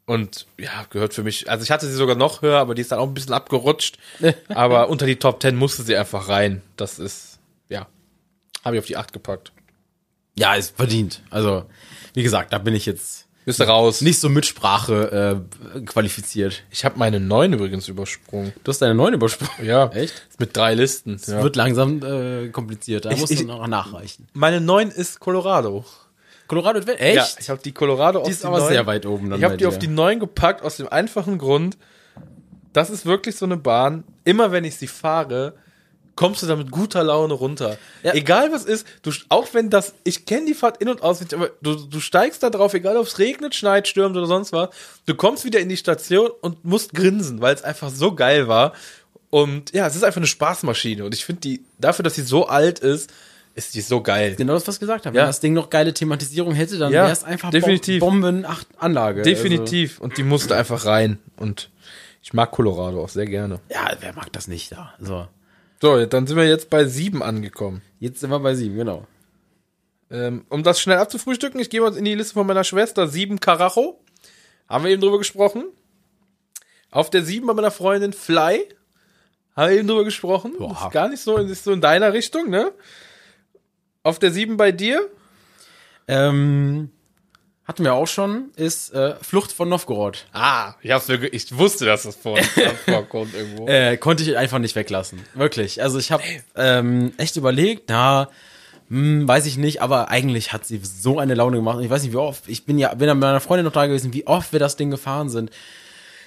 [0.05, 1.49] Und ja, gehört für mich.
[1.49, 3.97] Also ich hatte sie sogar noch höher, aber die ist dann auch ein bisschen abgerutscht.
[4.49, 6.61] aber unter die Top 10 musste sie einfach rein.
[6.75, 7.88] Das ist, ja,
[8.63, 9.53] habe ich auf die 8 gepackt.
[10.36, 11.21] Ja, ist verdient.
[11.29, 11.65] Also,
[12.13, 14.01] wie gesagt, da bin ich jetzt Bist du raus?
[14.01, 15.43] nicht so mit Sprache
[15.75, 16.63] äh, qualifiziert.
[16.71, 18.53] Ich habe meine 9 übrigens übersprungen.
[18.63, 19.65] Du hast deine neuen übersprungen.
[19.67, 19.87] Ja.
[19.89, 20.13] Echt?
[20.39, 21.19] Mit drei Listen.
[21.27, 21.43] Ja.
[21.43, 23.05] Wird langsam äh, kompliziert.
[23.05, 24.27] Da Ich- musst ich- du noch nachreichen.
[24.33, 25.85] Meine 9 ist Colorado.
[26.47, 27.15] Colorado, echt?
[27.15, 29.45] Ja, ich habe die Colorado auf Die ist aber 9 sehr weit oben dann Ich
[29.45, 31.77] habe die auf die 9 gepackt aus dem einfachen Grund,
[32.73, 35.53] das ist wirklich so eine Bahn, immer wenn ich sie fahre,
[36.16, 37.78] kommst du da mit guter Laune runter.
[38.03, 38.14] Ja.
[38.14, 41.51] Egal was ist, du, auch wenn das, ich kenne die Fahrt in- und auswendig, aber
[41.61, 44.70] du, du steigst da drauf, egal ob es regnet, schneit, stürmt oder sonst was,
[45.05, 48.74] du kommst wieder in die Station und musst grinsen, weil es einfach so geil war.
[49.30, 51.03] Und ja, es ist einfach eine Spaßmaschine.
[51.03, 53.11] Und ich finde die, dafür, dass sie so alt ist,
[53.55, 54.36] ist die so geil.
[54.36, 55.16] Genau das, was ich gesagt habe.
[55.16, 55.24] Ja.
[55.24, 57.99] Wenn das Ding noch geile Thematisierung hätte, dann Ja, wäre es einfach definitiv.
[57.99, 59.22] Bom Bomben acht Anlage.
[59.22, 59.99] Definitiv.
[59.99, 61.20] Und die musste einfach rein.
[61.38, 61.70] Und
[62.22, 63.59] ich mag Colorado auch sehr gerne.
[63.70, 64.93] Also, ja, wer mag das nicht da?
[64.99, 65.28] So.
[65.84, 67.81] So, dann sind wir jetzt bei sieben angekommen.
[67.99, 69.05] Jetzt sind wir bei sieben, genau.
[70.09, 73.09] Ähm, um das schnell abzufrühstücken, ich gehe mal in die Liste von meiner Schwester.
[73.09, 73.99] Sieben Karacho.
[74.69, 75.65] Haben wir eben drüber gesprochen.
[76.89, 78.65] Auf der sieben bei meiner Freundin Fly.
[79.57, 80.53] Haben wir eben drüber gesprochen.
[80.57, 80.71] Boah.
[80.71, 82.71] Ist gar nicht so, ist so in deiner Richtung, ne?
[84.03, 85.09] Auf der sieben bei dir.
[86.07, 86.91] Ähm,
[87.66, 90.26] hatten wir auch schon, ist äh, Flucht von Novgorod.
[90.34, 92.38] Ah, ich, hab's mir ich wusste, dass das vor,
[92.86, 93.68] vorkommt irgendwo.
[93.68, 95.22] Äh, konnte ich einfach nicht weglassen.
[95.34, 95.82] Wirklich.
[95.82, 96.24] Also ich habe
[96.55, 98.28] ähm, echt überlegt, na,
[98.89, 101.78] hm, weiß ich nicht, aber eigentlich hat sie so eine Laune gemacht.
[101.78, 103.72] Und ich weiß nicht, wie oft, ich bin ja, bin ja mit meiner Freundin noch
[103.72, 105.49] da gewesen, wie oft wir das Ding gefahren sind.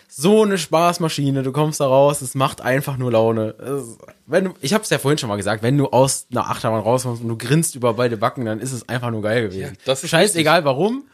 [0.08, 3.54] So eine Spaßmaschine, du kommst da raus, es macht einfach nur Laune.
[3.58, 6.48] Es, wenn du, ich habe es ja vorhin schon mal gesagt, wenn du aus einer
[6.48, 9.76] Achterbahn rauskommst und du grinst über beide Backen, dann ist es einfach nur geil gewesen.
[9.84, 11.04] Ja, Scheißegal warum,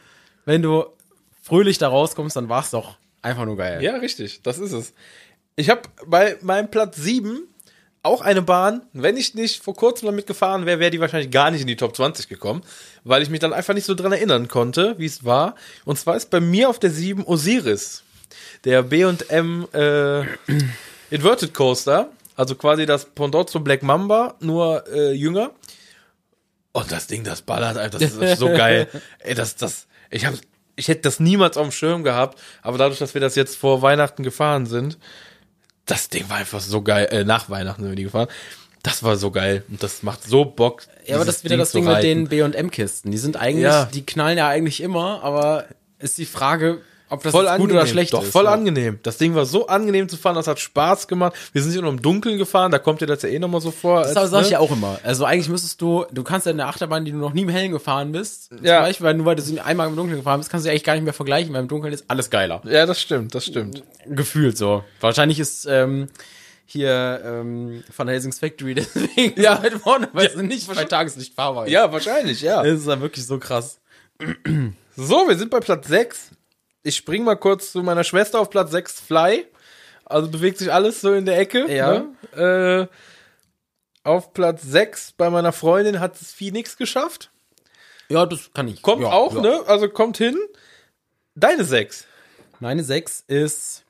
[0.45, 0.85] wenn du
[1.41, 3.83] fröhlich da rauskommst, dann war es doch einfach nur geil.
[3.83, 4.93] Ja, richtig, das ist es.
[5.55, 7.47] Ich habe bei meinem Platz 7
[8.03, 11.51] auch eine Bahn, wenn ich nicht vor kurzem damit gefahren wäre, wäre die wahrscheinlich gar
[11.51, 12.61] nicht in die Top 20 gekommen,
[13.05, 15.55] weil ich mich dann einfach nicht so dran erinnern konnte, wie es war.
[15.85, 18.03] Und zwar ist bei mir auf der 7 Osiris,
[18.65, 20.21] der B&M äh,
[21.11, 25.51] Inverted Coaster, also quasi das Pendant zum Black Mamba, nur äh, jünger.
[26.73, 28.89] Und das Ding, das ballert einfach, das ist so geil.
[29.19, 30.33] Ey, das, das, ich hab,
[30.75, 33.81] ich hätte das niemals auf dem Schirm gehabt, aber dadurch, dass wir das jetzt vor
[33.81, 34.97] Weihnachten gefahren sind,
[35.85, 38.27] das Ding war einfach so geil, äh, nach Weihnachten sind wir die gefahren.
[38.83, 40.83] Das war so geil und das macht so Bock.
[41.05, 43.11] Ja, aber das ist wieder das zu Ding mit den B&M-Kisten.
[43.11, 43.85] Die sind eigentlich, Ja.
[43.85, 45.65] die knallen ja eigentlich immer, aber
[45.99, 46.81] ist die Frage,
[47.13, 47.75] ob das voll gut angenehm.
[47.77, 48.31] oder schlecht Doch, ist.
[48.31, 48.51] voll ja.
[48.53, 48.99] angenehm.
[49.03, 51.33] Das Ding war so angenehm zu fahren, das hat Spaß gemacht.
[51.53, 53.71] Wir sind hier noch im Dunkeln gefahren, da kommt dir das ja eh nochmal so
[53.71, 54.01] vor.
[54.01, 54.53] Das als, sag ich ne?
[54.53, 54.99] ja auch immer.
[55.03, 57.49] Also eigentlich müsstest du, du kannst ja in der Achterbahn, die du noch nie im
[57.49, 58.81] Hellen gefahren bist, zum Ja.
[58.81, 60.93] Beispiel, weil nur weil du sie einmal im Dunkeln gefahren bist, kannst du eigentlich gar
[60.95, 62.61] nicht mehr vergleichen, weil im Dunkeln ist alles geiler.
[62.65, 63.83] Ja, das stimmt, das stimmt.
[64.07, 64.83] Gefühlt so.
[64.99, 66.09] Wahrscheinlich ist ähm,
[66.65, 69.55] hier ähm, von Helsing's Factory deswegen Ja.
[69.55, 69.63] ja.
[69.63, 71.71] weit vorne, weil es nicht bei Tageslicht fahrbar ist.
[71.71, 72.63] Ja, wahrscheinlich, ja.
[72.63, 73.79] Das ist ja wirklich so krass.
[74.95, 76.29] So, wir sind bei Platz 6.
[76.83, 79.45] Ich spring mal kurz zu meiner Schwester auf Platz 6, Fly.
[80.05, 81.71] Also bewegt sich alles so in der Ecke.
[81.73, 82.03] Ja.
[82.35, 82.89] Ne?
[82.91, 87.31] Äh, Auf Platz 6 bei meiner Freundin hat es Phoenix geschafft.
[88.09, 88.81] Ja, das kann ich.
[88.81, 89.41] Kommt ja, auch, ja.
[89.41, 89.61] ne?
[89.65, 90.37] Also kommt hin.
[91.35, 92.05] Deine 6.
[92.59, 93.83] Meine 6 ist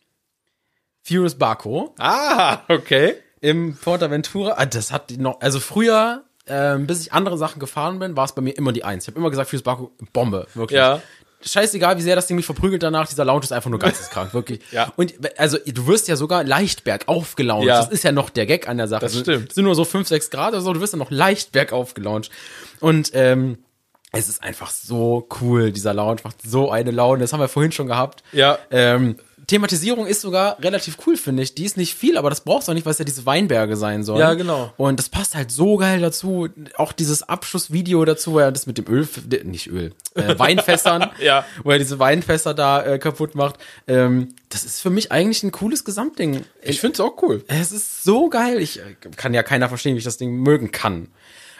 [1.01, 3.15] Furious Barco Ah, okay.
[3.41, 4.53] im Portaventura.
[4.57, 8.25] Ah, das hat die noch, also früher, ähm, bis ich andere Sachen gefahren bin, war
[8.25, 9.03] es bei mir immer die 1.
[9.03, 10.77] Ich habe immer gesagt, Furious Barco, Bombe, wirklich.
[10.77, 11.01] Ja.
[11.45, 14.61] Scheißegal, wie sehr das Ding mich verprügelt danach, dieser Lounge ist einfach nur geisteskrank, wirklich.
[14.71, 14.91] Ja.
[14.95, 17.67] Und also du wirst ja sogar leicht bergauf gelauncht.
[17.67, 17.77] Ja.
[17.77, 19.01] Das ist ja noch der Gag an der Sache.
[19.01, 19.53] Das Es stimmt.
[19.53, 22.29] sind nur so 5, 6 Grad oder so, du wirst ja noch leicht bergauf gelauncht.
[22.79, 23.57] Und ähm,
[24.11, 27.21] es ist einfach so cool, dieser Lounge macht so eine Laune.
[27.21, 28.23] Das haben wir vorhin schon gehabt.
[28.31, 28.59] Ja.
[28.69, 29.17] Ähm,
[29.53, 31.53] Thematisierung ist sogar relativ cool, finde ich.
[31.53, 33.75] Die ist nicht viel, aber das brauchst du auch nicht, weil es ja diese Weinberge
[33.77, 34.19] sein sollen.
[34.19, 34.73] Ja, genau.
[34.77, 36.49] Und das passt halt so geil dazu.
[36.75, 39.07] Auch dieses Abschlussvideo dazu, wo er das mit dem Öl,
[39.43, 41.45] nicht Öl, äh, Weinfässern, Ja.
[41.63, 43.57] wo er diese Weinfässer da äh, kaputt macht.
[43.87, 46.45] Ähm, das ist für mich eigentlich ein cooles Gesamtding.
[46.63, 47.43] Ich finde es auch cool.
[47.47, 48.59] Es ist so geil.
[48.59, 51.09] Ich äh, kann ja keiner verstehen, wie ich das Ding mögen kann.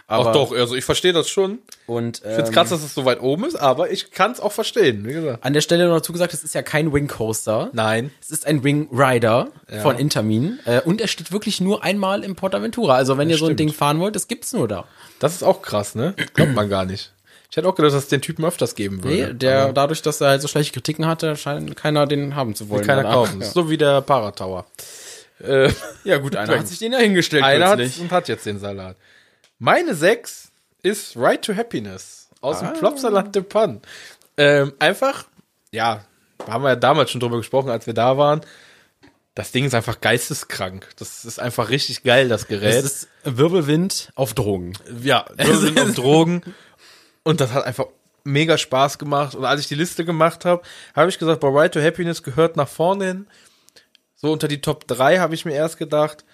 [0.05, 1.59] Aber, Auch doch, also ich verstehe das schon.
[1.87, 4.31] Und Ich finde es ähm, krass, dass es so weit oben ist, aber ich kann
[4.31, 5.43] es auch verstehen, wie gesagt.
[5.43, 7.69] an der Stelle noch dazu gesagt, es ist ja kein Wing Coaster.
[7.73, 8.11] Nein.
[8.21, 9.47] Es ist ein Wing Rider
[9.81, 12.95] von Intermin äh, und er steht wirklich nur einmal im Portaventura.
[12.95, 13.59] Also wenn ihr so ein stimmt.
[13.61, 14.85] Ding fahren wollt, das gibt's nur da.
[15.19, 16.13] Das ist auch krass, ne?
[16.33, 17.13] Glaubt man gar nicht.
[17.49, 19.27] Ich hätte auch gedacht, dass es den Typen öfters geben würde.
[19.27, 22.55] Nee, der Aber dadurch, dass er halt so schlechte Kritiken hatte, scheint keiner den haben
[22.55, 22.85] zu wollen.
[22.85, 23.41] keiner kaufen.
[23.41, 23.47] Ja.
[23.47, 24.65] So wie der Paratower.
[25.39, 25.69] Äh,
[26.03, 28.95] ja gut, einer hat sich den ja hingestellt einer hat und hat jetzt den Salat.
[29.66, 30.51] Meine 6
[30.82, 32.68] ist Right to Happiness aus Ah.
[32.72, 33.82] dem Plopsalat de Pan.
[34.36, 35.24] Ähm, einfach,
[35.72, 36.03] ja,
[36.45, 38.41] haben wir ja damals schon drüber gesprochen, als wir da waren.
[39.36, 40.89] Das Ding ist einfach geisteskrank.
[40.97, 42.84] Das ist einfach richtig geil, das Gerät.
[42.84, 44.74] Es ist Wirbelwind auf Drogen.
[45.01, 46.41] ja, wir sind auf Drogen.
[47.24, 47.86] Und das hat einfach
[48.26, 49.34] mega Spaß gemacht.
[49.34, 50.61] Und als ich die Liste gemacht habe,
[50.93, 53.28] habe ich gesagt, bei Right to Happiness gehört nach vorne hin.
[54.16, 56.26] So unter die Top 3 habe ich mir erst gedacht.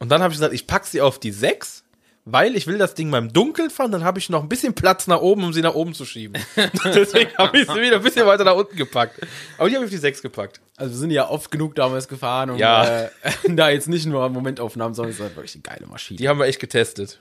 [0.00, 1.83] Und dann habe ich gesagt, ich pack sie auf die 6,
[2.26, 4.74] weil ich will das Ding mal im Dunkeln fahren, dann habe ich noch ein bisschen
[4.74, 6.40] Platz nach oben, um sie nach oben zu schieben.
[6.84, 9.20] Deswegen habe ich sie wieder ein bisschen weiter nach unten gepackt.
[9.58, 10.60] Aber die habe ich auf die 6 gepackt.
[10.76, 13.02] Also wir sind ja oft genug damals gefahren, um Ja.
[13.04, 13.08] äh,
[13.48, 16.16] da jetzt nicht nur Momentaufnahmen, sondern es halt wirklich eine geile Maschine.
[16.18, 17.20] Die haben wir echt getestet.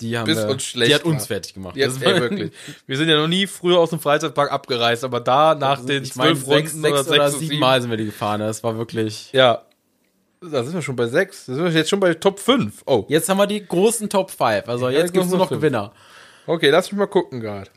[0.00, 1.26] Die haben bis wir, uns schlecht die hat uns war.
[1.28, 1.76] fertig gemacht.
[1.76, 2.50] Jetzt, Das war- wirklich.
[2.86, 6.38] Wir sind ja noch nie früher aus dem Freizeitpark abgereist, aber da nach den zwölf
[6.44, 8.40] sechs, Runden sechs oder oder sechs sieben Mal sind wir die gefahren.
[8.40, 9.28] Das war wirklich.
[9.32, 9.62] Ja.
[10.50, 11.46] Da sind wir schon bei sechs.
[11.46, 12.82] Da sind wir jetzt schon bei Top 5.
[12.86, 13.04] Oh.
[13.08, 14.68] Jetzt haben wir die großen Top 5.
[14.68, 15.92] Also Ja, jetzt die gibt's nur noch großen Gewinner.
[16.46, 17.70] Okay, lass mich mal gucken gerade.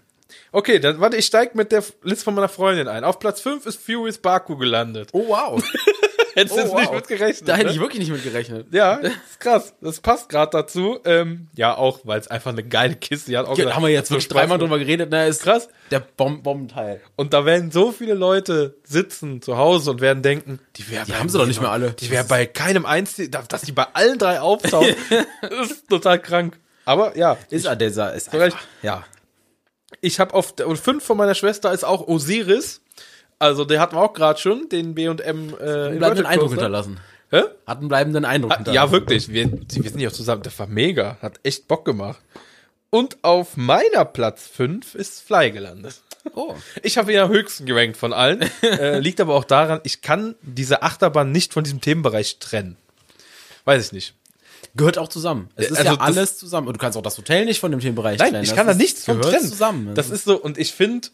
[0.52, 3.04] Okay, dann warte, ich steig mit der Liste von meiner Freundin ein.
[3.04, 5.10] Auf Platz 5 ist Furious Baku gelandet.
[5.14, 5.64] Oh wow.
[6.38, 6.96] Hättest du Oh, jetzt nicht wow.
[6.96, 7.48] mit gerechnet.
[7.50, 7.72] da hätte ne?
[7.74, 8.68] ich wirklich nicht mit gerechnet.
[8.72, 9.74] Ja, das ist krass.
[9.82, 11.00] Das passt gerade dazu.
[11.04, 13.46] Ähm, ja, auch, weil es einfach eine geile Kiste die hat.
[13.46, 15.10] Auch Ja, gesagt, haben wir jetzt wirklich dreimal drüber geredet.
[15.12, 15.68] Na, ist Krass.
[15.92, 17.02] Der Bom Bombenteil.
[17.16, 21.14] Und da werden so viele Leute sitzen zu Hause und werden denken, die, wär Die
[21.16, 21.92] haben sie doch nicht mehr alle.
[21.94, 24.96] Die wäre bei keinem einzigen, dass die bei allen drei auftauchen,
[25.64, 26.60] ist total krank.
[26.86, 29.04] Aber ja, Ist dieser ist einfach, ja.
[30.02, 32.82] ich habe auf und fünf von meiner Schwester ist auch Osiris.
[33.40, 36.56] Also der hatten wir auch gerade schon, den B&M äh, Bleibenden Inverted Eindruck Coaster.
[36.56, 37.00] hinterlassen.
[37.30, 37.42] Hä?
[37.68, 38.86] Hat einen bleibenden Eindruck Ah, hinterlassen.
[38.88, 39.30] Ja, wirklich.
[39.30, 40.44] Wir, wir sind ja auch zusammen.
[40.44, 41.18] Das war mega.
[41.22, 42.20] Hat echt Bock gemacht.
[42.90, 46.02] Und auf meiner Platz 5 ist Fly gelandet.
[46.34, 46.56] Oh.
[46.84, 48.42] Ich habe ihn am höchsten gerankt von allen.
[48.62, 52.78] äh, liegt aber auch daran, ich kann diese Achterbahn nicht von diesem Themenbereich trennen.
[53.66, 54.14] Weiß ich nicht.
[54.76, 55.50] Gehört auch zusammen.
[55.56, 56.68] Es ist Also ja alles zusammen.
[56.68, 58.44] Und du kannst auch das Hotel nicht von dem Themenbereich Nein, trennen.
[58.44, 59.46] ich Das kann da nichts von trennen.
[59.48, 59.96] zusammen.
[59.96, 61.10] Das ist so, und ich finde,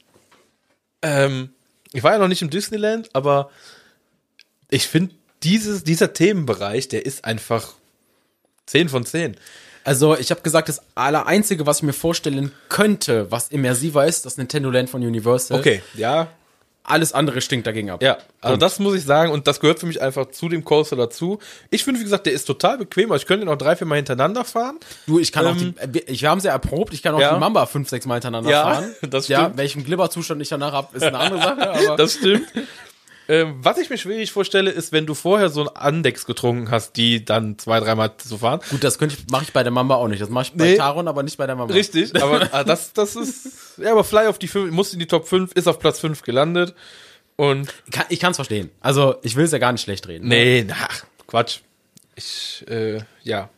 [1.01, 1.49] ähm,
[1.94, 3.50] ich war ja noch nicht im Disneyland, aber
[4.70, 5.14] ich finde,
[5.44, 7.74] dieses, dieser Themenbereich, der ist einfach
[8.66, 9.38] 10 von 10.
[9.84, 14.26] Also, ich habe gesagt, das aller einzige, was ich mir vorstellen könnte, was immersiver ist,
[14.26, 15.60] das Nintendo Land von Universal.
[15.94, 16.30] ja.
[16.86, 18.04] Alles andere stinkt dagegen ab.
[18.04, 20.98] Ja, also das muss ich sagen und das gehört für mich einfach zu dem Coaster
[20.98, 21.40] dazu.
[21.70, 23.10] Ich finde, wie gesagt, der ist total bequem.
[23.12, 24.80] Also ich könnte ihn auch drei, vier Mal hintereinander fahren.
[25.08, 27.34] Du, ich kann Ähm, auch die, ich, wir haben sie erprobt, ich kann auch Ja.
[27.36, 28.96] die Mamba fünf, sechs Mal hintereinander Ja, fahren.
[29.10, 29.58] das Ja, stimmt.
[29.58, 32.48] welchen Glibberzustand ich danach hab, ist eine andere Sache, aber Das stimmt.
[33.28, 36.93] Ähm, was ich mir schwierig vorstelle, ist, wenn du vorher so ein Andex getrunken hast,
[36.97, 38.59] die dann zwei, dreimal zu fahren.
[38.69, 40.21] gut, das könnte ich, mache ich bei der Mamba auch nicht.
[40.21, 40.78] Das mache ich bei Nee.
[40.78, 41.74] Taron, aber nicht bei der Mamba.
[41.74, 43.78] Richtig, aber ah, das, das ist.
[43.78, 46.21] Ja, aber Fly auf die 5, muss in die Top 5, ist auf Platz 5
[46.21, 46.76] gelandet.
[47.36, 47.74] Und.
[48.09, 48.69] Ich kann es verstehen.
[48.82, 50.28] Also, ich will es ja gar nicht schlecht reden.
[50.28, 50.76] Nee, na,
[51.28, 51.59] Quatsch.
[52.15, 53.49] Ich, äh, ja.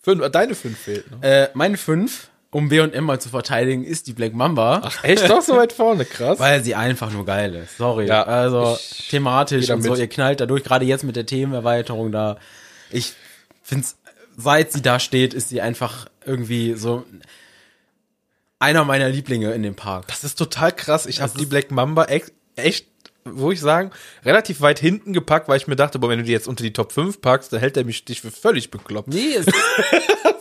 [0.00, 1.22] Fünf, deine 5 fehlt noch.
[1.22, 4.90] Äh, meine fünf, um B&M mal zu verteidigen, ist die Black Mamba.
[5.02, 6.38] Echt doch so weit vorne, krass.
[6.38, 7.76] Weil sie einfach nur geil ist.
[7.76, 8.06] Sorry.
[8.06, 8.78] Ja, also
[9.10, 12.38] thematisch und so, ihr knallt dadurch, gerade jetzt mit der Themenerweiterung da.
[12.90, 13.12] Ich
[13.62, 13.98] find's,
[14.38, 17.04] seit sie da steht, ist sie einfach irgendwie so
[18.58, 20.06] einer meiner Lieblinge in dem Park.
[20.06, 21.04] Das ist total krass.
[21.04, 22.86] Ich habe die Black Mamba echt
[23.32, 23.90] wo ich sagen,
[24.24, 26.72] relativ weit hinten gepackt, weil ich mir dachte, boah, wenn du die jetzt unter die
[26.72, 29.08] Top 5 packst, dann hält er mich dich für völlig bekloppt.
[29.08, 29.50] Nee, ist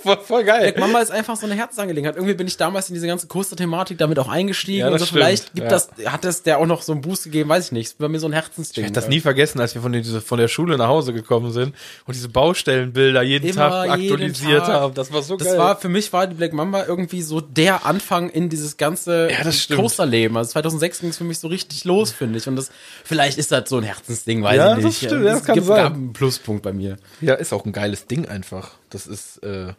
[0.01, 0.61] Voll, voll geil.
[0.61, 2.15] Black Mamba ist einfach so eine Herzensangelegenheit.
[2.15, 5.05] Irgendwie bin ich damals in diese ganze Coaster-Thematik damit auch eingestiegen Ja, und das so.
[5.07, 5.69] stimmt, Vielleicht gibt ja.
[5.69, 7.86] das, hat das der auch noch so einen Boost gegeben, weiß ich nicht.
[7.88, 8.83] Ist bei mir so ein Herzensding.
[8.83, 11.51] Ich werde das nie vergessen, als wir von, diese, von der Schule nach Hause gekommen
[11.51, 11.73] sind
[12.05, 13.55] und diese Baustellenbilder jeden Immer,
[13.88, 14.73] Tag jeden aktualisiert Tag.
[14.73, 14.93] haben.
[14.93, 15.57] Das war so Das geil.
[15.57, 19.43] war, für mich war die Black Mamba irgendwie so der Anfang in dieses ganze Ja,
[19.43, 19.67] das.
[19.69, 20.38] Coasterleben.
[20.38, 22.47] Also 2006 ging es für mich so richtig los, finde ich.
[22.47, 22.69] Und das,
[23.03, 24.97] vielleicht ist das so ein Herzensding, weiß Ja, ich das nicht.
[24.97, 25.78] stimmt, ja, das Es kann gibt, sein.
[25.78, 26.97] gab einen Pluspunkt bei mir.
[27.21, 28.71] ja, ist auch ein geiles Ding einfach.
[28.89, 29.73] Das ist, äh,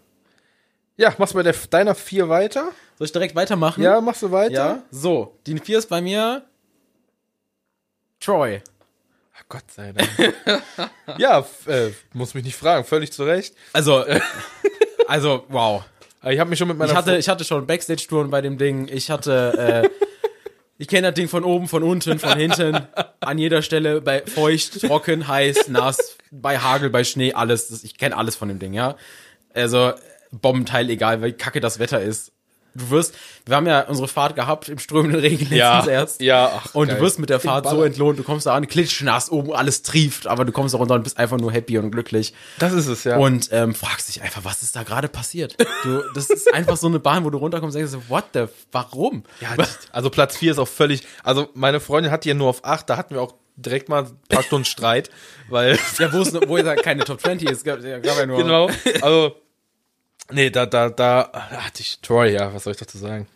[0.97, 2.71] ja, machst du bei der, deiner vier weiter?
[2.99, 3.83] Soll ich direkt weitermachen?
[3.83, 4.53] Ja, machst du weiter?
[4.55, 4.83] Ja.
[4.91, 6.43] So, die vier ist bei mir
[8.21, 8.63] Troy.
[9.39, 10.35] Ach, Gott sei Dank.
[11.19, 13.55] ja, äh, muss mich nicht fragen, völlig zu Recht.
[13.75, 14.05] Also,
[15.09, 15.85] also, wow.
[16.29, 18.89] Ich habe mich schon mit meiner Ich hatte, ich hatte schon Backstage-Touren bei dem Ding.
[18.91, 20.06] Ich hatte, äh,
[20.79, 22.87] ich kenne das Ding von oben, von unten, von hinten,
[23.21, 27.83] an jeder Stelle, bei feucht, trocken, heiß, nass, bei Hagel, bei Schnee, alles.
[27.85, 28.97] Ich kenne alles von dem Ding, ja.
[29.55, 29.93] Also,
[30.33, 32.33] Bombenteil, egal, wie kacke das Wetter ist.
[32.77, 33.15] Du wirst,
[33.45, 36.21] wir haben ja unsere Fahrt gehabt im strömenden Regen letztens ja, erst.
[36.21, 36.97] ja, ach, Und geil.
[36.97, 40.27] du wirst mit der Fahrt so entlohnt, du kommst da an, klitschnass, oben alles trieft,
[40.27, 42.35] aber du kommst da runter und bist einfach nur happy und glücklich.
[42.59, 43.17] Das ist es, ja.
[43.17, 45.57] Und ähm, fragst dich einfach, was ist da gerade passiert?
[45.83, 48.45] Du, das ist einfach so eine Bahn, wo du runterkommst und denkst, so, what the,
[48.73, 49.25] warum?
[49.41, 49.55] Ja,
[49.93, 52.89] also Platz 4 ist auch völlig, also meine Freundin hat die ja nur auf 8,
[52.91, 55.11] da hatten wir auch direkt mal ein paar Stunden Streit,
[55.49, 58.39] weil, Ja, wo es wo es keine Top 20 ist, gab, ja, gab ja nur.
[58.39, 58.69] genau,
[59.01, 59.35] also,
[60.31, 63.27] nee, da, da, da hatte ich Troy, ja, was soll ich dazu sagen?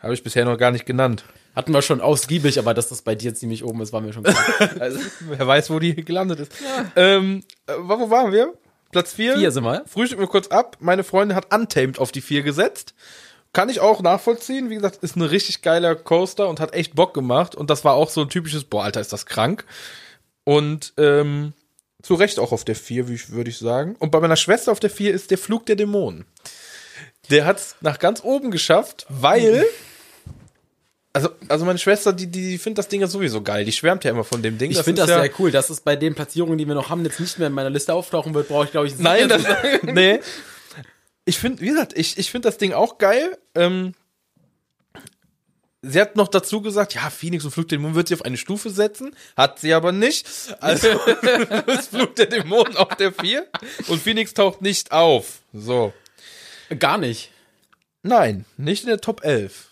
[0.00, 1.24] Habe ich bisher noch gar nicht genannt.
[1.54, 4.22] Hatten wir schon ausgiebig, aber dass das bei dir ziemlich oben ist, war mir schon
[4.22, 4.36] klar.
[4.80, 6.52] Also, wer weiß, wo die gelandet ist.
[6.96, 8.54] Ähm, äh, wo waren wir?
[8.90, 9.36] Platz 4?
[9.36, 9.84] Vier sind wir.
[9.86, 10.76] Frühstück mir kurz ab.
[10.80, 12.94] Meine Freundin hat Untamed auf die 4 gesetzt.
[13.52, 14.70] Kann ich auch nachvollziehen.
[14.70, 17.54] Wie gesagt, ist ein richtig geiler Coaster und hat echt Bock gemacht.
[17.54, 19.66] Und das war auch so ein typisches, boah, Alter, ist das krank.
[20.44, 21.52] Und ähm,
[22.02, 23.96] zu Recht auch auf der 4, wie ich- würde ich sagen.
[23.98, 26.24] Und bei meiner Schwester auf der 4 ist der Flug der Dämonen.
[27.30, 29.64] Der hat es nach ganz oben geschafft, weil.
[31.14, 33.64] Also, also meine Schwester, die, die, findet das Ding ja sowieso geil.
[33.66, 34.70] Die schwärmt ja immer von dem Ding.
[34.70, 37.04] Ich finde das ja, sehr cool, dass es bei den Platzierungen, die wir noch haben,
[37.04, 39.82] jetzt nicht mehr in meiner Liste auftauchen wird, brauche ich, glaube ich, Nein, sicher das,
[39.94, 40.20] nee.
[41.26, 43.36] Ich finde, wie gesagt, ich, ich finde das Ding auch geil.
[43.54, 43.92] Ähm,
[45.82, 48.36] sie hat noch dazu gesagt, ja, Phoenix und Flug der Dämonen wird sie auf eine
[48.36, 49.14] Stufe setzen.
[49.36, 50.26] Hat sie aber nicht.
[50.60, 50.88] Also
[51.66, 53.46] ist Flug der Dämonen auf der 4
[53.88, 55.40] und Phoenix taucht nicht auf.
[55.52, 55.92] So.
[56.78, 57.30] Gar nicht.
[58.02, 59.68] Nein, nicht in der Top 11.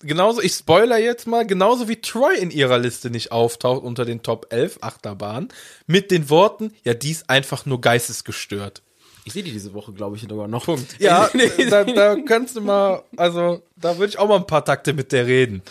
[0.00, 4.22] Genauso, ich spoiler jetzt mal, genauso wie Troy in ihrer Liste nicht auftaucht unter den
[4.22, 5.48] Top 11 Achterbahnen,
[5.86, 8.82] mit den Worten, ja, die ist einfach nur geistesgestört.
[9.28, 10.66] Ich sehe die diese Woche, glaube ich, sogar noch.
[10.98, 11.28] Ja,
[11.70, 15.12] da, da kannst du mal, also da würde ich auch mal ein paar Takte mit
[15.12, 15.62] der reden.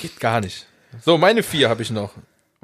[0.00, 0.66] Geht gar nicht.
[1.04, 2.12] So, meine vier habe ich noch.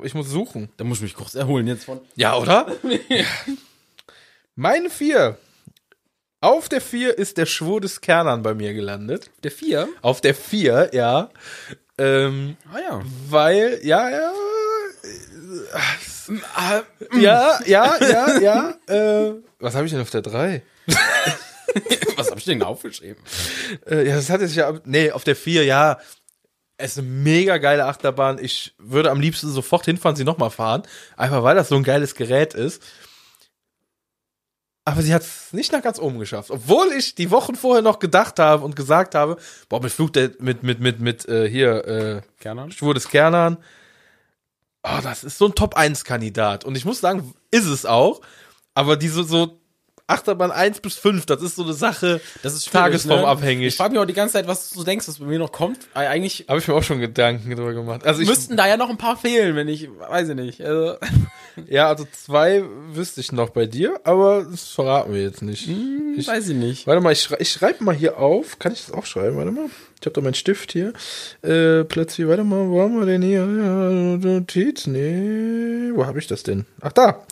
[0.03, 0.71] Ich muss suchen.
[0.79, 2.01] Da muss ich mich kurz erholen jetzt von.
[2.17, 2.75] Ja, oder?
[4.55, 5.37] meine vier.
[6.41, 9.31] Auf der vier ist der Schwur des Kernern bei mir gelandet.
[9.43, 9.89] Der vier?
[10.03, 11.31] Auf der vier, ja.
[11.99, 13.03] Ähm, Ah ja.
[13.29, 14.33] weil, ja, ja.
[17.19, 18.75] Ja, ja, ja, ja.
[18.87, 20.63] Äh, was habe ich denn auf der drei?
[22.17, 23.23] Was habe ich denn aufgeschrieben?
[23.89, 24.81] Äh, ja, das hatte sich ja.
[24.85, 25.99] Nee, auf der 4, ja.
[26.77, 28.39] Es ist eine mega geile Achterbahn.
[28.41, 30.83] Ich würde am liebsten sofort hinfahren, sie nochmal fahren.
[31.17, 32.83] Einfach weil das so ein geiles Gerät ist.
[34.85, 36.51] Aber sie hat es nicht nach ganz oben geschafft.
[36.51, 39.37] Obwohl ich die Wochen vorher noch gedacht habe und gesagt habe,
[39.69, 42.73] boah, mit Flug der, mit, mit, mit, mit, äh, hier, äh, Kernern?
[42.73, 43.59] Schwur des Kernern.
[44.91, 46.65] Oh, das ist so ein Top-1-Kandidat.
[46.65, 48.21] Und ich muss sagen, ist es auch.
[48.75, 49.59] Aber diese so
[50.07, 53.61] Achterbahn 1 bis 5, das ist so eine Sache, Das ist tagesformabhängig.
[53.61, 53.67] Ne?
[53.67, 55.81] Ich frage mich auch die ganze Zeit, was du denkst, was bei mir noch kommt.
[55.93, 58.07] Eigentlich Habe ich mir auch schon Gedanken drüber gemacht.
[58.07, 60.63] Also ich, müssten da ja noch ein paar fehlen, wenn ich, weiß ich nicht.
[60.63, 60.97] Also,
[61.69, 65.69] ja, also zwei wüsste ich noch bei dir, aber das verraten wir jetzt nicht.
[65.69, 66.87] ich weiß ich nicht.
[66.87, 68.59] Warte mal, ich, schrei ich schreibe mal hier auf.
[68.59, 69.37] Kann ich das aufschreiben?
[69.37, 69.67] Warte mal.
[70.01, 70.93] Ich habe da meinen Stift hier.
[71.43, 72.29] Äh, Platz hier.
[72.29, 73.41] Warte mal, wo haben wir denn hier?
[73.41, 74.87] Ja, Notiz?
[74.87, 75.91] Nee.
[75.95, 76.67] Wo habe ich das denn?
[76.81, 77.25] Ach, da.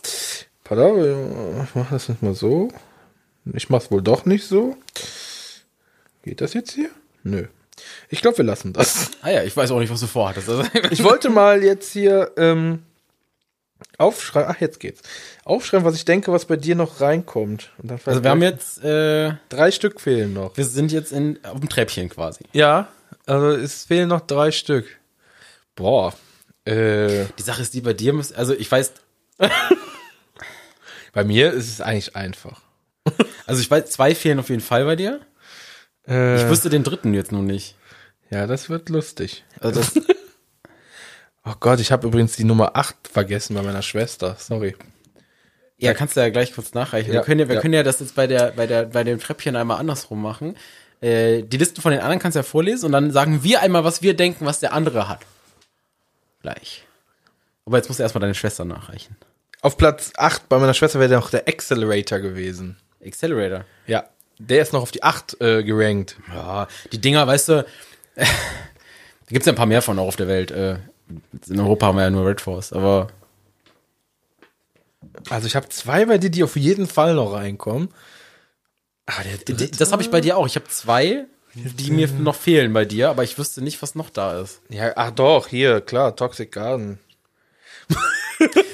[0.63, 2.69] Pardon, ich mache das nicht mal so.
[3.53, 4.75] Ich mach's wohl doch nicht so.
[6.23, 6.89] Geht das jetzt hier?
[7.23, 7.45] Nö.
[8.09, 9.11] Ich glaube, wir lassen das.
[9.21, 10.49] Ah ja, ich weiß auch nicht, was du vorhattest.
[10.91, 12.83] Ich wollte mal jetzt hier ähm,
[13.97, 14.49] aufschreiben.
[14.55, 15.01] Ach, jetzt geht's.
[15.45, 17.71] Aufschreiben, was ich denke, was bei dir noch reinkommt.
[17.77, 20.55] Und dann also wir haben jetzt, äh, drei Stück fehlen noch.
[20.57, 22.43] wir sind jetzt in, auf dem Treppchen quasi.
[22.53, 22.87] Ja,
[23.25, 24.85] also es fehlen noch drei Stück.
[25.75, 26.13] Boah.
[26.65, 28.91] Äh, Die Sache ist die bei dir, muss, also ich weiß,
[31.13, 32.61] bei mir ist es eigentlich einfach.
[33.45, 35.21] also ich weiß, zwei fehlen auf jeden Fall bei dir.
[36.07, 37.75] Äh, Ich wüsste den dritten jetzt noch nicht.
[38.29, 39.43] ja, das wird lustig.
[39.59, 39.93] Also das,
[41.49, 44.35] Oh Gott, ich habe übrigens die Nummer 8 vergessen bei meiner Schwester.
[44.37, 44.75] Sorry.
[45.77, 47.13] Ja, kannst du ja gleich kurz nachreichen.
[47.13, 47.61] Ja, wir können ja, wir ja.
[47.61, 50.57] können ja das jetzt bei der, bei der, bei dem Treppchen einmal andersrum machen.
[50.99, 53.85] Äh, die Listen von den anderen kannst du ja vorlesen und dann sagen wir einmal,
[53.85, 55.19] was wir denken, was der andere hat.
[56.41, 56.83] Gleich.
[57.65, 59.15] Aber jetzt musst du erstmal deine Schwester nachreichen.
[59.61, 62.77] Auf Platz 8 bei meiner Schwester wäre noch der Accelerator gewesen.
[63.05, 63.63] Accelerator.
[63.85, 64.05] Ja.
[64.39, 66.17] Der ist noch auf die 8 äh, gerankt.
[66.33, 67.65] Ja, die Dinger, weißt du,
[68.15, 68.25] da
[69.29, 70.51] gibt's ja ein paar mehr von auch auf der Welt.
[70.51, 70.79] Äh,
[71.47, 73.07] in Europa haben wir ja nur Red Force, aber
[75.29, 77.89] Also ich habe zwei bei dir, die auf jeden Fall noch reinkommen.
[79.05, 80.47] Ah, der das habe ich bei dir auch.
[80.47, 84.09] Ich habe zwei, die mir noch fehlen bei dir, aber ich wüsste nicht, was noch
[84.09, 84.61] da ist.
[84.69, 86.99] Ja, ach doch, hier, klar, Toxic Garden.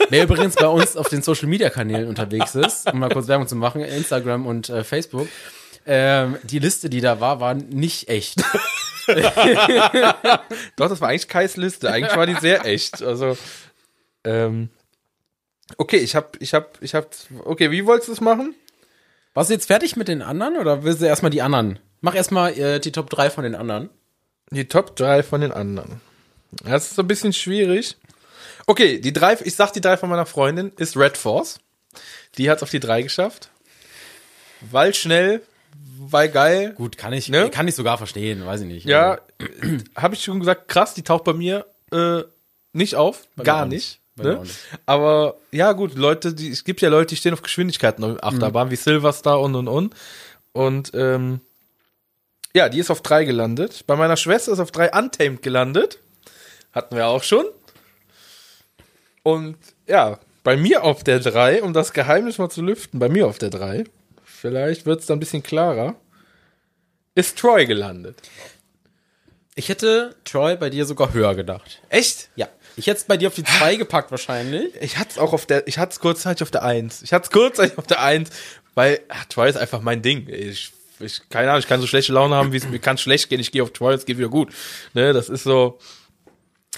[0.10, 3.48] Wer übrigens bei uns auf den Social Media Kanälen unterwegs ist, um mal kurz Werbung
[3.48, 5.28] zu machen, Instagram und äh, Facebook,
[5.86, 8.44] ähm, die Liste, die da war, war nicht echt.
[10.76, 11.90] Doch, das war eigentlich Kais Liste.
[11.92, 13.02] Eigentlich war die sehr echt.
[13.02, 13.38] Also,
[14.24, 14.70] ähm,
[15.78, 17.10] okay, ich hab, ich hab, ich hab,
[17.46, 18.56] okay, wie wolltest du es machen?
[19.34, 21.80] Warst du jetzt fertig mit den anderen oder willst du erstmal die anderen?
[22.02, 23.90] Mach erstmal äh, die Top 3 von den anderen.
[24.52, 26.02] Die Top 3 von den anderen.
[26.64, 27.98] Das ist so ein bisschen schwierig.
[28.66, 31.60] Okay, die drei, ich sag die drei von meiner Freundin, ist Red Force.
[32.38, 33.50] Die hat's auf die drei geschafft.
[34.62, 35.42] Weil schnell,
[36.00, 36.74] weil geil.
[36.76, 37.50] Gut, kann ich, Ne?
[37.50, 38.86] kann ich sogar verstehen, weiß ich nicht.
[38.86, 39.20] Ja,
[39.96, 42.22] habe ich schon gesagt, krass, die taucht bei mir äh,
[42.74, 43.74] nicht auf, mir gar nicht.
[43.76, 44.00] nicht.
[44.16, 44.40] Bei Ne?
[44.42, 44.56] nicht.
[44.86, 48.70] Aber ja, gut, Leute, die, es gibt ja Leute, die stehen auf Geschwindigkeiten auf Achterbahn,
[48.70, 49.96] wie Silverstar und und und.
[50.52, 51.42] Und ähm,
[52.56, 53.86] ja, die ist auf drei gelandet.
[53.88, 55.98] Bei meiner Schwester ist auf drei Untamed gelandet.
[56.74, 57.46] Hatten wir auch schon.
[59.24, 59.58] Und
[59.88, 63.40] ja, bei mir auf der drei, um das Geheimnis mal zu lüften, bei mir auf
[63.40, 63.86] der drei,
[64.44, 65.96] vielleicht wird es dann ein bisschen klarer,
[67.16, 68.18] ist Troy gelandet.
[69.56, 71.82] Ich hätte Troy bei dir sogar höher gedacht.
[71.88, 72.30] Echt?
[72.36, 72.50] Ja.
[72.76, 74.74] Ich hätte es bei dir auf die 2 gepackt wahrscheinlich.
[74.82, 77.04] Ich hatte es auch auf der, ich hatte es kurzzeitig auf der 1.
[77.04, 78.32] Ich hatte es kurzzeitig auf der 1,
[78.74, 80.28] weil ach, Troy ist einfach mein Ding.
[80.28, 83.30] Ich, ich, keine Ahnung, ich kann so schlechte Laune haben, wie es mir kann schlecht
[83.30, 84.52] gehen, ich gehe auf Troy, es geht wieder gut.
[84.94, 85.80] Ne, das ist so.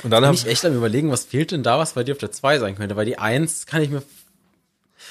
[0.03, 2.19] Und dann habe ich echt am überlegen, was fehlt denn da, was bei dir auf
[2.19, 4.03] der 2 sein könnte, weil die 1 kann ich mir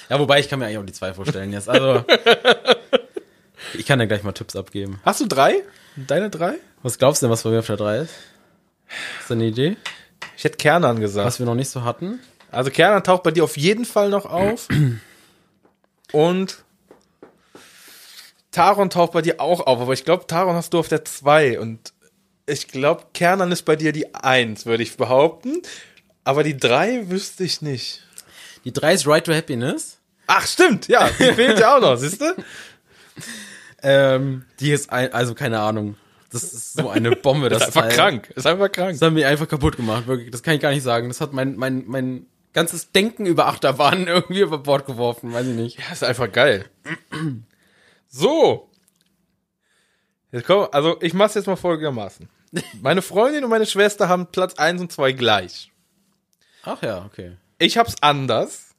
[0.08, 1.68] Ja, wobei ich kann mir eigentlich auch die 2 vorstellen jetzt.
[1.68, 2.04] Also
[3.74, 5.00] ich kann dir gleich mal Tipps abgeben.
[5.04, 5.62] Hast du drei?
[5.96, 6.54] Deine drei?
[6.82, 8.14] Was glaubst du denn, was bei mir auf der 3 ist?
[9.18, 9.76] Hast du eine Idee?
[10.36, 11.26] Ich hätte Kernan gesagt.
[11.26, 12.20] Was wir noch nicht so hatten?
[12.50, 14.68] Also Kernan taucht bei dir auf jeden Fall noch auf.
[16.12, 16.64] Und
[18.54, 21.58] Taron taucht bei dir auch auf, aber ich glaube, Taron hast du auf der 2
[21.58, 21.92] und
[22.46, 25.60] ich glaube, Kernan ist bei dir die 1, würde ich behaupten.
[26.22, 28.03] Aber die 3 wüsste ich nicht.
[28.64, 29.98] Die 3 ist Right to Happiness.
[30.26, 32.34] Ach, stimmt, ja, die fehlt ja auch noch, siehst du?
[33.82, 35.96] Ähm, die ist ein, also keine Ahnung.
[36.32, 37.48] Das ist so eine Bombe.
[37.50, 37.92] Das ist einfach Teil.
[37.92, 38.92] krank, ist einfach krank.
[38.92, 40.30] Das hat mich einfach kaputt gemacht, wirklich.
[40.30, 41.08] Das kann ich gar nicht sagen.
[41.08, 45.54] Das hat mein, mein, mein ganzes Denken über Achterbahnen irgendwie über Bord geworfen, weiß ich
[45.54, 45.78] nicht.
[45.78, 46.64] Ja, ist einfach geil.
[48.08, 48.70] So.
[50.32, 52.28] Jetzt komm, also ich mach's jetzt mal folgendermaßen.
[52.80, 55.70] Meine Freundin und meine Schwester haben Platz 1 und 2 gleich.
[56.62, 57.36] Ach ja, okay.
[57.58, 58.74] Ich hab's anders.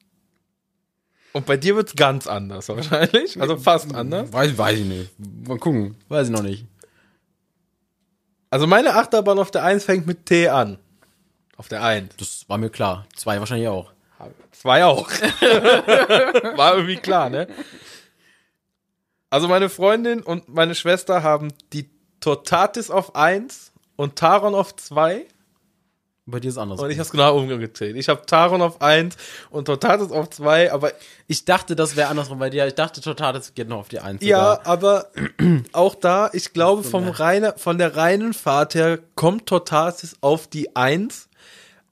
[1.34, 3.40] Und bei dir wird's ganz anders wahrscheinlich.
[3.42, 4.32] Also fast anders.
[4.32, 5.12] Weiß, weiß ich nicht.
[5.48, 5.98] Mal gucken.
[6.08, 6.66] Weiß ich noch nicht.
[8.50, 10.80] Also meine Achterbahn auf der 1 fängt mit T an.
[11.58, 12.16] Auf der 1.
[12.18, 13.06] Das war mir klar.
[13.16, 13.92] Zwei wahrscheinlich auch.
[14.52, 15.10] Zwei auch.
[16.56, 17.48] War irgendwie klar, ne?
[19.30, 21.90] Also meine Freundin und meine Schwester haben die
[22.22, 25.26] Totatis auf 1 und Taron auf 2.
[26.28, 26.80] Bei dir ist anders.
[26.80, 27.96] Und ich hab's genau umgedreht.
[27.96, 29.16] Ich habe Taron auf 1
[29.52, 30.92] und Totatis auf 2, aber
[31.28, 32.66] Ich dachte, das wäre andersrum bei dir.
[32.66, 34.24] Ich dachte total, das geht noch auf die Eins.
[34.24, 34.66] ja, sogar.
[34.66, 35.08] aber
[35.72, 40.76] auch da, ich glaube, vom reine, von der reinen Fahrt her kommt Totatis auf die
[40.76, 41.30] 1.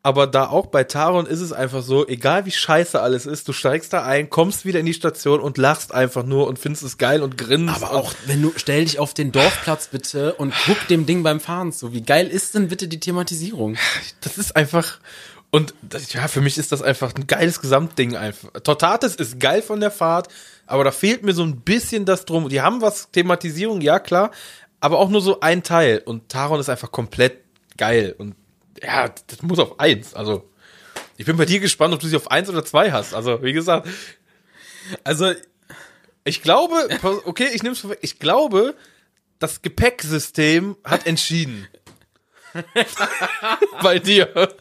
[0.06, 3.54] Aber da auch bei Taron ist es einfach so, egal wie scheiße alles ist, du
[3.54, 6.98] steigst da ein, kommst wieder in die Station und lachst einfach nur und findest es
[6.98, 7.74] geil und grinst.
[7.74, 11.40] Aber auch, wenn du, stell dich auf den Dorfplatz bitte und guck dem Ding beim
[11.40, 11.94] Fahren zu.
[11.94, 13.78] Wie geil ist denn bitte die Thematisierung?
[14.22, 15.00] das ist einfach
[15.52, 18.50] und das, ja, für mich ist das einfach ein geiles Gesamtding einfach.
[18.64, 20.28] Totatis ist geil von der Fahrt,
[20.66, 22.50] aber da fehlt mir so ein bisschen das drum.
[22.50, 24.32] Die haben was Thematisierung, ja klar,
[24.82, 27.38] aber auch nur so ein Teil und Taron ist einfach komplett
[27.78, 28.36] geil und
[28.82, 30.14] ja, das muss auf eins.
[30.14, 30.50] Also
[31.18, 33.14] ich bin bei dir gespannt, ob du sie auf eins oder zwei hast.
[33.14, 33.88] Also wie gesagt,
[35.04, 35.34] Also,
[36.24, 36.76] ich glaube,
[37.26, 38.00] okay, ich nehme es vorweg.
[38.02, 38.76] Ich glaube,
[39.40, 41.68] das Gepäcksystem hat entschieden.
[43.82, 44.56] bei dir.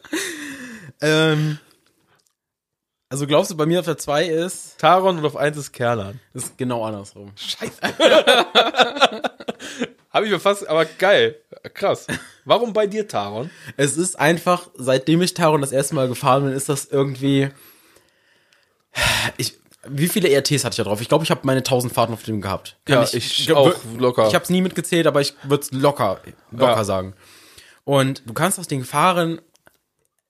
[1.00, 1.58] ähm,
[3.10, 6.18] also glaubst du, bei mir auf der 2 ist, Taron und auf eins ist Kerlan.
[6.32, 7.32] ist genau andersrum.
[7.36, 7.80] Scheiße.
[10.12, 11.36] Habe ich mir fast, aber geil.
[11.74, 12.06] Krass.
[12.44, 13.50] Warum bei dir, Taron?
[13.76, 17.48] Es ist einfach, seitdem ich Taron das erste Mal gefahren bin, ist das irgendwie.
[19.38, 19.54] Ich,
[19.88, 21.00] wie viele ERTs hatte ich da drauf?
[21.00, 22.76] Ich glaube, ich habe meine 1000 Fahrten auf dem gehabt.
[22.88, 24.28] Ja, ich auch, locker.
[24.28, 26.20] Ich habe es nie mitgezählt, aber ich würde es locker,
[26.50, 26.84] locker Ja.
[26.84, 27.14] sagen.
[27.84, 29.40] Und du kannst das Ding fahren.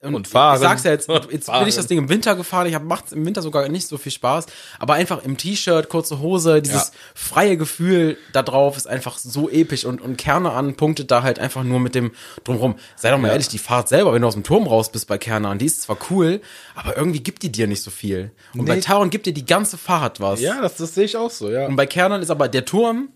[0.03, 0.57] Und fahren.
[0.57, 1.61] Ich sag's ja jetzt, Und jetzt fahren.
[1.61, 2.67] bin ich das Ding im Winter gefahren.
[2.67, 4.47] Ich macht im Winter sogar nicht so viel Spaß.
[4.81, 6.95] Aber einfach im T-Shirt, kurze Hose, dieses Ja.
[7.15, 9.85] freie Gefühl da drauf ist einfach so episch.
[9.85, 12.11] Und, und Kerne an punktet da halt einfach nur mit dem
[12.43, 12.75] drumrum.
[12.97, 13.35] Sei doch mal Ja.
[13.35, 15.67] ehrlich, die Fahrt selber, wenn du aus dem Turm raus bist bei Kerne an, die
[15.67, 16.41] ist zwar cool,
[16.75, 18.33] aber irgendwie gibt die dir nicht so viel.
[18.55, 18.81] Und bei Nee.
[18.81, 20.41] Taron gibt dir die ganze Fahrt was.
[20.41, 21.67] Ja, das, das sehe ich auch so, ja.
[21.67, 23.11] Und bei Kernern ist aber der Turm,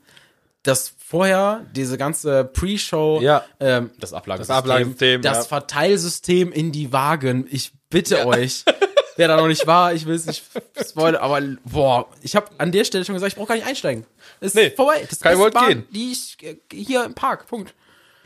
[0.66, 3.44] das vorher, diese ganze Pre-Show, Ja.
[3.60, 5.44] ähm, das Ablagesystem, Das Ablagesystem, das ja.
[5.44, 7.46] Verteilsystem in die Wagen.
[7.50, 8.64] Ich bitte euch,
[9.16, 10.44] wer da noch nicht war, ich will es nicht
[10.88, 14.04] spoilern, aber boah, ich habe an der Stelle schon gesagt, ich brauche gar nicht einsteigen.
[14.40, 15.06] Ist Nee, vorbei.
[15.08, 15.84] Das Wort beste gehen.
[15.92, 17.46] Die ich äh, hier im Park.
[17.46, 17.74] Punkt.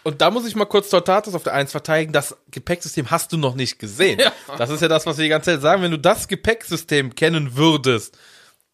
[0.03, 2.15] Und da muss ich mal kurz Tortatus auf der 1 verteidigen.
[2.15, 4.19] Das Gepäcksystem hast du noch nicht gesehen.
[4.19, 4.33] Ja.
[4.57, 5.83] Das ist ja das, was wir die ganze Zeit sagen.
[5.83, 8.17] Wenn du das Gepäcksystem kennen würdest,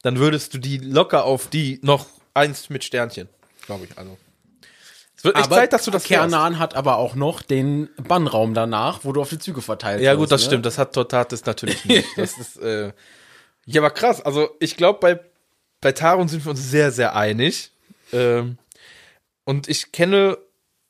[0.03, 3.29] dann würdest du die locker auf die noch eins mit Sternchen.
[3.67, 4.17] Glaube ich, also.
[5.17, 6.05] Es wird echt Zeit, dass du das.
[6.05, 10.15] Kernan hat aber auch noch den Bannraum danach, wo du auf die Züge verteilt Ja,
[10.15, 10.47] gut, das ne?
[10.47, 10.67] stimmt.
[10.67, 12.07] Das hat Tortatis natürlich nicht.
[12.17, 12.93] Das ist, äh,
[13.65, 14.21] ja, aber krass.
[14.21, 15.21] Also, ich glaube, bei,
[15.81, 17.73] bei Taron sind wir uns sehr, sehr einig.
[18.13, 18.59] Ähm,
[19.45, 20.39] und ich kenne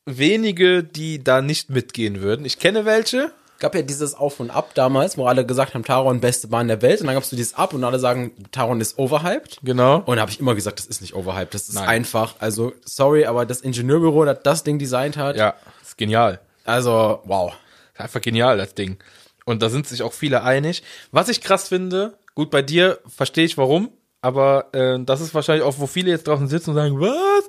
[0.07, 2.45] wenige, die da nicht mitgehen würden.
[2.45, 3.33] Ich kenne welche.
[3.59, 6.83] Gab ja dieses Auf und Ab damals, wo alle gesagt haben, Taron beste Bahn der
[6.83, 9.61] Welt und dann gab's so dieses Ab und alle sagen, Taron ist overhyped.
[9.63, 10.01] Genau.
[10.05, 11.89] Und da habe ich immer gesagt, das ist nicht overhyped, das ist Nein.
[11.89, 16.41] einfach, also sorry, aber das Ingenieurbüro, das das Ding designt hat, Ja, ist genial.
[16.65, 17.53] also wow.
[17.95, 18.99] Ist Einfach genial, das Ding.
[19.47, 20.83] Und da sind sich auch viele einig.
[21.13, 25.65] Was ich krass finde, gut, bei dir verstehe ich warum, aber äh, das ist wahrscheinlich
[25.65, 27.45] auch, wo viele jetzt draußen sitzen und sagen, was?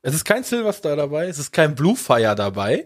[0.00, 2.84] Es ist kein Silverstar dabei, es ist kein Bluefire dabei.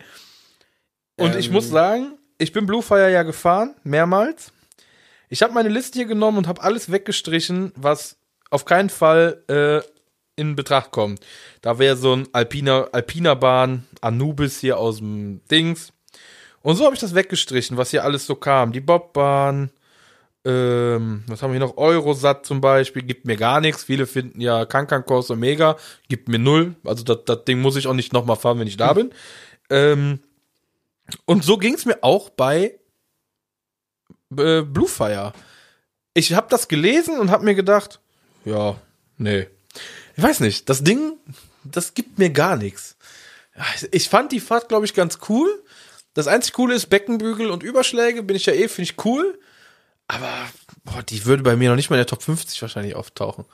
[1.17, 1.53] Und ich Ähm.
[1.53, 4.53] muss sagen, ich bin Bluefire ja gefahren, mehrmals.
[5.29, 8.17] Ich habe meine Liste hier genommen und habe alles weggestrichen, was
[8.51, 9.81] auf keinen Fall äh,
[10.41, 11.21] in Betracht kommt.
[11.61, 15.93] Da wäre so ein Alpiner, Alpiner Bahn, Anubis hier aus dem Dings.
[16.63, 18.73] Und so habe ich das weggestrichen, was hier alles so kam.
[18.73, 19.71] Die Bobbahn,
[20.45, 21.77] ähm, was haben wir hier noch?
[21.77, 23.85] Eurosat zum Beispiel, gibt mir gar nichts.
[23.85, 25.77] Viele finden ja Kankan Corso mega,
[26.09, 26.77] gibt mir null.
[26.85, 29.11] Also das, das Ding muss ich auch nicht nochmal fahren, wenn ich da bin.
[29.71, 30.21] Ähm,
[31.25, 32.79] und so ging es mir auch bei
[34.37, 35.33] äh, Bluefire.
[36.15, 38.01] Ich habe das gelesen und habe mir gedacht,
[38.45, 38.77] ja,
[39.17, 39.47] nee.
[40.17, 41.17] Ich weiß nicht, das Ding,
[41.65, 42.97] das gibt mir gar nichts.
[43.91, 45.63] Ich fand die Fahrt, glaube ich, ganz cool.
[46.15, 49.39] Das einzig Coole ist Beckenbügel und Überschläge, bin ich ja eh, finde ich cool.
[50.09, 50.33] Aber,
[50.85, 53.45] boah, die würde bei mir noch nicht mal in der Top 50 wahrscheinlich auftauchen.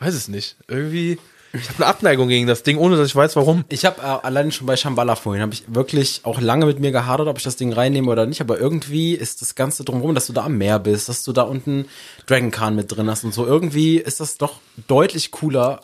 [0.00, 0.56] Weiß es nicht.
[0.66, 1.18] Irgendwie,
[1.52, 3.64] ich habe eine Abneigung gegen das Ding, ohne dass ich weiß, warum.
[3.68, 6.92] Ich habe äh, allein schon bei Shambhala vorhin, habe ich wirklich auch lange mit mir
[6.92, 10.26] gehadert, ob ich das Ding reinnehme oder nicht, aber irgendwie ist das Ganze drumherum, dass
[10.26, 11.86] du da am Meer bist, dass du da unten
[12.26, 15.80] Dragon Khan mit drin hast und so, irgendwie ist das doch deutlich cooler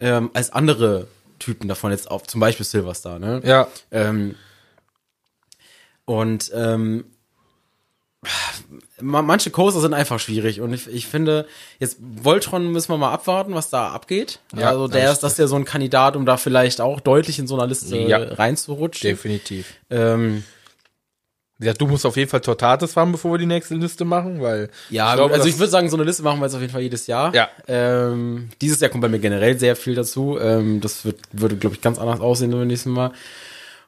[0.00, 1.08] ähm, als andere
[1.38, 3.42] Typen davon jetzt auf, zum Beispiel Silverstar, ne?
[3.44, 3.68] Ja.
[3.90, 4.34] Ähm,
[6.04, 7.04] und ähm,
[9.00, 11.46] manche Coaster sind einfach schwierig und ich, ich finde,
[11.78, 14.40] jetzt Voltron müssen wir mal abwarten, was da abgeht.
[14.56, 17.00] Ja, also der das ist das ist ja so ein Kandidat, um da vielleicht auch
[17.00, 18.18] deutlich in so einer Liste Ja.
[18.18, 19.08] reinzurutschen.
[19.10, 19.74] Definitiv.
[19.90, 20.44] Ähm,
[21.60, 24.70] Ja, du musst auf jeden Fall Tortates fahren, bevor wir die nächste Liste machen, weil
[24.90, 26.72] ja, ich glaube, also ich würde sagen, so eine Liste machen wir jetzt auf jeden
[26.72, 27.32] Fall jedes Jahr.
[27.32, 27.48] Ja.
[27.68, 30.36] Ähm, dieses Jahr kommt bei mir generell sehr viel dazu.
[30.40, 33.12] Ähm, das wird, würde, glaube ich, ganz anders aussehen beim nächsten Mal.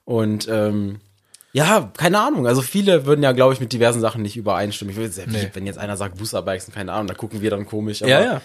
[0.04, 1.00] Und ähm,
[1.56, 2.46] ja, keine Ahnung.
[2.46, 4.90] Also viele würden ja, glaube ich, mit diversen Sachen nicht übereinstimmen.
[4.90, 5.48] Ich würde sehr Nee.
[5.54, 8.02] wenn jetzt einer sagt Boosterbikes und keine Ahnung, da gucken wir dann komisch.
[8.02, 8.42] Aber ja, ja.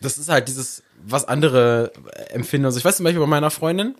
[0.00, 1.90] das ist halt dieses, was andere
[2.30, 2.66] empfinden.
[2.66, 3.96] Also ich weiß zum Beispiel bei meiner Freundin,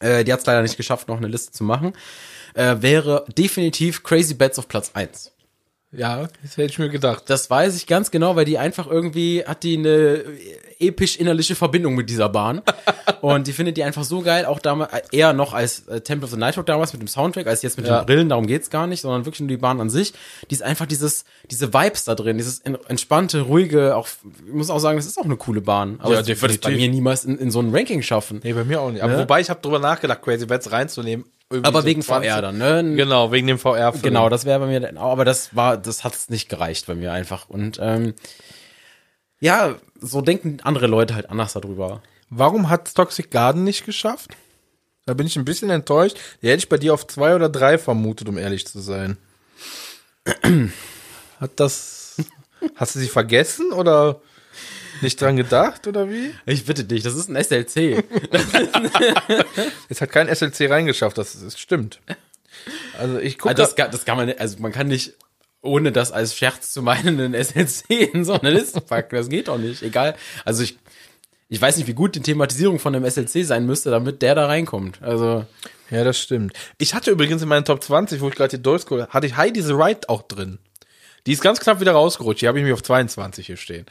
[0.00, 1.92] äh, die hat es leider nicht geschafft, noch eine Liste zu machen,
[2.54, 5.30] äh, wäre definitiv Crazy Bets auf Platz eins.
[5.90, 7.24] Ja, das hätte ich mir gedacht.
[7.28, 10.22] Das weiß ich ganz genau, weil die einfach irgendwie hat die eine
[10.78, 12.60] episch innerliche Verbindung mit dieser Bahn.
[13.22, 16.30] und die findet die einfach so geil, auch damals, eher noch als äh, Temple of
[16.30, 18.00] the Nighthawk damals mit dem Soundtrack, als jetzt mit Ja.
[18.02, 20.12] den Brillen, darum geht's gar nicht, sondern wirklich nur die Bahn an sich.
[20.50, 24.08] Die ist einfach dieses, diese Vibes da drin, dieses en- entspannte, ruhige, auch,
[24.46, 26.00] ich muss auch sagen, das ist auch eine coole Bahn.
[26.00, 26.80] Aber Ja, das würde es bei definitiv.
[26.80, 28.40] mir niemals in, in so ein Ranking schaffen.
[28.44, 29.02] Nee, bei mir auch nicht.
[29.02, 29.20] Aber Ne?
[29.20, 31.24] wobei, ich habe drüber nachgedacht, Crazy Bets reinzunehmen.
[31.50, 32.30] Irgendwie Aber so wegen 20.
[32.30, 32.94] VR dann, ne?
[32.94, 33.94] Genau, wegen dem VR.
[33.94, 34.02] -Film.
[34.02, 36.94] Genau, das wäre bei mir, dann auch, aber das war, das hat's nicht gereicht bei
[36.94, 37.48] mir einfach.
[37.48, 38.14] Und ähm,
[39.40, 42.02] ja, so denken andere Leute halt anders darüber.
[42.28, 44.30] Warum hat Toxic Garden nicht geschafft?
[45.06, 46.18] Da bin ich ein bisschen enttäuscht.
[46.42, 49.16] Die hätte ich bei dir auf zwei oder drei vermutet, um ehrlich zu sein.
[51.40, 52.16] Hat das.
[52.74, 54.20] Hast du sie vergessen oder?
[55.00, 56.34] Nicht dran gedacht, oder wie?
[56.46, 58.04] Ich bitte dich, das ist ein SLC.
[59.88, 62.00] Es hat kein SLC reingeschafft, das, das stimmt.
[62.98, 65.14] Also ich gucke Also das, kann- das kann man, nicht- also man kann nicht,
[65.62, 69.16] ohne das als Scherz zu meinen, einen SLC in so eine Liste packen.
[69.16, 69.82] Das geht doch nicht.
[69.82, 70.14] Egal.
[70.44, 70.78] Also ich,
[71.48, 74.46] ich weiß nicht, wie gut die Thematisierung von einem SLC sein müsste, damit der da
[74.46, 75.00] reinkommt.
[75.02, 75.46] Also,
[75.90, 76.52] Ja, das stimmt.
[76.78, 79.62] Ich hatte übrigens in meinen Top 20, wo ich gerade die durchscrolle, hatte ich Heidi
[79.62, 80.58] the Right auch drin.
[81.26, 82.42] Die ist ganz knapp wieder rausgerutscht.
[82.42, 83.86] Die habe ich mir auf 22 hier stehen.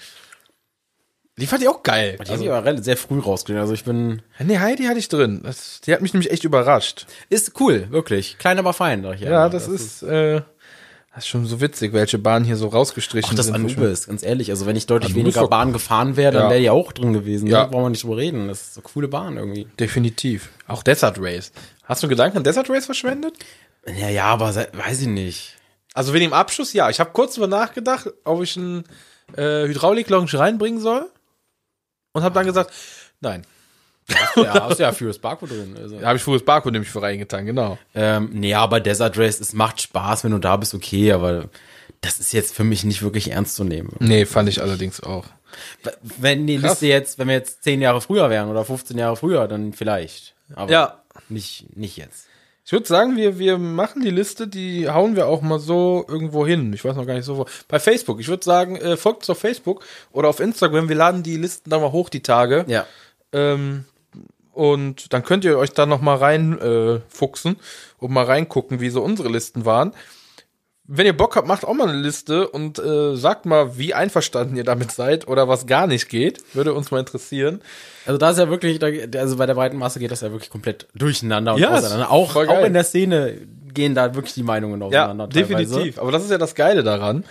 [1.40, 2.14] Die fand ich auch geil.
[2.14, 3.62] die also, habe ich aber relativ- sehr früh rausgelegt.
[3.62, 5.42] Also ich bin, nee, Heidi hatte ich drin.
[5.44, 7.06] Das, die hat mich nämlich echt überrascht.
[7.30, 8.38] ist cool, wirklich.
[8.40, 9.04] Klein, aber fein.
[9.04, 9.50] sag ich Ja, immer.
[9.52, 10.42] das, ist, äh,
[11.14, 13.56] das ist schon so witzig, welche Bahnen hier so rausgestrichen Ach, das sind.
[13.56, 14.50] Anubis, ganz ehrlich.
[14.50, 16.50] Also wenn ich deutlich Anubis weniger Bahn gefahren wäre, dann Ja.
[16.50, 17.48] wäre die auch drin gewesen.
[17.48, 17.62] Ja.
[17.62, 18.48] Da brauchen wir nicht drüber reden.
[18.48, 19.68] Das ist so coole Bahn irgendwie.
[19.80, 20.50] Definitiv.
[20.68, 21.52] Auch Desert Race.
[21.84, 23.36] Hast du Gedanken an Desert Race verschwendet?
[23.86, 25.54] Ja, ja, aber weiß ich nicht.
[25.94, 26.90] Also wegen dem Abschuss, ja.
[26.90, 28.84] Ich habe kurz drüber nachgedacht, ob ich einen
[29.36, 31.10] äh, Hydraulik-Lounge reinbringen soll.
[32.18, 32.72] Und habe dann gesagt,
[33.22, 33.44] nein.
[34.36, 35.76] Ja, hast du ja Furious Barco drin.
[35.80, 36.00] Also.
[36.00, 37.78] Da habe ich Furious Barco nämlich für reingetan, genau.
[37.94, 41.50] Ähm, nee, aber Desert Race, es macht Spaß, wenn du da bist, okay, aber
[42.02, 43.96] das ist jetzt für mich nicht wirklich ernst zu nehmen.
[44.00, 45.26] Nee, fand ich allerdings auch.
[46.02, 46.72] Wenn die Krass.
[46.72, 50.34] Liste jetzt, wenn wir jetzt 10 Jahre früher wären oder 15 Jahre früher, dann vielleicht.
[50.56, 51.04] Aber Ja.
[51.30, 52.28] nicht, nicht jetzt.
[52.68, 56.46] Ich würde sagen, wir, wir machen die Liste, die hauen wir auch mal so irgendwo
[56.46, 56.74] hin.
[56.74, 57.46] Ich weiß noch gar nicht so wo.
[57.70, 58.20] Bei Facebook.
[58.20, 60.90] Ich würde sagen, äh, folgt uns auf Facebook oder auf Instagram.
[60.90, 62.66] Wir laden die Listen da mal hoch, die Tage.
[62.68, 62.86] Ja.
[63.32, 63.86] Ähm,
[64.52, 67.56] und dann könnt ihr euch da noch mal rein äh, fuchsen
[68.00, 69.94] und mal reingucken, wie so unsere Listen waren.
[70.90, 74.56] Wenn ihr Bock habt, macht auch mal eine Liste und äh, sagt mal, wie einverstanden
[74.56, 76.42] ihr damit seid oder was gar nicht geht.
[76.56, 77.62] Würde uns mal interessieren.
[78.06, 78.88] Also da ist ja wirklich, da,
[79.20, 82.10] also bei der breiten Masse geht das ja wirklich komplett durcheinander und Ja, auseinander.
[82.10, 83.36] Auch, auch in der Szene
[83.74, 85.30] gehen da wirklich die Meinungen Ja, auseinander.
[85.30, 85.56] teilweise.
[85.66, 86.00] definitiv.
[86.00, 87.26] Aber das ist ja das Geile daran.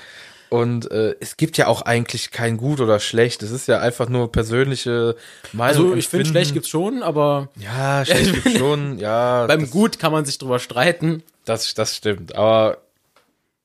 [0.48, 3.42] Und äh, es gibt ja auch eigentlich kein Gut oder Schlecht.
[3.42, 5.16] Es ist ja einfach nur persönliche
[5.52, 5.86] Meinung.
[5.86, 8.98] Also ich finde, schlecht gibt's schon, aber Ja, schlecht gibt's schon.
[8.98, 11.22] Ja, beim Gut kann man sich drüber streiten.
[11.46, 12.36] das, das stimmt.
[12.36, 12.78] Aber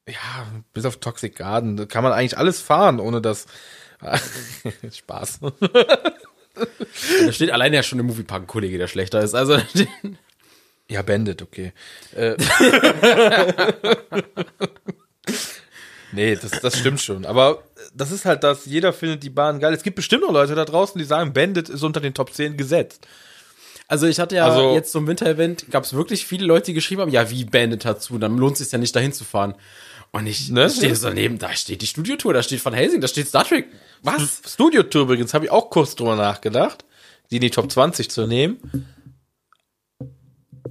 [0.08, 3.46] ja, bis auf Toxic Garden da kann man eigentlich alles fahren, ohne dass
[4.94, 5.40] Spaß.
[7.26, 9.36] Da steht alleine ja schon im Moviepark ein Kollege, der schlechter ist.
[9.36, 9.58] Also
[10.90, 11.72] Ja, Bandit, okay.
[12.16, 12.36] Äh,
[16.12, 17.26] nee, das, das stimmt schon.
[17.26, 17.64] Aber
[17.96, 19.74] das ist halt das, jeder findet die Bahn geil.
[19.74, 22.58] Es gibt bestimmt noch Leute da draußen, die sagen, Bandit ist unter den Top 10
[22.58, 23.08] gesetzt.
[23.88, 27.02] Also ich hatte ja Also- jetzt zum Winter-Event, gab es wirklich viele Leute, die geschrieben
[27.02, 29.56] haben, ja, wie Bandit dazu, dann lohnt es sich ja nicht dahin zu fahren.
[30.14, 30.70] Und ich Ne?
[30.70, 33.68] stehe so daneben, da steht die Studiotour, da steht Van Helsing, da steht Star Trek.
[34.04, 34.42] Was?
[34.46, 36.84] Studio Tour übrigens, habe ich auch kurz drüber nachgedacht,
[37.30, 38.58] die in die Top 20 zu nehmen.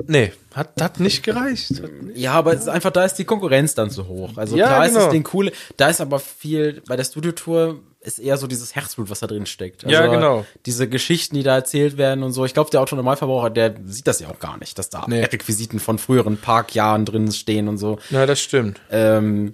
[0.07, 1.83] Nee, hat, hat nicht gereicht.
[2.15, 4.37] Ja, aber es ist einfach, da ist die Konkurrenz dann zu hoch.
[4.37, 5.05] Also Ja, klar ist genau.
[5.05, 9.11] das Ding cool, da ist aber viel, bei der Studiotour ist eher so dieses Herzblut,
[9.11, 9.85] was da drin steckt.
[9.85, 10.47] Also Ja, genau.
[10.65, 12.47] Diese Geschichten, die da erzählt werden und so.
[12.47, 15.23] Ich glaube, der Autonormalverbraucher, der sieht das ja auch gar nicht, dass da Nee.
[15.25, 17.99] Requisiten von früheren Parkjahren drin stehen und so.
[18.09, 18.81] Ja, das stimmt.
[18.91, 19.53] Ähm,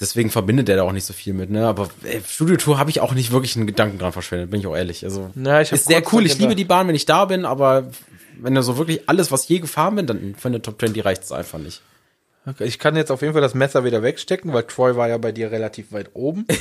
[0.00, 1.68] deswegen verbindet er da auch nicht so viel mit, ne?
[1.68, 4.76] Aber äh, Studiotour habe ich auch nicht wirklich einen Gedanken dran verschwendet, bin ich auch
[4.76, 5.04] ehrlich.
[5.04, 6.26] Also Na, ich ist sehr cool.
[6.26, 7.90] Ich liebe die Bahn, wenn ich da bin, aber
[8.42, 11.22] wenn du so wirklich alles, was je gefahren bin, dann für eine Top 20 reicht
[11.24, 11.82] es einfach nicht.
[12.46, 15.18] Okay, Ich kann jetzt auf jeden Fall das Messer wieder wegstecken, weil Troy war ja
[15.18, 16.46] bei dir relativ weit oben.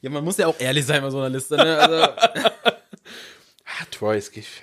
[0.00, 1.78] Ja, man muss ja auch ehrlich sein bei so einer Liste, ne?
[1.78, 1.96] Also,
[3.80, 4.62] Ah, Troy ist ich.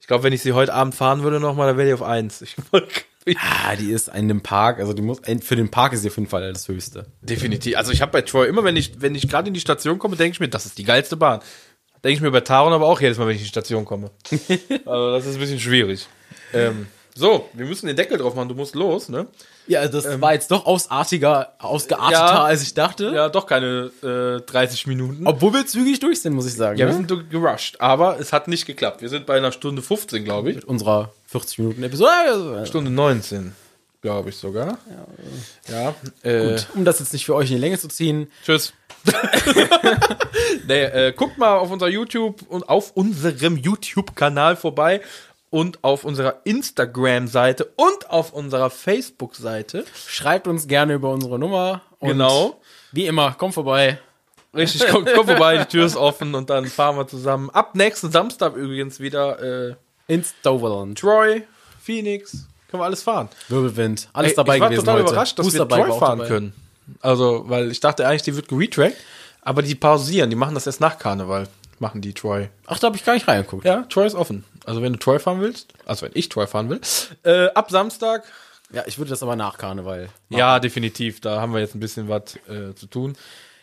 [0.00, 2.42] Ich glaube, wenn ich sie heute Abend fahren würde nochmal, dann wäre die auf eins.
[2.42, 2.56] Ich,
[3.36, 6.16] ah, die ist in dem Park, also die muss, für den Park ist sie auf
[6.16, 7.06] jeden Fall das Höchste.
[7.20, 7.76] Definitiv.
[7.76, 10.16] Also ich habe bei Troy immer, wenn ich, wenn ich gerade in die Station komme,
[10.16, 11.40] denke ich mir, das ist die geilste Bahn.
[12.04, 14.10] Denke ich mir bei Taron aber auch jedes Mal, wenn ich in die Station komme.
[14.84, 16.08] also das ist ein bisschen schwierig.
[16.52, 18.48] Ähm, so, wir müssen den Deckel drauf machen.
[18.48, 19.26] Du musst los, ne?
[19.66, 22.44] Ja, das war jetzt doch ausartiger, ausgearteter, Ja.
[22.44, 23.12] als ich dachte.
[23.14, 25.26] Ja, doch keine äh, 30 Minuten.
[25.26, 26.78] Obwohl wir zügig durch sind, muss ich sagen.
[26.78, 27.06] ja, wir ne?
[27.06, 29.02] sind gerusht, aber es hat nicht geklappt.
[29.02, 30.56] Wir sind bei einer Stunde 15, glaube ich.
[30.56, 32.64] Mit unserer 40 Minuten Episode.
[32.66, 33.54] Stunde 19,
[34.02, 34.78] glaube ich sogar.
[35.70, 35.94] Ja.
[36.22, 38.30] äh, Gut, um das jetzt nicht für euch in die Länge zu ziehen.
[38.44, 38.74] Tschüss.
[40.68, 45.00] nee, äh, guckt mal auf unser YouTube und auf unserem YouTube-Kanal vorbei
[45.50, 49.84] und auf unserer Instagram-Seite und auf unserer Facebook-Seite.
[50.06, 51.82] Schreibt uns gerne über unsere Nummer.
[51.98, 52.60] Und Genau.
[52.92, 53.98] Wie immer, kommt vorbei.
[54.54, 57.48] Richtig, komm, komm vorbei, die Tür ist offen und dann fahren wir zusammen.
[57.50, 59.74] Ab nächsten Samstag übrigens wieder äh,
[60.08, 60.98] Ins Doverland.
[60.98, 61.44] Troy,
[61.80, 63.28] Phoenix, können wir alles fahren.
[63.48, 64.08] Wirbelwind.
[64.12, 65.12] Alles Ey, dabei ich war gewesen total heute.
[65.12, 66.28] überrascht, dass wir Boosterbike war Troy fahren dabei.
[66.28, 66.52] können.
[67.00, 68.96] Also, weil ich dachte eigentlich, die wird geretrackt,
[69.42, 71.46] aber die pausieren, die machen das erst nach Karneval,
[71.78, 72.48] machen die Troy.
[72.66, 73.64] Ach, da habe ich gar nicht reingeguckt.
[73.64, 74.44] Ja, Troy ist offen.
[74.66, 76.80] Also wenn du Troy fahren willst, also wenn ich Troy fahren will,
[77.22, 78.24] äh, ab Samstag.
[78.72, 80.08] Ja, ich würde das aber nach Karneval.
[80.30, 81.20] Ja, definitiv.
[81.20, 83.14] Da haben wir jetzt ein bisschen was äh, zu tun.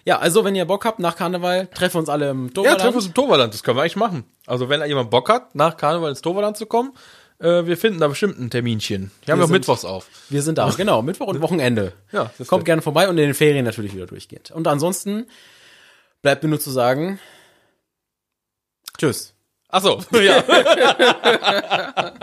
[0.06, 2.82] Ja, also wenn ihr Bock habt, nach Karneval, treffen wir uns alle im Ja, Toverland.
[2.82, 4.24] treffen wir uns im Toverland, das können wir eigentlich machen.
[4.46, 6.94] Also wenn jemand Bock hat, nach Karneval ins Toverland zu kommen,
[7.40, 9.12] äh, wir finden da bestimmt ein Terminchen.
[9.26, 10.08] Die haben Wir wir auch sind- mittwochs auf.
[10.30, 11.94] Wir sind da, genau, Mittwoch und Wochenende.
[12.12, 14.52] Ja, das Kommt gerne vorbei und in den Ferien natürlich wieder durchgehend.
[14.52, 15.26] Und ansonsten
[16.22, 17.20] bleibt mir nur zu sagen,
[18.98, 19.34] tschüss.
[19.72, 20.44] Ach so, ja.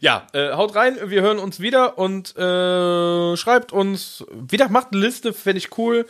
[0.00, 5.00] ja, äh, haut rein, wir hören uns wieder und äh, schreibt uns, wieder macht eine
[5.02, 6.06] Liste, fände ich cool.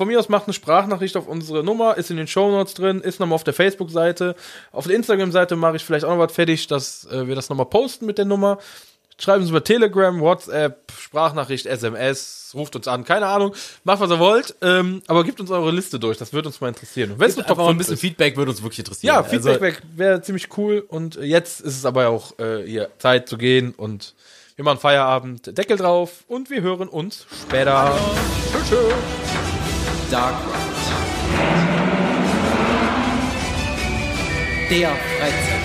[0.00, 3.20] Von mir aus macht eine Sprachnachricht auf unsere Nummer, ist in den Shownotes drin, ist
[3.20, 4.34] nochmal auf der Facebook-Seite.
[4.72, 7.66] Auf der Instagram-Seite mache ich vielleicht auch noch was fertig, dass äh, wir das nochmal
[7.66, 8.56] posten mit der Nummer.
[9.18, 13.54] Schreibt uns über Telegram, WhatsApp, Sprachnachricht, SMS, ruft uns an, keine Ahnung,
[13.84, 16.68] macht was ihr wollt, ähm, aber gebt uns eure Liste durch, das würde uns mal
[16.68, 17.12] interessieren.
[17.12, 18.00] Und wenn es Top ein 5 bisschen ist.
[18.00, 19.14] Feedback würde uns wirklich interessieren.
[19.14, 20.82] Ja, Feedback Also, wäre ziemlich cool.
[20.88, 24.14] Und äh, jetzt ist es aber auch äh, hier Zeit zu gehen und
[24.56, 27.94] wir machen Feierabend, Deckel drauf und wir hören uns später.
[28.66, 29.29] Tschüss.
[30.10, 30.70] Dark Ride.
[34.70, 35.59] Der Freizeit.